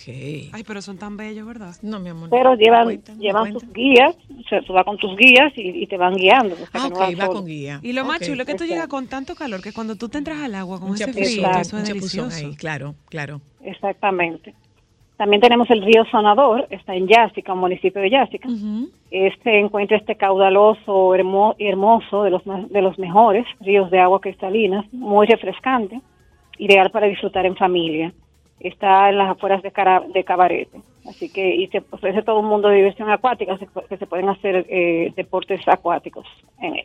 Ay, 0.53 0.65
pero 0.67 0.83
son 0.83 0.99
tan 0.99 1.17
bellos, 1.17 1.47
¿verdad? 1.47 1.77
No, 1.81 2.01
mi 2.01 2.09
amor. 2.09 2.29
Pero 2.31 2.57
llevan, 2.57 3.01
llevan 3.21 3.53
sus 3.53 3.73
guías, 3.73 4.17
o 4.37 4.43
sea, 4.49 4.61
tú 4.63 4.73
vas 4.73 4.85
con 4.85 4.97
tus 4.99 5.17
guías 5.17 5.53
y, 5.57 5.85
y 5.85 5.87
te 5.87 5.97
van 5.97 6.15
guiando. 6.17 6.57
o 6.57 6.59
sea, 6.59 6.67
que 6.83 6.91
no 6.91 6.97
vas 6.99 7.15
solo. 7.15 7.45
Y 7.83 7.93
lo 7.93 8.05
más 8.05 8.17
Ok. 8.17 8.25
chulo 8.27 8.43
es 8.43 8.47
que 8.49 8.55
tú 8.57 8.65
llegas 8.65 8.89
con 8.89 9.07
tanto 9.07 9.37
calor 9.37 9.63
que 9.63 9.73
cuando 9.73 9.95
tú 9.95 10.09
te 10.09 10.19
entras 10.19 10.39
al 10.43 10.57
agua 10.57 10.81
con 10.81 10.89
Un 10.91 10.95
ese 10.97 11.13
frío, 11.13 11.49
eso 11.61 11.79
es 11.79 11.87
delicioso. 11.87 12.37
ahí, 12.37 12.57
claro, 12.57 12.97
claro. 13.09 13.41
Exactamente. 13.63 14.55
También 15.19 15.43
tenemos 15.43 15.69
el 15.71 15.83
río 15.83 16.05
Sonador, 16.11 16.67
está 16.71 16.95
en 16.95 17.09
Yásica, 17.09 17.53
un 17.53 17.59
municipio 17.59 18.01
de 18.01 18.09
Yásica. 18.09 18.49
Este 19.11 19.59
encuentra 19.59 19.97
este 19.97 20.15
caudaloso 20.17 21.13
hermo- 21.15 21.57
hermoso 21.59 22.23
de 22.23 22.31
los, 22.31 22.43
de 22.45 22.81
los 22.83 22.99
mejores 22.99 23.45
ríos 23.61 23.91
de 23.91 23.99
agua 23.99 24.21
cristalina, 24.21 24.85
muy 24.93 25.27
refrescante, 25.27 26.01
ideal 26.59 26.91
para 26.91 27.09
disfrutar 27.09 27.45
en 27.47 27.57
familia. 27.57 28.13
Está 28.61 29.09
en 29.11 29.19
las 29.19 29.31
afueras 29.31 29.61
de, 29.63 29.71
Cara- 29.73 30.05
de 30.15 30.23
Cabarete. 30.25 30.81
Así 31.09 31.31
que 31.33 31.55
y 31.55 31.67
se 31.69 31.83
ofrece 31.91 32.23
todo 32.23 32.39
un 32.41 32.47
mundo 32.47 32.69
de 32.69 32.77
diversión 32.77 33.11
acuática, 33.11 33.59
que 33.89 33.97
se 33.97 34.07
pueden 34.07 34.29
hacer 34.29 34.67
eh, 34.69 35.13
deportes 35.17 35.67
acuáticos 35.67 36.27
en 36.61 36.77
él. 36.77 36.85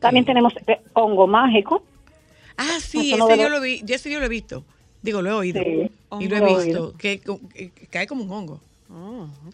También 0.00 0.24
tenemos 0.24 0.54
eh, 0.66 0.78
hongo 0.94 1.26
mágico. 1.26 1.82
Ah, 2.56 2.78
sí, 2.80 3.12
ese 3.12 3.42
yo 3.42 3.48
lo 3.50 3.60
vi, 3.60 3.82
ese 3.86 4.10
yo 4.10 4.18
lo 4.18 4.26
he 4.26 4.28
visto. 4.30 4.64
Digo, 5.02 5.20
lo 5.20 5.30
he 5.30 5.32
oído. 5.32 5.62
Sí, 5.62 5.90
y 6.18 6.28
lo 6.28 6.36
he 6.36 6.64
visto, 6.64 6.92
que, 6.98 7.20
cae 7.90 8.06
como 8.06 8.24
un 8.24 8.30
hongo. 8.30 8.60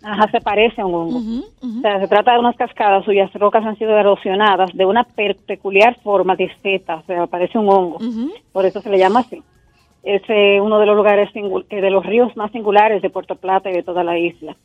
Ajá, 0.03 0.31
se 0.31 0.41
parece 0.41 0.81
a 0.81 0.87
un 0.87 0.95
hongo. 0.95 1.19
O 1.61 1.81
sea, 1.83 2.01
se 2.01 2.09
trata 2.09 2.33
de 2.33 2.39
unas 2.39 2.57
cascadas 2.57 3.05
cuyas 3.05 3.33
rocas 3.35 3.65
han 3.65 3.77
sido 3.77 3.97
erosionadas 3.99 4.71
de 4.73 4.87
una 4.87 5.05
peculiar 5.05 5.99
forma 6.03 6.37
de 6.37 6.51
seta, 6.63 6.97
o 6.97 7.03
sea, 7.03 7.27
parece 7.27 7.59
un 7.59 7.69
hongo. 7.69 7.99
Por 8.53 8.65
eso 8.65 8.81
se 8.81 8.91
le 8.91 8.99
llama 8.99 9.21
así. 9.21 9.43
Es 10.03 10.23
eh, 10.29 10.61
uno 10.61 10.79
de 10.79 10.87
los 10.87 10.97
lugares 10.97 11.31
eh, 11.35 11.81
de 11.81 11.91
los 11.91 12.07
ríos 12.07 12.37
más 12.37 12.53
singulares 12.53 13.03
de 13.03 13.11
Puerto 13.11 13.35
Plata 13.35 13.71
y 13.71 13.75
de 13.75 13.83
toda 13.83 14.05
la 14.05 14.17
isla. 14.17 14.57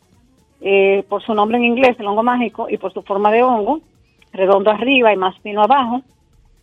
Eh, 0.62 1.04
por 1.10 1.24
su 1.24 1.34
nombre 1.34 1.58
en 1.58 1.66
inglés, 1.66 2.00
el 2.00 2.06
hongo 2.06 2.22
mágico, 2.22 2.70
y 2.70 2.78
por 2.78 2.94
su 2.94 3.02
forma 3.02 3.32
de 3.32 3.42
hongo, 3.42 3.82
redondo 4.32 4.70
arriba 4.70 5.12
y 5.12 5.18
más 5.18 5.36
fino 5.39 5.64
abajo, 5.64 6.04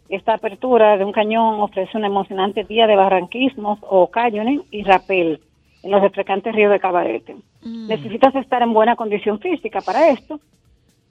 esta 0.08 0.34
apertura 0.34 0.96
de 0.96 1.04
un 1.04 1.12
cañón 1.12 1.60
ofrece 1.60 1.96
un 1.96 2.04
emocionante 2.04 2.64
día 2.64 2.86
de 2.86 2.96
barranquismos 2.96 3.78
o 3.82 4.08
cañoning 4.10 4.62
y 4.70 4.82
rapel 4.82 5.40
en 5.82 5.90
los 5.90 6.00
refrescantes 6.02 6.54
ríos 6.54 6.72
de 6.72 6.80
Cabarete. 6.80 7.36
Necesitas 7.62 8.34
estar 8.34 8.62
en 8.62 8.72
buena 8.72 8.96
condición 8.96 9.38
física 9.40 9.80
para 9.80 10.08
esto, 10.10 10.40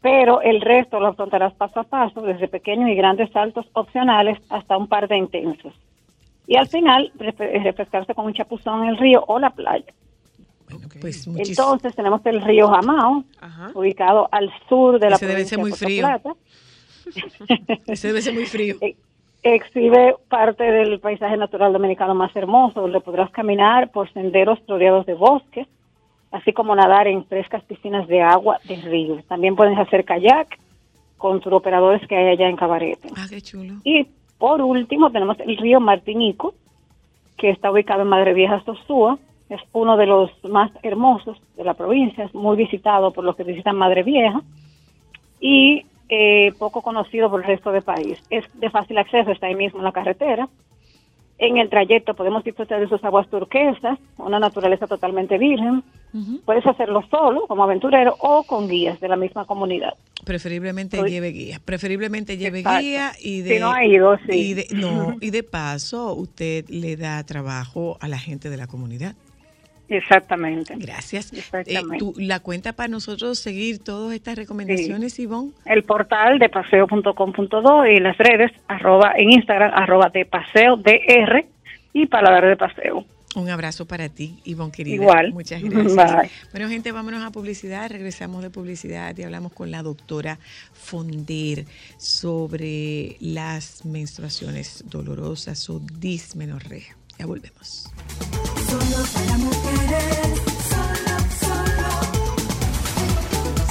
pero 0.02 0.42
el 0.42 0.62
resto 0.62 1.00
lo 1.00 1.08
afrontarás 1.08 1.54
paso 1.54 1.80
a 1.80 1.84
paso, 1.84 2.22
desde 2.22 2.48
pequeños 2.48 2.90
y 2.90 2.96
grandes 2.96 3.32
saltos 3.32 3.66
opcionales 3.74 4.38
hasta 4.50 4.78
un 4.78 4.88
par 4.88 5.08
de 5.08 5.18
intensos. 5.18 5.74
Y 6.48 6.56
al 6.58 6.68
final, 6.68 7.12
refre- 7.18 7.62
refrescarse 7.64 8.14
con 8.16 8.26
un 8.26 8.34
chapuzón 8.34 8.84
en 8.84 8.90
el 8.90 8.98
río 8.98 9.24
o 9.28 9.38
la 9.40 9.50
playa. 9.50 9.94
Pues 11.00 11.28
Entonces 11.28 11.96
tenemos 11.96 12.26
el 12.26 12.42
río 12.42 12.68
Jamao, 12.68 13.24
ubicado 13.74 14.28
al 14.32 14.52
sur 14.68 15.00
de 15.00 15.10
la 15.10 15.16
Ese 15.16 15.26
debe 15.26 15.36
provincia 15.36 15.56
ser 15.56 15.60
muy 15.60 15.72
de 15.72 15.78
Puerto 15.78 15.86
frío. 15.86 16.06
Plata. 16.06 16.34
Ese 17.88 18.08
debe 18.08 18.22
ser 18.22 18.34
muy 18.34 18.46
frío. 18.46 18.76
Exhibe 19.44 20.16
parte 20.30 20.64
del 20.64 21.00
paisaje 21.00 21.38
natural 21.38 21.72
dominicano 21.74 22.16
más 22.16 22.36
hermoso, 22.36 22.82
donde 22.82 23.00
podrás 23.02 23.30
caminar 23.32 23.92
por 23.92 24.12
senderos 24.12 24.60
rodeados 24.68 25.06
de 25.06 25.14
bosques, 25.14 25.68
así 26.32 26.54
como 26.54 26.76
nadar 26.76 27.08
en 27.08 27.26
frescas 27.26 27.64
piscinas 27.64 28.08
de 28.08 28.22
agua 28.22 28.60
de 28.68 28.76
río. 28.78 29.22
También 29.28 29.56
puedes 29.56 29.78
hacer 29.78 30.06
kayak 30.06 30.60
con 31.18 31.40
turoperadores 31.40 32.06
que 32.08 32.16
hay 32.16 32.28
allá 32.30 32.50
en 32.50 32.56
Cabarete. 32.56 33.10
Ah, 33.16 33.26
qué 33.30 33.42
chulo. 33.42 33.76
Y 33.84 34.08
por 34.38 34.62
último 34.62 35.12
tenemos 35.12 35.40
el 35.40 35.58
río 35.58 35.80
Martinico, 35.80 36.54
que 37.38 37.50
está 37.50 37.72
ubicado 37.72 38.02
en 38.02 38.10
Madre 38.10 38.34
Vieja, 38.34 38.62
Sosúa. 38.66 39.18
Es 39.50 39.62
uno 39.72 39.96
de 39.98 40.06
los 40.06 40.32
más 40.44 40.72
hermosos 40.84 41.38
de 41.56 41.64
la 41.64 41.74
provincia, 41.74 42.26
es 42.26 42.36
muy 42.36 42.58
visitado 42.58 43.12
por 43.12 43.24
los 43.24 43.36
que 43.36 43.44
visitan 43.44 43.78
Madre 43.78 44.04
Vieja 44.04 44.42
y 45.40 45.86
eh, 46.10 46.52
poco 46.58 46.82
conocido 46.82 47.30
por 47.30 47.42
el 47.42 47.48
resto 47.48 47.72
del 47.72 47.84
país. 47.84 48.18
Es 48.30 48.46
de 48.60 48.70
fácil 48.70 48.98
acceso, 48.98 49.32
está 49.32 49.48
ahí 49.48 49.56
mismo 49.56 49.80
en 49.80 49.86
la 49.86 49.92
carretera. 49.92 50.48
En 51.40 51.58
el 51.58 51.70
trayecto 51.70 52.16
podemos 52.16 52.44
disfrutar 52.44 52.80
de 52.80 52.88
sus 52.90 53.04
aguas 53.04 53.30
turquesas, 53.30 54.00
una 54.18 54.40
naturaleza 54.40 54.88
totalmente 54.88 55.38
virgen. 55.38 55.84
Puedes 56.46 56.66
hacerlo 56.66 57.04
solo, 57.12 57.46
como 57.46 57.64
aventurero, 57.64 58.16
o 58.22 58.42
con 58.44 58.68
guías 58.68 59.00
de 59.00 59.08
la 59.08 59.16
misma 59.18 59.46
comunidad. 59.46 59.94
Preferiblemente 60.26 60.98
Soy- 60.98 61.12
lleve 61.12 61.28
guía. 61.30 61.60
Preferiblemente 61.64 62.38
lleve 62.38 62.60
Exacto. 62.60 62.82
guía 62.82 63.12
y 63.22 63.42
de. 63.42 63.54
Si 63.56 63.60
no 63.60 63.72
ha 63.72 63.86
ido, 63.86 64.18
sí. 64.28 64.32
y 64.34 64.54
de- 64.56 64.68
no, 64.72 65.16
y 65.22 65.30
de 65.30 65.44
paso, 65.44 66.14
usted 66.16 66.66
le 66.70 66.96
da 66.98 67.24
trabajo 67.24 67.98
a 68.02 68.08
la 68.08 68.18
gente 68.18 68.50
de 68.50 68.58
la 68.58 68.66
comunidad. 68.66 69.16
Exactamente. 69.90 70.76
Gracias. 70.78 71.32
Eh, 71.34 71.38
Exactamente. 71.40 71.98
tú- 72.00 72.14
la 72.18 72.40
cuenta 72.42 72.74
para 72.74 72.90
nosotros 72.90 73.40
seguir 73.40 73.80
todas 73.80 74.14
estas 74.14 74.36
recomendaciones, 74.36 75.18
Ivonne. 75.20 75.52
el 75.66 75.84
portal 75.84 76.40
de 76.40 76.50
paseo.com.do 76.50 77.86
y 77.86 78.00
las 78.00 78.18
redes 78.18 78.52
arroba 78.68 79.14
en 79.18 79.32
Instagram 79.32 79.72
arroba 79.74 80.10
de 80.14 80.26
paseo 80.26 80.76
dr 80.78 81.46
y 81.94 82.06
paladar 82.08 82.46
de 82.48 82.58
paseo. 82.58 83.06
Un 83.36 83.50
abrazo 83.50 83.86
para 83.86 84.10
ti, 84.10 84.40
Ivonne 84.46 84.72
querida. 84.72 84.96
Igual. 84.96 85.32
Muchas 85.32 85.62
gracias. 85.62 85.96
Bye. 85.96 86.30
Bueno, 86.52 86.70
gente, 86.70 86.92
vámonos 86.92 87.24
a 87.24 87.30
publicidad. 87.32 87.90
Regresamos 87.90 88.42
de 88.42 88.50
publicidad 88.50 89.16
y 89.16 89.24
hablamos 89.24 89.54
con 89.54 89.70
la 89.70 89.84
doctora 89.84 90.40
Fonder 90.74 91.66
sobre 91.98 93.16
las 93.20 93.86
menstruaciones 93.86 94.84
dolorosas 94.90 95.70
o 95.70 95.80
dismenorrea. 96.00 96.97
Ya 97.18 97.26
volvemos. 97.26 97.90
Solo 98.70 99.06
para 99.14 99.38
mujeres, 99.38 100.40
solo, 100.70 101.16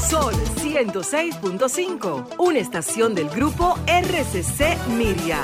Sol 0.09 0.35
solo. 0.35 0.57
106.5, 0.57 2.35
una 2.39 2.59
estación 2.59 3.15
del 3.15 3.29
grupo 3.29 3.79
RCC 3.87 4.77
Miria. 4.89 5.43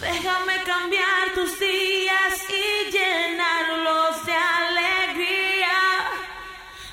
Déjame 0.00 0.62
cambiar 0.64 1.34
tus 1.34 1.58
días 1.58 2.34
y 2.48 2.90
llenarlos 2.90 4.26
de 4.26 4.32
alegría. 4.32 5.78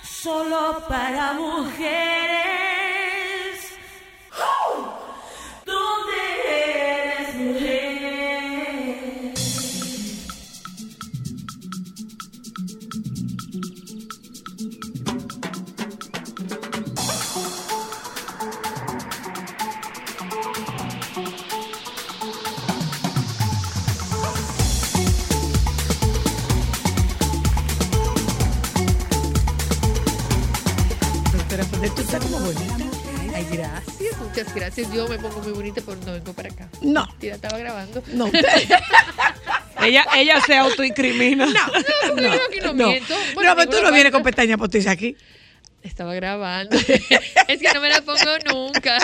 Solo 0.04 0.84
para 0.88 1.34
mujeres. 1.34 2.47
Muchas 34.38 34.54
gracias. 34.54 34.94
Yo 34.94 35.08
me 35.08 35.18
pongo 35.18 35.42
muy 35.42 35.52
bonita, 35.52 35.82
pero 35.84 35.98
no 36.06 36.14
vengo 36.14 36.34
para 36.34 36.50
acá. 36.50 36.70
No. 36.82 37.08
Mentira, 37.08 37.36
estaba 37.36 37.58
grabando. 37.58 38.04
No. 38.14 38.30
Ella, 39.82 40.06
ella 40.16 40.42
se 40.42 40.56
autoincrimina. 40.58 41.46
No, 41.46 41.62
pero 42.16 42.34
yo 42.34 42.42
aquí 42.50 42.60
no, 42.64 42.74
miento. 42.74 43.14
Bueno, 43.36 43.52
no, 43.52 43.56
pero 43.56 43.70
tú 43.70 43.78
no 43.84 43.92
vienes 43.92 44.12
con 44.12 44.24
pestañas 44.24 44.58
postizas 44.58 44.92
aquí. 44.92 45.16
Estaba 45.84 46.16
grabando. 46.16 46.76
es 47.48 47.62
que 47.62 47.74
no 47.74 47.80
me 47.80 47.90
la 47.90 48.02
pongo 48.02 48.40
nunca. 48.52 48.98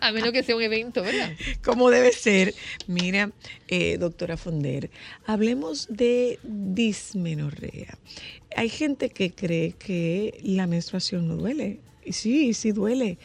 A 0.00 0.12
menos 0.12 0.30
que 0.30 0.44
sea 0.44 0.54
un 0.54 0.62
evento, 0.62 1.02
¿verdad? 1.02 1.32
Como 1.64 1.90
debe 1.90 2.12
ser. 2.12 2.54
Mira, 2.86 3.32
eh, 3.66 3.98
doctora 3.98 4.36
Fonder, 4.36 4.88
hablemos 5.26 5.88
de 5.90 6.38
dismenorrea. 6.44 7.98
Hay 8.56 8.68
gente 8.68 9.10
que 9.10 9.32
cree 9.32 9.72
que 9.72 10.38
la 10.44 10.68
menstruación 10.68 11.26
no 11.26 11.36
duele. 11.36 11.80
Y 12.04 12.12
sí, 12.12 12.54
sí 12.54 12.70
duele. 12.72 13.18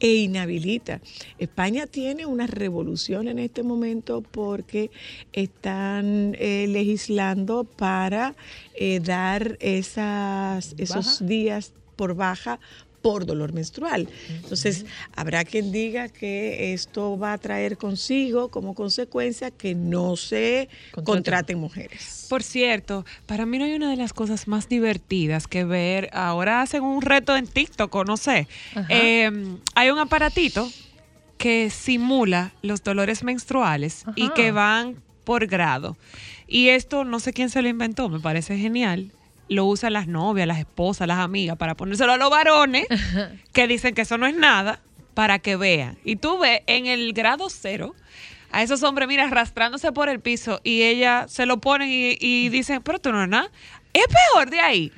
E 0.00 0.14
inhabilita. 0.14 1.00
España 1.38 1.86
tiene 1.86 2.26
una 2.26 2.46
revolución 2.46 3.28
en 3.28 3.38
este 3.38 3.62
momento 3.62 4.22
porque 4.22 4.90
están 5.32 6.36
eh, 6.38 6.66
legislando 6.68 7.64
para 7.64 8.34
eh, 8.74 9.00
dar 9.00 9.56
esas, 9.60 10.74
esos 10.78 11.06
Baja. 11.06 11.24
días 11.24 11.72
por 11.96 12.14
baja 12.14 12.60
por 13.06 13.24
dolor 13.24 13.52
menstrual. 13.52 14.08
Entonces, 14.30 14.84
habrá 15.14 15.44
quien 15.44 15.70
diga 15.70 16.08
que 16.08 16.74
esto 16.74 17.16
va 17.16 17.34
a 17.34 17.38
traer 17.38 17.78
consigo 17.78 18.48
como 18.48 18.74
consecuencia 18.74 19.52
que 19.52 19.76
no 19.76 20.16
se 20.16 20.68
contraten 21.04 21.56
mujeres. 21.56 22.26
Por 22.28 22.42
cierto, 22.42 23.06
para 23.26 23.46
mí 23.46 23.58
no 23.58 23.64
hay 23.64 23.74
una 23.74 23.90
de 23.90 23.96
las 23.96 24.12
cosas 24.12 24.48
más 24.48 24.68
divertidas 24.68 25.46
que 25.46 25.62
ver. 25.62 26.10
Ahora 26.12 26.62
hacen 26.62 26.82
un 26.82 27.00
reto 27.00 27.36
en 27.36 27.46
TikTok 27.46 27.94
o 27.94 28.04
no 28.04 28.16
sé. 28.16 28.48
Eh, 28.88 29.30
hay 29.76 29.90
un 29.90 30.00
aparatito 30.00 30.68
que 31.38 31.70
simula 31.70 32.54
los 32.62 32.82
dolores 32.82 33.22
menstruales 33.22 34.04
y 34.16 34.30
que 34.30 34.50
van 34.50 34.96
por 35.22 35.46
grado. 35.46 35.96
Y 36.48 36.70
esto 36.70 37.04
no 37.04 37.20
sé 37.20 37.32
quién 37.32 37.50
se 37.50 37.62
lo 37.62 37.68
inventó, 37.68 38.08
me 38.08 38.18
parece 38.18 38.58
genial. 38.58 39.12
Lo 39.48 39.64
usan 39.66 39.92
las 39.92 40.08
novias, 40.08 40.46
las 40.46 40.58
esposas, 40.58 41.06
las 41.06 41.18
amigas 41.18 41.56
para 41.56 41.74
ponérselo 41.74 42.12
a 42.12 42.16
los 42.16 42.30
varones 42.30 42.86
que 43.52 43.66
dicen 43.66 43.94
que 43.94 44.02
eso 44.02 44.18
no 44.18 44.26
es 44.26 44.34
nada 44.36 44.80
para 45.14 45.38
que 45.38 45.56
vean. 45.56 45.98
Y 46.04 46.16
tú 46.16 46.38
ves 46.38 46.62
en 46.66 46.86
el 46.86 47.12
grado 47.12 47.48
cero 47.48 47.94
a 48.50 48.62
esos 48.62 48.82
hombres, 48.82 49.08
mira, 49.08 49.24
arrastrándose 49.24 49.92
por 49.92 50.08
el 50.08 50.20
piso 50.20 50.60
y 50.64 50.82
ella 50.82 51.26
se 51.28 51.46
lo 51.46 51.58
ponen 51.58 51.88
y, 51.88 52.16
y 52.20 52.48
dicen, 52.48 52.82
pero 52.82 52.98
tú 52.98 53.12
no 53.12 53.22
es 53.22 53.28
nada. 53.28 53.50
Es 53.92 54.06
peor 54.06 54.50
de 54.50 54.60
ahí. 54.60 54.92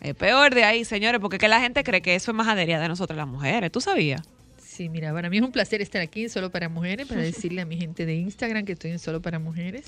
Es 0.00 0.14
peor 0.16 0.52
de 0.54 0.64
ahí, 0.64 0.84
señores, 0.84 1.20
porque 1.20 1.38
que 1.38 1.46
la 1.46 1.60
gente 1.60 1.84
cree 1.84 2.02
que 2.02 2.16
eso 2.16 2.32
es 2.32 2.36
majadería 2.36 2.80
de 2.80 2.88
nosotras 2.88 3.16
las 3.16 3.28
mujeres. 3.28 3.70
¿Tú 3.70 3.80
sabías? 3.80 4.22
Sí, 4.58 4.88
mira, 4.88 5.12
para 5.12 5.30
mí 5.30 5.36
es 5.36 5.42
un 5.42 5.52
placer 5.52 5.82
estar 5.82 6.00
aquí 6.00 6.24
en 6.24 6.30
Solo 6.30 6.50
para 6.50 6.68
Mujeres, 6.68 7.06
para 7.06 7.20
decirle 7.20 7.60
a 7.60 7.66
mi 7.66 7.76
gente 7.76 8.06
de 8.06 8.14
Instagram 8.14 8.64
que 8.64 8.72
estoy 8.72 8.90
en 8.90 8.98
Solo 8.98 9.22
para 9.22 9.38
Mujeres. 9.38 9.84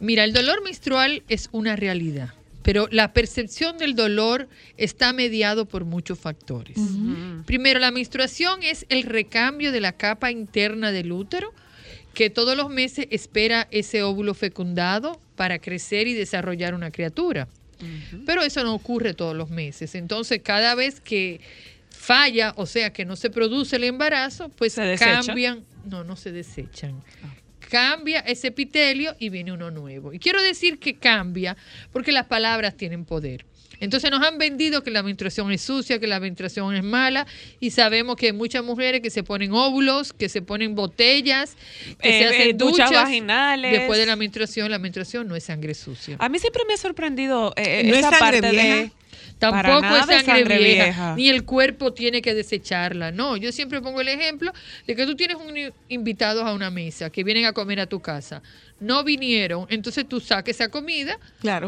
Mira, 0.00 0.24
el 0.24 0.32
dolor 0.32 0.62
menstrual 0.62 1.22
es 1.28 1.48
una 1.52 1.76
realidad, 1.76 2.34
pero 2.62 2.88
la 2.90 3.12
percepción 3.12 3.78
del 3.78 3.94
dolor 3.94 4.48
está 4.76 5.12
mediado 5.12 5.66
por 5.66 5.84
muchos 5.84 6.18
factores. 6.18 6.78
Primero, 7.46 7.78
la 7.80 7.90
menstruación 7.90 8.62
es 8.62 8.86
el 8.88 9.04
recambio 9.04 9.72
de 9.72 9.80
la 9.80 9.92
capa 9.92 10.30
interna 10.30 10.92
del 10.92 11.12
útero 11.12 11.52
que 12.14 12.30
todos 12.30 12.56
los 12.56 12.70
meses 12.70 13.06
espera 13.10 13.68
ese 13.70 14.02
óvulo 14.02 14.32
fecundado 14.32 15.20
para 15.36 15.58
crecer 15.58 16.08
y 16.08 16.14
desarrollar 16.14 16.74
una 16.74 16.90
criatura. 16.90 17.46
Pero 18.24 18.42
eso 18.42 18.64
no 18.64 18.74
ocurre 18.74 19.12
todos 19.12 19.36
los 19.36 19.50
meses. 19.50 19.94
Entonces, 19.94 20.40
cada 20.42 20.74
vez 20.74 21.00
que 21.00 21.40
falla, 21.90 22.54
o 22.56 22.66
sea, 22.66 22.92
que 22.92 23.04
no 23.04 23.16
se 23.16 23.30
produce 23.30 23.76
el 23.76 23.84
embarazo, 23.84 24.48
pues 24.48 24.76
cambian, 24.98 25.64
no, 25.84 26.04
no 26.04 26.16
se 26.16 26.32
desechan. 26.32 27.02
Cambia 27.68 28.20
ese 28.20 28.48
epitelio 28.48 29.14
y 29.18 29.28
viene 29.28 29.52
uno 29.52 29.70
nuevo. 29.70 30.12
Y 30.12 30.18
quiero 30.18 30.40
decir 30.42 30.78
que 30.78 30.94
cambia 30.94 31.56
porque 31.92 32.12
las 32.12 32.26
palabras 32.26 32.76
tienen 32.76 33.04
poder. 33.04 33.44
Entonces 33.78 34.10
nos 34.10 34.22
han 34.26 34.38
vendido 34.38 34.82
que 34.82 34.90
la 34.90 35.02
menstruación 35.02 35.52
es 35.52 35.60
sucia, 35.60 35.98
que 35.98 36.06
la 36.06 36.18
menstruación 36.18 36.74
es 36.74 36.82
mala 36.82 37.26
y 37.60 37.70
sabemos 37.70 38.16
que 38.16 38.26
hay 38.26 38.32
muchas 38.32 38.64
mujeres 38.64 39.02
que 39.02 39.10
se 39.10 39.22
ponen 39.22 39.52
óvulos, 39.52 40.14
que 40.14 40.28
se 40.30 40.40
ponen 40.40 40.74
botellas, 40.74 41.56
que 42.00 42.08
Eh, 42.08 42.18
se 42.22 42.24
hacen 42.26 42.48
eh, 42.50 42.54
duchas 42.54 42.88
duchas 42.88 43.04
vaginales. 43.04 43.72
Después 43.72 43.98
de 43.98 44.06
la 44.06 44.16
menstruación, 44.16 44.70
la 44.70 44.78
menstruación 44.78 45.28
no 45.28 45.36
es 45.36 45.44
sangre 45.44 45.74
sucia. 45.74 46.16
A 46.18 46.28
mí 46.30 46.38
siempre 46.38 46.62
me 46.66 46.74
ha 46.74 46.78
sorprendido 46.78 47.52
eh, 47.56 47.82
¿No 47.84 47.92
es 47.92 47.98
esa 47.98 48.10
sangre 48.18 48.40
parte 48.40 48.50
vieja? 48.50 48.76
de... 48.76 48.92
Tampoco 49.38 49.94
es 49.96 50.06
sangre, 50.06 50.24
sangre 50.24 50.58
vieja, 50.58 50.84
vieja. 50.84 51.14
ni 51.16 51.28
el 51.28 51.44
cuerpo 51.44 51.92
tiene 51.92 52.22
que 52.22 52.34
desecharla. 52.34 53.12
No, 53.12 53.36
yo 53.36 53.52
siempre 53.52 53.82
pongo 53.82 54.00
el 54.00 54.08
ejemplo 54.08 54.52
de 54.86 54.96
que 54.96 55.04
tú 55.04 55.14
tienes 55.14 55.36
un 55.36 55.56
invitados 55.88 56.44
a 56.44 56.54
una 56.54 56.70
mesa 56.70 57.10
que 57.10 57.22
vienen 57.22 57.44
a 57.44 57.52
comer 57.52 57.80
a 57.80 57.86
tu 57.86 58.00
casa. 58.00 58.42
No 58.78 59.04
vinieron, 59.04 59.66
entonces 59.70 60.06
tú 60.06 60.20
saques 60.20 60.56
esa 60.56 60.70
comida 60.70 61.18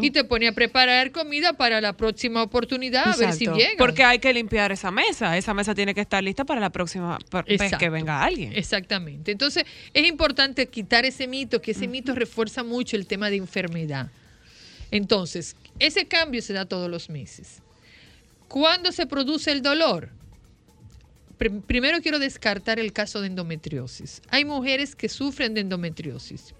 y 0.01 0.11
te 0.11 0.23
pones 0.23 0.49
a 0.49 0.51
preparar 0.51 1.11
comida 1.11 1.53
para 1.53 1.81
la 1.81 1.93
próxima 1.93 2.43
oportunidad 2.43 3.07
a 3.07 3.15
ver 3.15 3.33
si 3.33 3.45
llegan. 3.45 3.77
Porque 3.77 4.03
hay 4.03 4.19
que 4.19 4.31
limpiar 4.31 4.71
esa 4.71 4.91
mesa. 4.91 5.35
Esa 5.37 5.53
mesa 5.53 5.73
tiene 5.73 5.95
que 5.95 6.01
estar 6.01 6.23
lista 6.23 6.45
para 6.45 6.61
la 6.61 6.69
próxima 6.71 7.17
vez 7.47 7.75
que 7.77 7.89
venga 7.89 8.23
alguien. 8.23 8.53
Exactamente. 8.53 9.31
Entonces, 9.31 9.63
es 9.93 10.07
importante 10.07 10.67
quitar 10.67 11.05
ese 11.05 11.27
mito, 11.27 11.61
que 11.61 11.71
ese 11.71 11.87
mito 11.87 12.13
refuerza 12.13 12.63
mucho 12.63 12.95
el 12.95 13.07
tema 13.07 13.29
de 13.29 13.37
enfermedad. 13.37 14.11
Entonces, 14.91 15.55
ese 15.79 16.05
cambio 16.07 16.41
se 16.41 16.53
da 16.53 16.65
todos 16.65 16.89
los 16.89 17.09
meses. 17.09 17.61
¿Cuándo 18.47 18.91
se 18.91 19.05
produce 19.07 19.51
el 19.51 19.61
dolor? 19.61 20.09
Prim- 21.37 21.61
Primero 21.61 22.01
quiero 22.01 22.19
descartar 22.19 22.79
el 22.79 22.91
caso 22.93 23.21
de 23.21 23.27
endometriosis. 23.27 24.21
Hay 24.29 24.43
mujeres 24.45 24.95
que 24.95 25.07
sufren 25.09 25.53
de 25.53 25.61
endometriosis. 25.61 26.53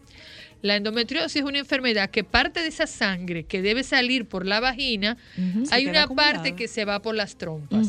La 0.61 0.75
endometriosis 0.75 1.37
es 1.37 1.43
una 1.43 1.59
enfermedad 1.59 2.09
que 2.09 2.25
parte 2.25 2.61
de 2.61 2.67
esa 2.67 2.85
sangre 2.85 3.45
que 3.45 3.61
debe 3.61 3.81
salir 3.83 4.25
por 4.25 4.45
la 4.45 4.59
vagina, 4.59 5.15
hay 5.71 5.87
una 5.87 6.03
acumulada. 6.03 6.33
parte 6.33 6.55
que 6.55 6.67
se 6.67 6.83
va 6.83 7.01
por 7.01 7.15
las 7.15 7.37
trompas 7.37 7.87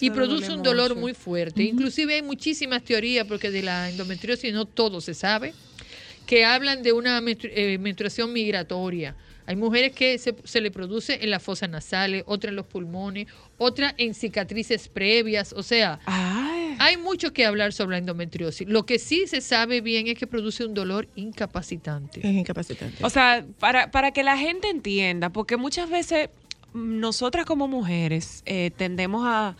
y 0.00 0.08
produce 0.10 0.50
un 0.50 0.62
dolor 0.62 0.90
mucho. 0.90 1.00
muy 1.00 1.12
fuerte. 1.14 1.62
Inclusive 1.62 2.14
hay 2.14 2.22
muchísimas 2.22 2.82
teorías, 2.84 3.26
porque 3.26 3.50
de 3.50 3.62
la 3.62 3.90
endometriosis 3.90 4.50
no 4.54 4.64
todo 4.64 5.02
se 5.02 5.12
sabe, 5.12 5.52
que 6.26 6.44
hablan 6.46 6.82
de 6.82 6.92
una 6.94 7.20
menstru- 7.20 7.50
eh, 7.54 7.76
menstruación 7.78 8.32
migratoria. 8.32 9.14
Hay 9.50 9.56
mujeres 9.56 9.90
que 9.90 10.16
se, 10.18 10.32
se 10.44 10.60
le 10.60 10.70
produce 10.70 11.24
en 11.24 11.28
las 11.28 11.42
fosas 11.42 11.68
nasales, 11.68 12.22
otra 12.26 12.50
en 12.50 12.54
los 12.54 12.66
pulmones, 12.66 13.26
otra 13.58 13.92
en 13.98 14.14
cicatrices 14.14 14.86
previas. 14.86 15.52
O 15.52 15.64
sea, 15.64 15.98
hay 16.06 16.96
mucho 16.96 17.32
que 17.32 17.44
hablar 17.44 17.72
sobre 17.72 17.96
la 17.96 17.98
endometriosis. 17.98 18.68
Lo 18.68 18.86
que 18.86 19.00
sí 19.00 19.26
se 19.26 19.40
sabe 19.40 19.80
bien 19.80 20.06
es 20.06 20.16
que 20.16 20.28
produce 20.28 20.64
un 20.64 20.72
dolor 20.72 21.08
incapacitante. 21.16 22.20
Es 22.20 22.32
incapacitante. 22.32 23.04
O 23.04 23.10
sea, 23.10 23.44
para, 23.58 23.90
para 23.90 24.12
que 24.12 24.22
la 24.22 24.38
gente 24.38 24.70
entienda, 24.70 25.30
porque 25.30 25.56
muchas 25.56 25.90
veces 25.90 26.28
nosotras 26.72 27.44
como 27.44 27.66
mujeres 27.66 28.44
eh, 28.46 28.70
tendemos 28.76 29.24
a 29.26 29.56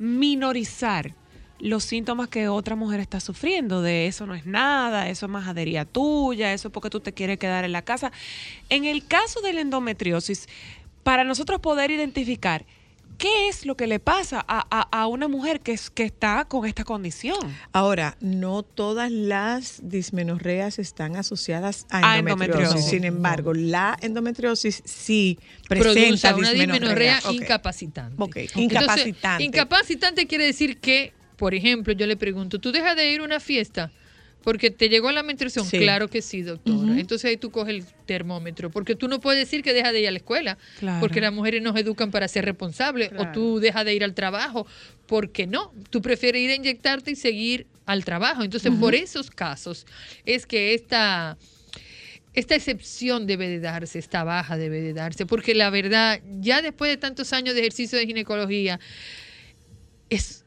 minorizar 0.00 1.14
los 1.60 1.84
síntomas 1.84 2.28
que 2.28 2.48
otra 2.48 2.76
mujer 2.76 3.00
está 3.00 3.20
sufriendo, 3.20 3.82
de 3.82 4.06
eso 4.06 4.26
no 4.26 4.34
es 4.34 4.46
nada, 4.46 5.08
eso 5.08 5.26
es 5.26 5.32
majadería 5.32 5.84
tuya, 5.84 6.52
eso 6.52 6.68
es 6.68 6.72
porque 6.74 6.90
tú 6.90 7.00
te 7.00 7.12
quieres 7.12 7.38
quedar 7.38 7.64
en 7.64 7.72
la 7.72 7.82
casa. 7.82 8.12
En 8.68 8.84
el 8.84 9.04
caso 9.06 9.40
de 9.40 9.52
la 9.52 9.60
endometriosis, 9.62 10.48
para 11.02 11.24
nosotros 11.24 11.60
poder 11.60 11.90
identificar 11.90 12.64
qué 13.16 13.48
es 13.48 13.66
lo 13.66 13.76
que 13.76 13.88
le 13.88 13.98
pasa 13.98 14.44
a, 14.46 14.64
a- 14.70 15.00
a 15.02 15.06
una 15.08 15.26
mujer 15.26 15.58
que, 15.58 15.72
es, 15.72 15.90
que 15.90 16.04
está 16.04 16.44
con 16.44 16.64
esta 16.66 16.84
condición. 16.84 17.36
Ahora, 17.72 18.16
no 18.20 18.62
todas 18.62 19.10
las 19.10 19.80
dismenorreas 19.82 20.78
están 20.78 21.16
asociadas 21.16 21.86
a 21.90 22.12
A 22.12 22.18
endometriosis. 22.18 22.60
endometriosis. 22.66 22.90
Sin 22.90 23.02
embargo, 23.04 23.52
la 23.54 23.98
endometriosis 24.02 24.82
sí 24.84 25.36
Produce 25.68 25.94
presenta 25.94 26.36
una 26.36 26.52
dismenorrea. 26.52 27.18
incapacitante. 27.32 28.14
Entonces, 28.22 28.56
incapacitante. 28.56 29.42
incapacitante 29.42 30.26
quiere 30.28 30.44
decir 30.46 30.78
que, 30.78 31.12
por 31.38 31.54
ejemplo, 31.54 31.94
yo 31.94 32.06
le 32.06 32.16
pregunto, 32.16 32.58
¿tú 32.58 32.72
dejas 32.72 32.96
de 32.96 33.12
ir 33.12 33.20
a 33.20 33.24
una 33.24 33.40
fiesta? 33.40 33.90
Porque 34.42 34.70
te 34.70 34.88
llegó 34.88 35.10
la 35.12 35.22
menstruación. 35.22 35.64
Sí. 35.64 35.78
Claro 35.78 36.08
que 36.08 36.20
sí, 36.20 36.42
doctora. 36.42 36.98
Entonces 36.98 37.24
ahí 37.28 37.36
tú 37.36 37.50
coges 37.50 37.74
el 37.74 37.84
termómetro. 38.06 38.70
Porque 38.70 38.94
tú 38.94 39.08
no 39.08 39.20
puedes 39.20 39.40
decir 39.40 39.62
que 39.62 39.72
dejas 39.72 39.92
de 39.92 40.00
ir 40.00 40.08
a 40.08 40.10
la 40.10 40.18
escuela. 40.18 40.58
Claro. 40.78 41.00
Porque 41.00 41.20
las 41.20 41.32
mujeres 41.32 41.62
nos 41.62 41.76
educan 41.76 42.10
para 42.10 42.28
ser 42.28 42.44
responsables. 42.44 43.10
O 43.18 43.26
tú 43.32 43.58
dejas 43.58 43.84
de 43.84 43.94
ir 43.94 44.04
al 44.04 44.14
trabajo. 44.14 44.66
Porque 45.06 45.46
no. 45.46 45.72
Tú 45.90 46.02
prefieres 46.02 46.40
ir 46.40 46.50
a 46.50 46.54
inyectarte 46.54 47.10
y 47.10 47.16
seguir 47.16 47.66
al 47.84 48.04
trabajo. 48.04 48.42
Entonces, 48.42 48.72
por 48.78 48.94
esos 48.94 49.30
casos 49.30 49.86
es 50.24 50.46
que 50.46 50.74
esta 50.74 51.36
esta 52.34 52.54
excepción 52.54 53.26
debe 53.26 53.48
de 53.48 53.58
darse, 53.58 53.98
esta 53.98 54.22
baja 54.22 54.56
debe 54.56 54.80
de 54.80 54.92
darse, 54.92 55.26
porque 55.26 55.56
la 55.56 55.70
verdad, 55.70 56.20
ya 56.40 56.62
después 56.62 56.88
de 56.88 56.96
tantos 56.96 57.32
años 57.32 57.54
de 57.54 57.60
ejercicio 57.60 57.98
de 57.98 58.06
ginecología, 58.06 58.78
es, 60.08 60.44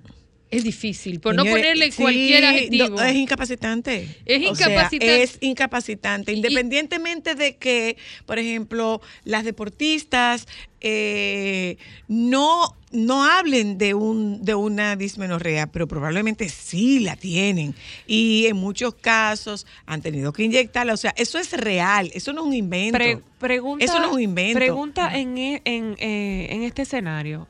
es 0.52 0.64
difícil, 0.66 1.20
por 1.22 1.34
no 1.34 1.44
ponerle 1.46 1.92
sí, 1.92 2.02
cualquier 2.02 2.44
adjetivo. 2.46 2.90
no, 2.90 3.02
es 3.04 3.16
incapacitante. 3.16 4.18
Es 4.26 4.46
O 4.50 4.54
sea, 4.56 4.68
incapacitante. 4.70 5.24
es 5.24 5.38
incapacitante. 5.42 6.34
Independientemente 6.34 7.36
de 7.36 7.56
que, 7.56 7.98
por 8.26 8.38
ejemplo, 8.38 9.02
las 9.24 9.46
deportistas 9.46 10.48
eh, 10.82 11.78
no, 12.08 12.76
no 12.92 13.24
hablen 13.26 13.78
de, 13.78 13.94
un, 13.94 14.44
de 14.44 14.56
una 14.56 14.96
dismenorrea, 14.96 15.68
pero 15.68 15.88
probablemente 15.88 16.50
sí 16.50 17.00
la 17.00 17.16
tienen. 17.16 17.74
Y 18.06 18.48
en 18.48 18.58
muchos 18.58 18.94
casos 18.96 19.66
han 19.86 20.02
tenido 20.02 20.34
que 20.34 20.44
inyectarla. 20.44 20.94
O 20.94 20.98
sea, 20.98 21.14
eso 21.18 21.40
es 21.40 21.54
real, 21.54 22.12
eso 22.14 22.34
no 22.34 22.42
es 22.42 22.48
un 22.48 22.54
invento. 22.54 22.98
Pre- 22.98 23.20
pregunta, 23.40 23.86
eso 23.86 24.00
no 24.00 24.08
es 24.08 24.14
un 24.14 24.22
invento. 24.22 24.60
Pregunta 24.60 25.18
en, 25.18 25.38
e- 25.38 25.62
en, 25.66 25.96
eh, 26.00 26.48
en 26.50 26.64
este 26.64 26.82
escenario. 26.82 27.48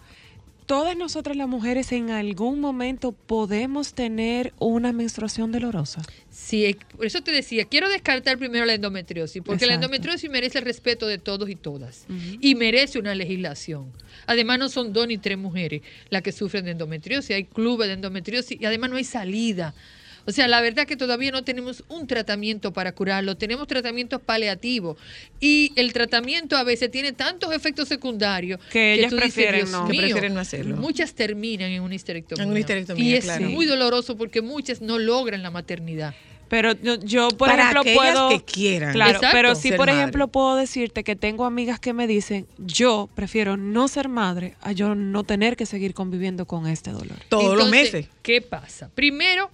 ¿Todas 0.72 0.96
nosotras 0.96 1.36
las 1.36 1.50
mujeres 1.50 1.92
en 1.92 2.12
algún 2.12 2.62
momento 2.62 3.12
podemos 3.12 3.94
tener 3.94 4.54
una 4.58 4.94
menstruación 4.94 5.52
dolorosa? 5.52 6.02
Sí, 6.30 6.64
eh, 6.64 6.78
por 6.96 7.06
eso 7.06 7.20
te 7.20 7.32
decía, 7.32 7.66
quiero 7.66 7.90
descartar 7.90 8.38
primero 8.38 8.64
la 8.64 8.76
endometriosis, 8.76 9.42
porque 9.44 9.66
la 9.66 9.74
endometriosis 9.74 10.30
merece 10.30 10.60
el 10.60 10.64
respeto 10.64 11.08
de 11.08 11.18
todos 11.18 11.50
y 11.50 11.58
todas 11.58 12.06
y 12.40 12.56
merece 12.56 13.00
una 13.00 13.14
legislación. 13.16 13.92
Además, 14.28 14.60
no 14.60 14.70
son 14.70 14.94
dos 14.94 15.10
ni 15.10 15.18
tres 15.18 15.38
mujeres 15.38 15.82
las 16.10 16.22
que 16.22 16.32
sufren 16.32 16.64
de 16.64 16.72
endometriosis, 16.72 17.32
hay 17.32 17.44
clubes 17.44 17.90
de 17.90 17.96
endometriosis 17.96 18.62
y 18.62 18.64
además 18.64 18.92
no 18.92 18.96
hay 18.96 19.04
salida. 19.04 19.74
O 20.26 20.32
sea, 20.32 20.48
la 20.48 20.62
verdad 20.62 20.86
que 20.86 20.96
todavía 20.96 21.32
no 21.32 21.44
tenemos 21.44 21.84
un 21.90 22.08
tratamiento 22.08 22.72
para 22.74 22.92
curarlo, 22.94 23.36
tenemos 23.38 23.68
tratamientos 23.68 24.22
paliativos 24.22 24.98
y 25.40 25.72
el 25.76 25.94
tratamiento 25.94 26.58
a 26.58 26.64
veces 26.64 26.92
tiene 26.92 27.12
tantos 27.12 27.54
efectos 27.54 27.88
secundarios 27.88 28.60
Que 28.72 28.94
ellas 28.94 29.14
prefieren 29.14 29.62
"Dios 29.66 29.72
no". 29.72 29.86
Que 29.86 29.92
mío". 29.94 30.02
prefieren 30.02 30.34
no 30.34 30.40
hacerlo. 30.40 30.78
Muchas 30.78 31.14
terminan 31.14 31.72
en 31.72 31.82
una 31.82 31.96
histerectomía. 31.96 32.44
En 32.44 32.50
una 32.50 32.60
histerectomía, 32.60 33.04
y 33.04 33.14
es 33.16 33.24
claro. 33.26 33.50
muy 33.50 33.66
doloroso 33.66 34.16
porque 34.18 34.42
muchas 34.42 34.82
no 34.82 35.00
logran 35.00 35.42
la 35.44 35.52
maternidad. 35.52 36.14
Pero 36.50 36.74
yo, 36.74 36.96
yo, 37.00 37.30
por 37.30 37.48
Para 37.48 37.72
ejemplo, 37.72 37.94
puedo. 37.96 38.28
que 38.30 38.44
quieran. 38.44 38.92
Claro, 38.92 39.12
Exacto. 39.14 39.30
pero 39.32 39.56
sí, 39.56 39.70
ser 39.70 39.78
por 39.78 39.88
madre. 39.88 40.02
ejemplo, 40.02 40.28
puedo 40.28 40.58
decirte 40.58 41.06
que 41.06 41.16
tengo 41.16 41.46
amigas 41.46 41.80
que 41.80 41.94
me 41.94 42.08
dicen: 42.08 42.46
Yo 42.58 43.10
prefiero 43.16 43.56
no 43.56 43.88
ser 43.88 44.10
madre 44.10 44.56
a 44.60 44.74
yo 44.74 44.94
no 44.94 45.24
tener 45.24 45.56
que 45.56 45.66
seguir 45.66 45.94
conviviendo 45.94 46.46
con 46.46 46.68
este 46.68 46.92
dolor. 46.92 47.18
Todos 47.30 47.58
los 47.58 47.70
meses. 47.70 48.08
¿Qué 48.22 48.42
pasa? 48.42 48.90
Primero, 48.94 49.50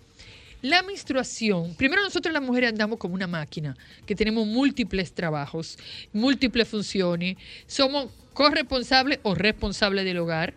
la 0.61 0.81
menstruación. 0.83 1.75
Primero 1.75 2.01
nosotros 2.01 2.33
las 2.33 2.41
mujeres 2.41 2.69
andamos 2.71 2.97
como 2.99 3.13
una 3.15 3.27
máquina, 3.27 3.75
que 4.05 4.15
tenemos 4.15 4.45
múltiples 4.47 5.13
trabajos, 5.13 5.77
múltiples 6.13 6.67
funciones. 6.67 7.37
Somos 7.67 8.09
corresponsables 8.33 9.19
o 9.23 9.35
responsables 9.35 10.05
del 10.05 10.17
hogar. 10.17 10.53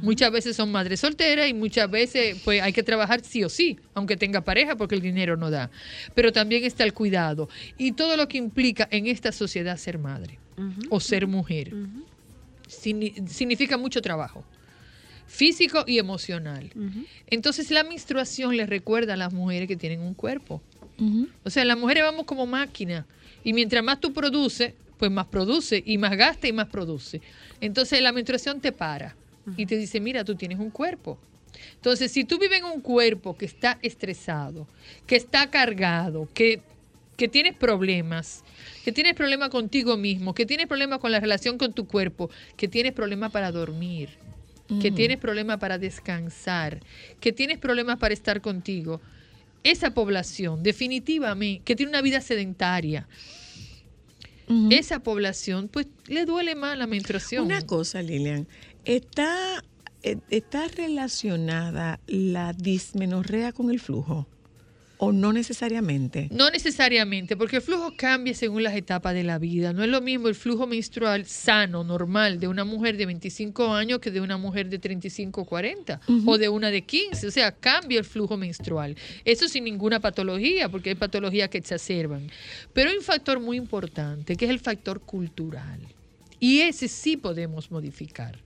Muchas 0.00 0.32
veces 0.32 0.56
son 0.56 0.72
madres 0.72 1.00
solteras 1.00 1.46
y 1.46 1.52
muchas 1.52 1.90
veces 1.90 2.40
pues 2.42 2.62
hay 2.62 2.72
que 2.72 2.82
trabajar 2.82 3.20
sí 3.22 3.44
o 3.44 3.50
sí, 3.50 3.78
aunque 3.92 4.16
tenga 4.16 4.40
pareja 4.40 4.76
porque 4.76 4.94
el 4.94 5.02
dinero 5.02 5.36
no 5.36 5.50
da. 5.50 5.70
Pero 6.14 6.32
también 6.32 6.64
está 6.64 6.84
el 6.84 6.94
cuidado 6.94 7.50
y 7.76 7.92
todo 7.92 8.16
lo 8.16 8.26
que 8.26 8.38
implica 8.38 8.88
en 8.90 9.06
esta 9.08 9.30
sociedad 9.30 9.76
ser 9.76 9.98
madre 9.98 10.38
o 10.88 11.00
ser 11.00 11.26
mujer. 11.26 11.74
Signi- 12.66 13.26
significa 13.28 13.76
mucho 13.76 14.00
trabajo 14.00 14.42
físico 15.34 15.84
y 15.86 15.98
emocional. 15.98 16.70
Entonces 17.26 17.70
la 17.72 17.82
menstruación 17.82 18.56
les 18.56 18.68
recuerda 18.68 19.14
a 19.14 19.16
las 19.16 19.32
mujeres 19.32 19.66
que 19.66 19.76
tienen 19.76 20.00
un 20.00 20.14
cuerpo. 20.14 20.62
O 21.42 21.50
sea, 21.50 21.64
las 21.64 21.76
mujeres 21.76 22.04
vamos 22.04 22.24
como 22.24 22.46
máquina 22.46 23.04
y 23.42 23.52
mientras 23.52 23.82
más 23.82 24.00
tú 24.00 24.12
produces, 24.12 24.74
pues 24.96 25.10
más 25.10 25.26
produce 25.26 25.82
y 25.84 25.98
más 25.98 26.16
gasta 26.16 26.46
y 26.46 26.52
más 26.52 26.68
produce. 26.68 27.20
Entonces 27.60 28.00
la 28.00 28.12
menstruación 28.12 28.60
te 28.60 28.70
para 28.70 29.16
y 29.56 29.66
te 29.66 29.76
dice, 29.76 30.00
mira, 30.00 30.24
tú 30.24 30.36
tienes 30.36 30.58
un 30.58 30.70
cuerpo. 30.70 31.18
Entonces, 31.74 32.10
si 32.12 32.24
tú 32.24 32.38
vives 32.38 32.60
en 32.60 32.64
un 32.64 32.80
cuerpo 32.80 33.36
que 33.36 33.44
está 33.44 33.78
estresado, 33.82 34.66
que 35.06 35.16
está 35.16 35.50
cargado, 35.50 36.28
que, 36.32 36.60
que 37.16 37.28
tienes 37.28 37.54
problemas, 37.54 38.42
que 38.84 38.92
tienes 38.92 39.14
problemas 39.14 39.50
contigo 39.50 39.96
mismo, 39.96 40.34
que 40.34 40.46
tienes 40.46 40.66
problemas 40.66 40.98
con 41.00 41.12
la 41.12 41.20
relación 41.20 41.58
con 41.58 41.72
tu 41.72 41.86
cuerpo, 41.86 42.30
que 42.56 42.68
tienes 42.68 42.92
problemas 42.92 43.30
para 43.32 43.52
dormir, 43.52 44.10
que 44.80 44.90
tienes 44.90 45.18
problemas 45.18 45.58
para 45.58 45.78
descansar, 45.78 46.80
que 47.20 47.32
tienes 47.32 47.58
problemas 47.58 47.98
para 47.98 48.14
estar 48.14 48.40
contigo, 48.40 49.00
esa 49.62 49.92
población, 49.92 50.62
definitivamente, 50.62 51.62
que 51.64 51.76
tiene 51.76 51.90
una 51.90 52.02
vida 52.02 52.20
sedentaria, 52.20 53.06
esa 54.70 55.00
población, 55.00 55.68
pues 55.68 55.86
le 56.06 56.26
duele 56.26 56.54
más 56.54 56.76
la 56.76 56.86
menstruación. 56.86 57.46
Una 57.46 57.62
cosa, 57.62 58.02
Lilian, 58.02 58.46
¿está, 58.84 59.64
eh, 60.02 60.18
¿está 60.28 60.68
relacionada 60.68 61.98
la 62.06 62.52
dismenorrea 62.52 63.52
con 63.52 63.70
el 63.70 63.80
flujo? 63.80 64.26
¿O 65.04 65.12
no 65.12 65.32
necesariamente? 65.32 66.28
No 66.30 66.50
necesariamente, 66.50 67.36
porque 67.36 67.56
el 67.56 67.62
flujo 67.62 67.92
cambia 67.96 68.32
según 68.34 68.62
las 68.62 68.74
etapas 68.74 69.12
de 69.14 69.22
la 69.22 69.38
vida. 69.38 69.72
No 69.72 69.82
es 69.84 69.88
lo 69.90 70.00
mismo 70.00 70.28
el 70.28 70.34
flujo 70.34 70.66
menstrual 70.66 71.26
sano, 71.26 71.84
normal, 71.84 72.40
de 72.40 72.48
una 72.48 72.64
mujer 72.64 72.96
de 72.96 73.06
25 73.06 73.72
años 73.74 73.98
que 73.98 74.10
de 74.10 74.20
una 74.20 74.36
mujer 74.38 74.68
de 74.70 74.78
35 74.78 75.40
o 75.40 75.44
40, 75.44 76.00
Ujú. 76.08 76.30
o 76.30 76.38
de 76.38 76.48
una 76.48 76.70
de 76.70 76.82
15. 76.82 77.26
O 77.26 77.30
sea, 77.30 77.52
cambia 77.52 77.98
el 77.98 78.04
flujo 78.04 78.36
menstrual. 78.36 78.96
Eso 79.24 79.48
sin 79.48 79.64
ninguna 79.64 80.00
patología, 80.00 80.68
porque 80.68 80.90
hay 80.90 80.94
patologías 80.96 81.48
que 81.48 81.58
exacerban. 81.58 82.30
Pero 82.72 82.90
hay 82.90 82.96
un 82.96 83.02
factor 83.04 83.40
muy 83.40 83.56
importante, 83.56 84.36
que 84.36 84.44
es 84.46 84.50
el 84.50 84.58
factor 84.60 85.00
cultural. 85.00 85.80
Y 86.40 86.60
ese 86.60 86.88
sí 86.88 87.16
podemos 87.16 87.70
modificar. 87.70 88.38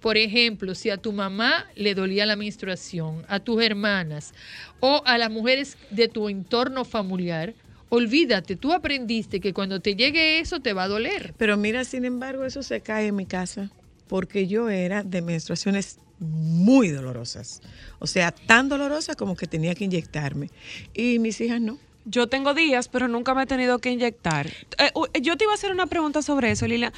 Por 0.00 0.16
ejemplo, 0.16 0.74
si 0.74 0.90
a 0.90 0.96
tu 0.96 1.12
mamá 1.12 1.66
le 1.74 1.94
dolía 1.94 2.26
la 2.26 2.36
menstruación, 2.36 3.24
a 3.28 3.40
tus 3.40 3.62
hermanas 3.62 4.34
o 4.80 5.02
a 5.06 5.18
las 5.18 5.30
mujeres 5.30 5.76
de 5.90 6.08
tu 6.08 6.28
entorno 6.28 6.84
familiar, 6.84 7.54
olvídate, 7.88 8.56
tú 8.56 8.72
aprendiste 8.72 9.40
que 9.40 9.52
cuando 9.52 9.80
te 9.80 9.94
llegue 9.94 10.40
eso 10.40 10.60
te 10.60 10.72
va 10.72 10.84
a 10.84 10.88
doler. 10.88 11.34
Pero 11.36 11.56
mira, 11.56 11.84
sin 11.84 12.04
embargo, 12.04 12.44
eso 12.44 12.62
se 12.62 12.80
cae 12.80 13.08
en 13.08 13.16
mi 13.16 13.26
casa 13.26 13.70
porque 14.08 14.46
yo 14.46 14.68
era 14.68 15.02
de 15.02 15.22
menstruaciones 15.22 15.98
muy 16.18 16.88
dolorosas. 16.88 17.60
O 17.98 18.06
sea, 18.06 18.32
tan 18.32 18.68
dolorosas 18.68 19.16
como 19.16 19.36
que 19.36 19.46
tenía 19.46 19.74
que 19.74 19.84
inyectarme. 19.84 20.50
Y 20.94 21.18
mis 21.18 21.40
hijas 21.40 21.60
no. 21.60 21.78
Yo 22.04 22.28
tengo 22.28 22.54
días, 22.54 22.88
pero 22.88 23.08
nunca 23.08 23.34
me 23.34 23.42
he 23.42 23.46
tenido 23.46 23.80
que 23.80 23.90
inyectar. 23.90 24.46
Eh, 24.46 25.20
yo 25.20 25.36
te 25.36 25.44
iba 25.44 25.52
a 25.52 25.56
hacer 25.56 25.72
una 25.72 25.86
pregunta 25.86 26.22
sobre 26.22 26.52
eso, 26.52 26.66
Lila. 26.66 26.92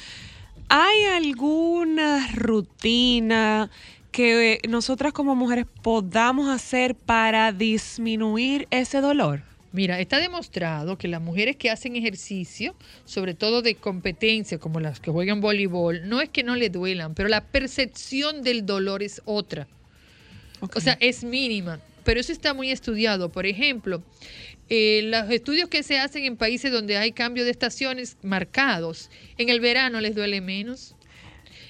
¿Hay 0.71 1.03
alguna 1.05 2.29
rutina 2.35 3.71
que 4.11 4.61
nosotras 4.69 5.13
como 5.13 5.35
mujeres 5.35 5.65
podamos 5.81 6.47
hacer 6.47 6.93
para 6.93 7.51
disminuir 7.51 8.67
ese 8.69 9.01
dolor? 9.01 9.41
Mira, 9.71 9.99
está 9.99 10.19
demostrado 10.19 10.95
que 10.95 11.07
las 11.07 11.21
mujeres 11.21 11.55
que 11.55 11.71
hacen 11.71 11.95
ejercicio, 11.95 12.75
sobre 13.03 13.33
todo 13.33 13.63
de 13.63 13.73
competencia, 13.73 14.59
como 14.59 14.79
las 14.79 14.99
que 14.99 15.09
juegan 15.09 15.41
voleibol, 15.41 16.07
no 16.07 16.21
es 16.21 16.29
que 16.29 16.43
no 16.43 16.55
le 16.55 16.69
duelan, 16.69 17.15
pero 17.15 17.29
la 17.29 17.45
percepción 17.45 18.43
del 18.43 18.67
dolor 18.67 19.01
es 19.01 19.23
otra. 19.25 19.67
O 20.75 20.79
sea, 20.79 20.97
es 20.99 21.23
mínima. 21.23 21.79
Pero 22.03 22.19
eso 22.19 22.31
está 22.31 22.53
muy 22.53 22.71
estudiado. 22.71 23.29
Por 23.29 23.45
ejemplo, 23.45 24.03
eh, 24.69 25.01
los 25.03 25.29
estudios 25.31 25.67
que 25.67 25.83
se 25.83 25.99
hacen 25.99 26.25
en 26.25 26.37
países 26.37 26.71
donde 26.71 26.97
hay 26.97 27.11
cambio 27.11 27.43
de 27.43 27.51
estaciones 27.51 28.17
marcados, 28.21 29.09
en 29.37 29.49
el 29.49 29.59
verano 29.59 29.99
les 29.99 30.15
duele 30.15 30.41
menos. 30.41 30.95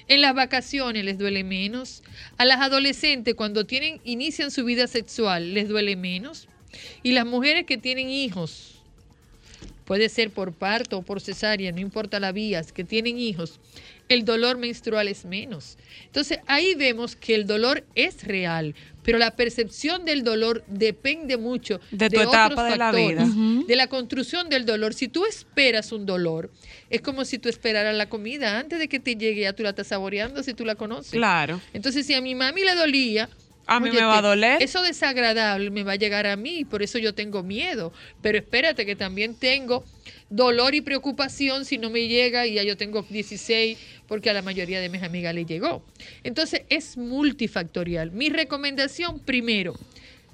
En 0.06 0.20
las 0.20 0.34
vacaciones 0.34 1.04
les 1.04 1.18
duele 1.18 1.44
menos. 1.44 2.02
A 2.36 2.44
las 2.44 2.60
adolescentes 2.60 3.34
cuando 3.34 3.64
tienen 3.64 4.00
inician 4.04 4.50
su 4.50 4.64
vida 4.64 4.86
sexual 4.86 5.54
les 5.54 5.68
duele 5.68 5.96
menos. 5.96 6.48
Y 7.02 7.12
las 7.12 7.26
mujeres 7.26 7.64
que 7.64 7.78
tienen 7.78 8.10
hijos, 8.10 8.80
puede 9.84 10.08
ser 10.08 10.30
por 10.30 10.52
parto 10.52 10.98
o 10.98 11.02
por 11.02 11.20
cesárea, 11.20 11.72
no 11.72 11.80
importa 11.80 12.20
la 12.20 12.32
vía, 12.32 12.62
que 12.62 12.84
tienen 12.84 13.18
hijos, 13.18 13.58
el 14.08 14.24
dolor 14.24 14.58
menstrual 14.58 15.08
es 15.08 15.24
menos. 15.24 15.78
Entonces 16.04 16.38
ahí 16.46 16.74
vemos 16.74 17.16
que 17.16 17.34
el 17.34 17.46
dolor 17.46 17.84
es 17.94 18.24
real, 18.24 18.74
pero 19.02 19.18
la 19.18 19.36
percepción 19.36 20.04
del 20.04 20.22
dolor 20.22 20.64
depende 20.66 21.36
mucho 21.36 21.80
De 21.90 22.10
tu 22.10 22.18
otros 22.18 22.34
etapa 22.34 22.70
de 22.70 22.76
la 22.76 22.92
vida. 22.92 23.26
De 23.66 23.76
la 23.76 23.86
construcción 23.86 24.48
del 24.48 24.66
dolor. 24.66 24.94
Si 24.94 25.08
tú 25.08 25.26
esperas 25.26 25.92
un 25.92 26.06
dolor, 26.06 26.50
es 26.90 27.00
como 27.00 27.24
si 27.24 27.38
tú 27.38 27.48
esperaras 27.48 27.94
la 27.94 28.08
comida 28.08 28.58
antes 28.58 28.78
de 28.78 28.88
que 28.88 29.00
te 29.00 29.16
llegue, 29.16 29.42
ya 29.42 29.52
tú 29.52 29.62
la 29.62 29.70
estás 29.70 29.88
saboreando 29.88 30.42
si 30.42 30.54
tú 30.54 30.64
la 30.64 30.74
conoces. 30.74 31.12
Claro. 31.12 31.60
Entonces, 31.72 32.06
si 32.06 32.14
a 32.14 32.20
mi 32.20 32.34
mami 32.34 32.62
le 32.62 32.74
dolía, 32.74 33.28
A 33.70 33.78
mí 33.78 33.90
me 33.90 34.02
va 34.02 34.18
a 34.18 34.22
doler. 34.22 34.60
Eso 34.60 34.82
desagradable 34.82 35.70
me 35.70 35.84
va 35.84 35.92
a 35.92 35.96
llegar 35.96 36.26
a 36.26 36.34
mí, 36.34 36.64
por 36.64 36.82
eso 36.82 36.98
yo 36.98 37.14
tengo 37.14 37.44
miedo. 37.44 37.92
Pero 38.20 38.36
espérate 38.36 38.84
que 38.84 38.96
también 38.96 39.36
tengo 39.36 39.84
dolor 40.28 40.74
y 40.74 40.80
preocupación 40.80 41.64
si 41.64 41.78
no 41.78 41.88
me 41.88 42.08
llega 42.08 42.48
y 42.48 42.54
ya 42.54 42.64
yo 42.64 42.76
tengo 42.76 43.02
16 43.02 43.78
porque 44.08 44.28
a 44.28 44.32
la 44.32 44.42
mayoría 44.42 44.80
de 44.80 44.88
mis 44.88 45.04
amigas 45.04 45.32
le 45.36 45.44
llegó. 45.44 45.84
Entonces 46.24 46.62
es 46.68 46.96
multifactorial. 46.96 48.10
Mi 48.10 48.28
recomendación 48.28 49.20
primero, 49.20 49.74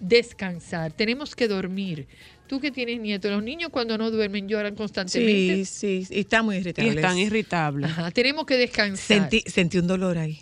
descansar. 0.00 0.92
Tenemos 0.92 1.36
que 1.36 1.46
dormir. 1.46 2.06
Tú 2.46 2.58
que 2.58 2.70
tienes 2.70 3.00
nietos, 3.00 3.30
los 3.30 3.42
niños 3.42 3.68
cuando 3.70 3.98
no 3.98 4.10
duermen 4.10 4.48
lloran 4.48 4.76
constantemente. 4.76 5.66
Sí, 5.66 6.06
sí, 6.06 6.14
y 6.14 6.20
están 6.20 6.46
muy 6.46 6.56
irritables. 6.56 6.94
Y 6.94 6.96
están 6.96 7.18
irritables. 7.18 7.90
Ajá, 7.90 8.10
tenemos 8.12 8.46
que 8.46 8.56
descansar. 8.56 9.28
Sentí, 9.28 9.42
sentí 9.46 9.76
un 9.76 9.88
dolor 9.88 10.16
ahí. 10.16 10.40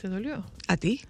¿Se 0.00 0.06
dolió? 0.06 0.46
¿A 0.68 0.76
ti? 0.76 1.00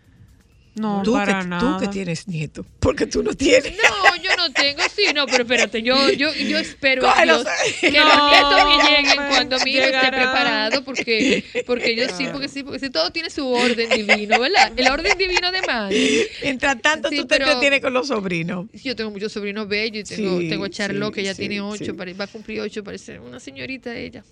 No, 0.79 1.03
tú 1.03 1.13
para 1.13 1.39
que, 1.39 1.45
Tú 1.45 1.49
nada. 1.49 1.81
que 1.81 1.89
tienes 1.89 2.29
nieto, 2.29 2.65
porque 2.81 3.07
tú 3.07 3.23
no 3.23 3.35
tienes. 3.35 3.73
No, 3.73 4.17
yo 4.23 4.31
no 4.37 4.53
tengo, 4.53 4.83
sí, 4.95 5.07
no, 5.15 5.27
pero 5.27 5.43
espérate, 5.43 5.83
yo, 5.83 6.11
yo, 6.11 6.33
yo 6.35 6.59
espero. 6.59 7.03
Dios 7.03 7.47
que 7.81 7.91
No, 7.91 8.05
los 8.05 8.31
nietos 8.31 8.65
me 8.65 8.91
lleguen 8.91 9.17
cuando 9.29 9.59
mi 9.61 9.71
hijo 9.73 9.85
esté 9.85 10.09
preparado, 10.09 10.85
porque, 10.85 11.45
porque 11.67 11.97
yo 11.97 12.09
sí, 12.09 12.27
porque 12.33 12.49
sí, 12.49 12.63
porque 12.63 12.79
sí, 12.79 12.91
todo 12.91 13.11
tiene 13.11 13.31
su 13.31 13.47
orden 13.49 13.91
divino, 13.91 14.39
¿verdad? 14.41 14.73
El 14.77 14.89
orden 14.89 15.17
divino 15.19 15.51
de 15.51 15.63
madre. 15.63 16.29
Mientras 16.43 16.81
tanto, 16.81 17.09
Sí, 17.09 17.17
tú 17.17 17.27
te 17.27 17.37
entretienes 17.37 17.81
con 17.81 17.93
los 17.93 18.09
sobrinos. 18.09 18.67
Yo 18.73 18.95
tengo 18.97 19.11
muchos 19.11 19.33
sobrinos 19.33 19.69
bellos 19.69 20.11
y 20.11 20.17
tengo, 20.17 20.41
Sí, 20.41 20.49
tengo 20.49 20.65
a 20.65 20.71
Charlotte, 20.71 21.15
sí, 21.15 21.21
que 21.21 21.25
ya 21.25 21.35
sí, 21.35 21.41
tiene 21.41 21.61
ocho, 21.61 21.95
va 21.97 22.25
a 22.25 22.27
cumplir 22.27 22.61
ocho, 22.61 22.85
parece 22.85 23.19
una 23.19 23.41
señorita 23.41 23.95
ella. 23.97 24.25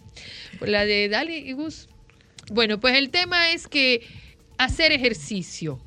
Pues 0.59 0.71
La 0.71 0.85
de 0.85 1.09
Dali 1.09 1.37
y 1.37 1.53
Gus. 1.53 1.89
Bueno, 2.51 2.79
pues 2.79 2.97
el 2.97 3.11
tema 3.11 3.51
es 3.51 3.67
que 3.67 4.07
hacer 4.59 4.93
ejercicio 4.93 5.81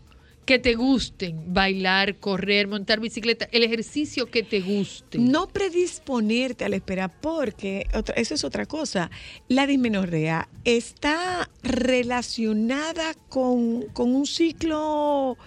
que 0.49 0.57
te 0.57 0.73
gusten, 0.73 1.53
bailar, 1.53 2.15
correr, 2.17 2.67
montar 2.67 2.99
bicicleta, 2.99 3.47
el 3.51 3.61
ejercicio 3.61 4.31
que 4.31 4.41
te 4.41 4.61
guste. 4.61 5.19
No 5.19 5.47
predisponerte 5.47 6.65
a 6.65 6.69
la 6.69 6.77
espera, 6.77 7.07
porque 7.07 7.85
otra- 7.93 8.15
eso 8.15 8.33
es 8.33 8.43
otra 8.43 8.65
cosa. 8.65 9.11
La 9.47 9.67
dismenorrea 9.67 10.49
está 10.65 11.47
relacionada 11.61 13.13
con, 13.29 13.83
con 13.93 14.15
un 14.15 14.25
ciclo 14.25 15.37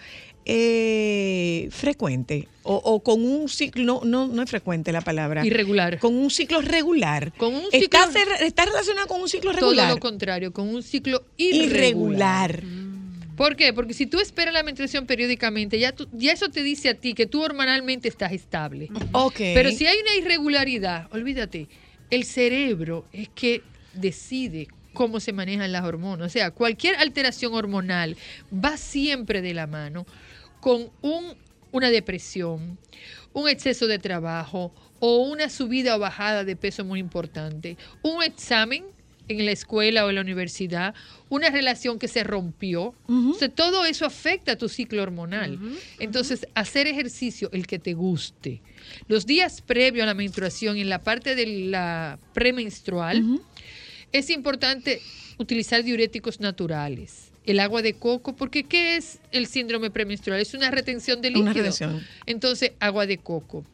eh, 0.45 1.69
frecuente 1.73 2.47
o, 2.63 2.77
o 2.77 3.03
con 3.03 3.25
un 3.25 3.49
ciclo, 3.49 3.83
no, 3.85 4.01
no, 4.05 4.29
no 4.29 4.43
es 4.43 4.51
frecuente 4.51 4.93
la 4.93 5.01
palabra. 5.01 5.45
Irregular. 5.45 5.99
Con 5.99 6.15
un 6.15 6.31
ciclo 6.31 6.61
regular. 6.61 7.33
Con 7.37 7.55
un 7.57 7.63
está, 7.73 8.07
ciclo- 8.07 8.13
cer- 8.21 8.43
está 8.43 8.65
relacionado 8.67 9.09
con 9.09 9.21
un 9.21 9.29
ciclo 9.29 9.51
Todo 9.51 9.71
regular. 9.71 9.91
lo 9.91 9.99
contrario, 9.99 10.53
con 10.53 10.69
un 10.69 10.83
ciclo 10.85 11.25
irregular. 11.37 12.61
Irregular. 12.61 12.92
¿Por 13.37 13.57
qué? 13.57 13.73
Porque 13.73 13.95
si 13.95 14.07
tú 14.07 14.21
esperas 14.21 14.55
la 14.55 14.63
menstruación 14.63 15.07
periódicamente, 15.07 15.79
ya, 15.79 15.93
tú- 15.93 16.09
ya 16.13 16.33
eso 16.33 16.49
te 16.51 16.63
dice 16.63 16.91
a 16.91 16.95
ti 16.95 17.15
que 17.15 17.27
tú 17.27 17.43
hormonalmente 17.43 18.09
estás 18.09 18.33
estable. 18.33 18.89
Ok. 19.15 19.37
Pero 19.55 19.71
si 19.71 19.87
hay 19.87 19.97
una 19.99 20.17
irregularidad, 20.25 21.09
olvídate, 21.13 21.69
el 22.11 22.25
cerebro 22.25 23.09
es 23.13 23.29
que 23.31 23.65
decide 23.95 24.69
cómo 24.93 25.21
se 25.21 25.33
manejan 25.33 25.73
las 25.73 25.85
hormonas. 25.85 26.27
O 26.27 26.31
sea, 26.31 26.51
cualquier 26.51 26.97
alteración 26.97 27.55
hormonal 27.55 28.17
va 28.53 28.77
siempre 28.77 29.41
de 29.41 29.55
la 29.55 29.67
mano 29.67 30.07
con 30.61 30.91
un, 31.01 31.37
una 31.71 31.91
depresión, 31.91 32.79
un 33.33 33.49
exceso 33.49 33.87
de 33.87 33.99
trabajo 33.99 34.75
o 35.01 35.23
una 35.29 35.49
subida 35.49 35.97
o 35.97 35.99
bajada 35.99 36.45
de 36.45 36.55
peso 36.57 36.85
muy 36.85 37.01
importante, 37.01 37.77
un 38.03 38.23
examen 38.23 38.85
en 39.29 39.47
la 39.47 39.53
escuela 39.53 40.05
o 40.05 40.09
en 40.09 40.17
la 40.17 40.21
universidad, 40.21 40.95
una 41.29 41.49
relación 41.51 41.99
que 41.99 42.09
se 42.09 42.25
rompió. 42.25 42.95
O 43.09 43.35
sea, 43.39 43.49
todo 43.49 43.85
eso 43.85 44.05
afecta 44.05 44.53
a 44.53 44.57
tu 44.57 44.69
ciclo 44.69 45.03
hormonal. 45.03 45.59
Entonces, 45.99 46.47
hacer 46.55 46.87
ejercicio, 46.87 47.49
el 47.53 47.67
que 47.67 47.79
te 47.79 47.95
guste. 47.95 48.61
Los 49.09 49.27
días 49.27 49.63
previos 49.63 50.03
a 50.03 50.07
la 50.07 50.15
menstruación, 50.15 50.77
en 50.77 50.89
la 50.89 51.03
parte 51.03 51.35
de 51.35 51.47
la 51.47 52.19
premenstrual, 52.35 53.41
es 54.13 54.29
importante 54.31 55.01
utilizar 55.39 55.83
diuréticos 55.83 56.41
naturales. 56.41 57.33
El 57.45 57.59
agua 57.59 57.83
de 57.83 57.95
coco, 57.95 58.37
porque 58.37 58.63
¿qué 58.65 58.97
es 58.97 59.19
el 59.33 59.47
síndrome 59.47 59.91
premenstrual? 59.91 60.41
Es 60.41 60.55
una 60.55 60.71
retención 60.71 61.21
de 61.23 61.31
líquido. 61.31 61.43
Una 61.45 61.53
retención. 61.55 62.01
Entonces, 62.27 62.73
agua 62.79 63.07
de 63.07 63.19
coco, 63.19 63.65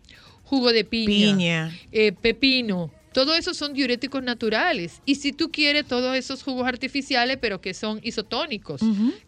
jugo 0.44 0.72
de 0.72 0.84
piña, 0.84 1.34
Piña. 1.36 1.78
eh, 1.92 2.12
pepino, 2.12 2.90
todo 3.18 3.34
eso 3.34 3.52
son 3.52 3.74
diuréticos 3.74 4.22
naturales. 4.22 5.02
Y 5.04 5.16
si 5.16 5.32
tú 5.32 5.50
quieres 5.50 5.86
todos 5.86 6.16
esos 6.16 6.44
jugos 6.44 6.68
artificiales, 6.68 7.36
pero 7.40 7.60
que 7.60 7.74
son 7.74 7.98
isotónicos, 8.04 8.80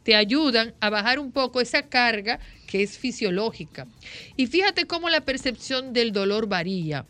te 0.05 0.15
ayudan 0.15 0.75
a 0.79 0.91
bajar 0.91 1.19
un 1.19 1.33
poco 1.33 1.61
esa 1.61 1.83
carga 1.83 2.39
que 2.69 2.85
es 2.85 2.97
fisiológica. 2.99 3.89
Y 4.37 4.47
fíjate 4.47 4.87
cómo 4.87 5.11
la 5.11 5.23
percepción 5.23 5.93
del 5.93 6.13
dolor 6.13 6.47
varía. 6.47 7.05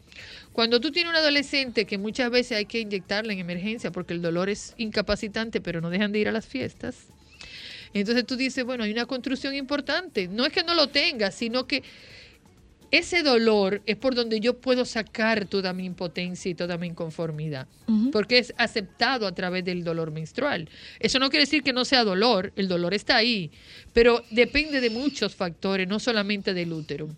Cuando 0.54 0.80
tú 0.80 0.90
tienes 0.90 1.10
un 1.10 1.18
adolescente 1.18 1.84
que 1.84 1.98
muchas 1.98 2.30
veces 2.30 2.56
hay 2.56 2.64
que 2.64 2.80
inyectarle 2.80 3.34
en 3.34 3.40
emergencia 3.40 3.92
porque 3.92 4.14
el 4.14 4.22
dolor 4.22 4.48
es 4.48 4.72
incapacitante, 4.78 5.60
pero 5.60 5.82
no 5.82 5.90
dejan 5.90 6.12
de 6.12 6.20
ir 6.20 6.28
a 6.28 6.32
las 6.32 6.46
fiestas. 6.46 6.96
Entonces 7.92 8.24
tú 8.24 8.36
dices, 8.36 8.64
bueno, 8.64 8.84
hay 8.84 8.92
una 8.92 9.04
construcción 9.04 9.54
importante. 9.54 10.28
No 10.28 10.46
es 10.46 10.52
que 10.54 10.64
no 10.64 10.74
lo 10.74 10.86
tengas, 10.86 11.34
sino 11.34 11.66
que 11.66 11.82
ese 12.90 13.22
dolor 13.22 13.82
es 13.86 13.96
por 13.96 14.14
donde 14.14 14.40
yo 14.40 14.60
puedo 14.60 14.84
sacar 14.84 15.46
toda 15.46 15.72
mi 15.72 15.84
impotencia 15.84 16.50
y 16.50 16.54
toda 16.54 16.76
mi 16.76 16.88
inconformidad, 16.88 17.68
porque 18.10 18.38
es 18.38 18.52
aceptado 18.56 19.26
a 19.26 19.34
través 19.34 19.64
del 19.64 19.84
dolor 19.84 20.10
menstrual. 20.10 20.68
Eso 20.98 21.18
no 21.18 21.30
quiere 21.30 21.44
decir 21.44 21.62
que 21.62 21.72
no 21.72 21.84
sea 21.84 22.04
dolor, 22.04 22.52
el 22.56 22.68
dolor 22.68 22.94
está 22.94 23.16
ahí, 23.16 23.50
pero 23.92 24.22
depende 24.30 24.80
de 24.80 24.90
muchos 24.90 25.34
factores, 25.34 25.86
no 25.86 26.00
solamente 26.00 26.52
del 26.52 26.72
útero. 26.72 27.08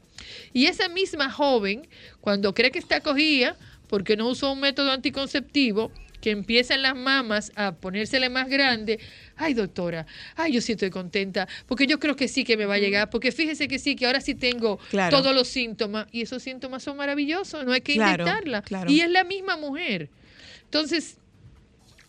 Y 0.52 0.66
esa 0.66 0.88
misma 0.88 1.30
joven, 1.30 1.88
cuando 2.20 2.54
cree 2.54 2.70
que 2.70 2.78
está 2.78 3.00
cogida, 3.00 3.56
porque 3.88 4.16
no 4.16 4.28
usó 4.28 4.52
un 4.52 4.60
método 4.60 4.90
anticonceptivo, 4.90 5.92
que 6.22 6.30
empiezan 6.30 6.82
las 6.82 6.94
mamas 6.96 7.52
a 7.56 7.72
ponérsele 7.72 8.30
más 8.30 8.48
grande, 8.48 9.00
ay 9.36 9.54
doctora, 9.54 10.06
ay 10.36 10.52
yo 10.52 10.60
sí 10.62 10.72
estoy 10.72 10.88
contenta, 10.88 11.48
porque 11.66 11.86
yo 11.88 11.98
creo 11.98 12.14
que 12.14 12.28
sí 12.28 12.44
que 12.44 12.56
me 12.56 12.64
va 12.64 12.74
a 12.74 12.78
llegar, 12.78 13.10
porque 13.10 13.32
fíjese 13.32 13.66
que 13.66 13.80
sí, 13.80 13.96
que 13.96 14.06
ahora 14.06 14.20
sí 14.20 14.36
tengo 14.36 14.78
Claro. 14.90 15.18
todos 15.18 15.34
los 15.34 15.48
síntomas, 15.48 16.06
y 16.12 16.22
esos 16.22 16.42
síntomas 16.42 16.84
son 16.84 16.96
maravillosos, 16.96 17.66
no 17.66 17.72
hay 17.72 17.80
que 17.80 17.94
Claro. 18.62 18.90
Y 18.90 19.00
es 19.00 19.10
la 19.10 19.24
misma 19.24 19.56
mujer. 19.56 20.10
Entonces, 20.64 21.16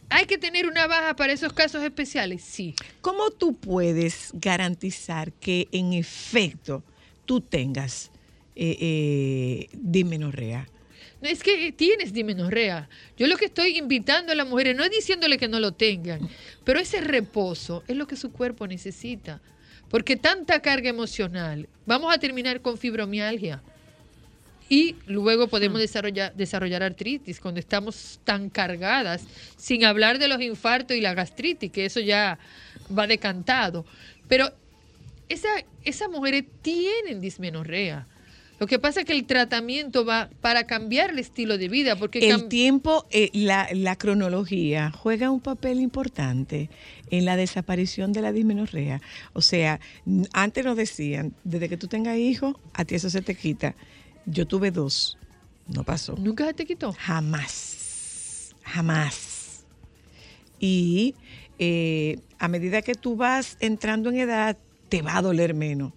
¿hay 0.09 0.26
que 0.28 0.38
tener 0.38 0.68
una 0.68 0.86
baja 0.86 1.16
para 1.16 1.34
esos 1.34 1.51
casos 1.51 1.84
especiales? 1.84 2.43
Sí. 2.43 2.76
¿Cómo 3.01 3.32
tú 3.32 3.55
puedes 3.55 4.30
garantizar 4.34 5.34
que 5.34 5.68
en 5.72 5.93
efecto 5.93 6.84
tú 7.26 7.41
tengas 7.41 8.11
eh, 8.55 8.78
eh, 8.80 9.70
dismenorrea? 9.74 10.68
No, 11.24 11.30
es 11.30 11.41
que 11.41 11.71
tienes 11.71 12.11
dismenorrea. 12.11 12.89
Yo 13.15 13.28
lo 13.28 13.38
que 13.38 13.45
estoy 13.45 13.78
invitando 13.78 14.34
a 14.34 14.36
las 14.36 14.45
mujeres, 14.45 14.76
no 14.76 14.84
es 14.84 14.91
diciéndole 14.91 15.38
que 15.38 15.47
no 15.47 15.57
lo 15.61 15.71
tengan, 15.71 16.28
pero 16.65 16.82
ese 16.82 16.99
reposo 16.99 17.82
es 17.88 17.95
lo 17.95 18.05
que 18.07 18.17
su 18.17 18.34
cuerpo 18.34 18.67
necesita. 18.67 19.39
Porque 19.88 20.17
tanta 20.17 20.59
carga 20.61 20.89
emocional, 20.89 21.69
vamos 21.86 22.13
a 22.13 22.17
terminar 22.17 22.59
con 22.59 22.78
fibromialgia. 22.78 23.63
Y 24.67 24.97
luego 25.07 25.47
podemos 25.47 25.80
desarrollar, 25.80 26.36
desarrollar 26.36 26.84
artritis 26.84 27.39
cuando 27.39 27.61
estamos 27.61 28.19
tan 28.26 28.49
cargadas, 28.49 29.24
sin 29.55 29.86
hablar 29.86 30.19
de 30.19 30.28
los 30.28 30.41
infartos 30.41 30.97
y 30.97 30.99
la 30.99 31.13
gastritis, 31.13 31.71
que 31.71 31.86
eso 31.86 32.01
ya 32.01 32.38
va 32.97 33.07
decantado. 33.07 33.86
Pero 34.28 34.51
esa, 35.30 35.47
esas 35.86 36.09
mujeres 36.09 36.43
tienen 36.61 37.21
dismenorrea. 37.21 38.07
Lo 38.59 38.67
que 38.67 38.79
pasa 38.79 39.01
es 39.01 39.05
que 39.05 39.13
el 39.13 39.25
tratamiento 39.25 40.05
va 40.05 40.29
para 40.41 40.65
cambiar 40.65 41.09
el 41.09 41.19
estilo 41.19 41.57
de 41.57 41.67
vida, 41.67 41.95
porque 41.95 42.29
El 42.29 42.47
tiempo, 42.47 43.05
eh, 43.11 43.29
la, 43.33 43.67
la 43.73 43.95
cronología 43.95 44.91
juega 44.91 45.31
un 45.31 45.41
papel 45.41 45.79
importante 45.79 46.69
en 47.09 47.25
la 47.25 47.35
desaparición 47.35 48.13
de 48.13 48.21
la 48.21 48.31
dismenorrea. 48.31 49.01
O 49.33 49.41
sea, 49.41 49.79
antes 50.33 50.63
nos 50.63 50.77
decían, 50.77 51.33
desde 51.43 51.67
que 51.67 51.77
tú 51.77 51.87
tengas 51.87 52.17
hijos, 52.17 52.55
a 52.73 52.85
ti 52.85 52.95
eso 52.95 53.09
se 53.09 53.21
te 53.21 53.35
quita. 53.35 53.75
Yo 54.25 54.45
tuve 54.45 54.71
dos, 54.71 55.17
no 55.67 55.83
pasó. 55.83 56.15
¿Nunca 56.17 56.45
se 56.45 56.53
te 56.53 56.65
quitó? 56.65 56.93
Jamás, 56.93 58.55
jamás. 58.63 59.65
Y 60.59 61.15
eh, 61.59 62.19
a 62.39 62.47
medida 62.47 62.81
que 62.81 62.95
tú 62.95 63.15
vas 63.15 63.57
entrando 63.59 64.09
en 64.09 64.19
edad, 64.19 64.57
te 64.89 65.01
va 65.01 65.17
a 65.17 65.21
doler 65.21 65.53
menos. 65.53 65.91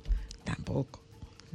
Tampoco. 0.44 1.05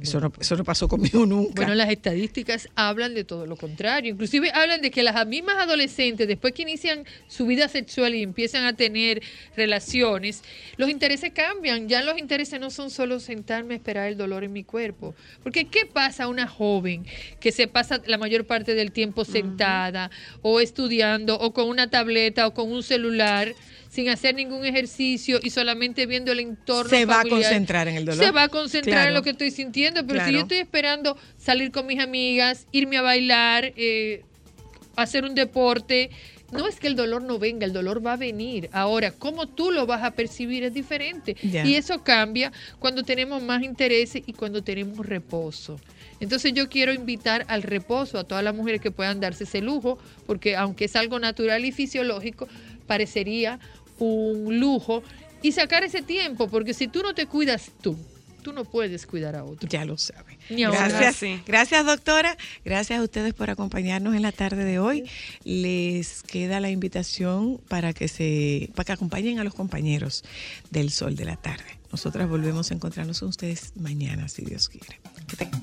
Eso 0.02 0.20
no, 0.20 0.32
eso 0.40 0.56
no 0.56 0.64
pasó 0.64 0.88
conmigo 0.88 1.24
nunca. 1.26 1.54
Bueno, 1.54 1.74
las 1.74 1.90
estadísticas 1.90 2.68
hablan 2.74 3.14
de 3.14 3.24
todo 3.24 3.46
lo 3.46 3.56
contrario. 3.56 4.10
Inclusive 4.10 4.50
hablan 4.52 4.80
de 4.82 4.90
que 4.90 5.02
las 5.02 5.26
mismas 5.26 5.56
adolescentes, 5.56 6.26
después 6.28 6.52
que 6.52 6.62
inician 6.62 7.04
su 7.28 7.46
vida 7.46 7.68
sexual 7.68 8.14
y 8.14 8.22
empiezan 8.22 8.64
a 8.64 8.74
tener 8.74 9.22
relaciones, 9.56 10.42
los 10.76 10.90
intereses 10.90 11.32
cambian. 11.32 11.88
Ya 11.88 12.02
los 12.02 12.18
intereses 12.18 12.58
no 12.60 12.70
son 12.70 12.90
solo 12.90 13.20
sentarme 13.20 13.74
a 13.74 13.76
esperar 13.76 14.08
el 14.08 14.16
dolor 14.16 14.44
en 14.44 14.52
mi 14.52 14.64
cuerpo. 14.64 15.14
Porque 15.42 15.66
¿qué 15.66 15.86
pasa 15.86 16.24
a 16.24 16.28
una 16.28 16.46
joven 16.46 17.06
que 17.40 17.52
se 17.52 17.68
pasa 17.68 18.00
la 18.06 18.18
mayor 18.18 18.46
parte 18.46 18.74
del 18.74 18.92
tiempo 18.92 19.24
sentada 19.24 20.10
o 20.42 20.60
estudiando 20.60 21.38
o 21.38 21.52
con 21.52 21.68
una 21.68 21.90
tableta 21.90 22.46
o 22.46 22.54
con 22.54 22.70
un 22.70 22.82
celular? 22.82 23.54
Sin 23.92 24.08
hacer 24.08 24.34
ningún 24.34 24.64
ejercicio 24.64 25.38
y 25.42 25.50
solamente 25.50 26.06
viendo 26.06 26.32
el 26.32 26.40
entorno 26.40 26.88
Se 26.88 27.04
va 27.04 27.20
a 27.20 27.24
concentrar 27.24 27.88
en 27.88 27.96
el 27.96 28.06
dolor. 28.06 28.24
Se 28.24 28.30
va 28.30 28.44
a 28.44 28.48
concentrar 28.48 29.08
en 29.08 29.12
lo 29.12 29.22
que 29.22 29.30
estoy 29.30 29.50
sintiendo, 29.50 30.06
pero 30.06 30.24
si 30.24 30.32
yo 30.32 30.40
estoy 30.40 30.58
esperando 30.58 31.18
salir 31.36 31.70
con 31.70 31.86
mis 31.86 32.00
amigas, 32.00 32.66
irme 32.72 32.96
a 32.96 33.02
bailar, 33.02 33.74
eh, 33.76 34.22
hacer 34.96 35.24
un 35.24 35.34
deporte, 35.34 36.08
no 36.52 36.66
es 36.68 36.80
que 36.80 36.86
el 36.86 36.96
dolor 36.96 37.22
no 37.22 37.38
venga, 37.38 37.66
el 37.66 37.74
dolor 37.74 38.04
va 38.04 38.14
a 38.14 38.16
venir. 38.16 38.70
Ahora, 38.72 39.10
cómo 39.10 39.46
tú 39.46 39.70
lo 39.70 39.84
vas 39.84 40.02
a 40.02 40.12
percibir 40.12 40.64
es 40.64 40.72
diferente. 40.72 41.36
Y 41.42 41.74
eso 41.74 42.02
cambia 42.02 42.50
cuando 42.78 43.02
tenemos 43.02 43.42
más 43.42 43.62
intereses 43.62 44.22
y 44.24 44.32
cuando 44.32 44.62
tenemos 44.62 45.04
reposo. 45.04 45.78
Entonces 46.18 46.54
yo 46.54 46.70
quiero 46.70 46.94
invitar 46.94 47.44
al 47.48 47.62
reposo 47.62 48.18
a 48.18 48.24
todas 48.24 48.42
las 48.42 48.54
mujeres 48.54 48.80
que 48.80 48.90
puedan 48.90 49.20
darse 49.20 49.44
ese 49.44 49.60
lujo, 49.60 49.98
porque 50.26 50.56
aunque 50.56 50.86
es 50.86 50.96
algo 50.96 51.18
natural 51.18 51.64
y 51.64 51.72
fisiológico, 51.72 52.48
parecería 52.86 53.58
un 54.04 54.58
lujo 54.60 55.02
y 55.42 55.52
sacar 55.52 55.84
ese 55.84 56.02
tiempo, 56.02 56.48
porque 56.48 56.74
si 56.74 56.88
tú 56.88 57.02
no 57.02 57.14
te 57.14 57.26
cuidas 57.26 57.70
tú, 57.80 57.96
tú 58.42 58.52
no 58.52 58.64
puedes 58.64 59.06
cuidar 59.06 59.36
a 59.36 59.44
otro. 59.44 59.68
Ya 59.68 59.84
lo. 59.84 59.96
Ni 60.50 60.64
otro. 60.64 60.78
Gracias, 60.80 61.44
gracias 61.46 61.86
doctora. 61.86 62.36
Gracias 62.64 62.98
a 62.98 63.02
ustedes 63.02 63.34
por 63.34 63.50
acompañarnos 63.50 64.14
en 64.14 64.22
la 64.22 64.32
tarde 64.32 64.64
de 64.64 64.78
hoy. 64.78 65.04
Les 65.44 66.22
queda 66.24 66.58
la 66.60 66.70
invitación 66.70 67.58
para 67.68 67.92
que 67.92 68.08
se, 68.08 68.70
para 68.74 68.84
que 68.86 68.92
acompañen 68.92 69.38
a 69.38 69.44
los 69.44 69.54
compañeros 69.54 70.24
del 70.70 70.90
Sol 70.90 71.14
de 71.16 71.24
la 71.24 71.36
tarde. 71.36 71.78
Nosotras 71.92 72.28
volvemos 72.28 72.70
a 72.70 72.74
encontrarnos 72.74 73.20
con 73.20 73.28
ustedes 73.28 73.72
mañana, 73.76 74.28
si 74.28 74.42
Dios 74.44 74.68
quiere. 74.68 74.98
Que 75.28 75.36
tengan- 75.36 75.62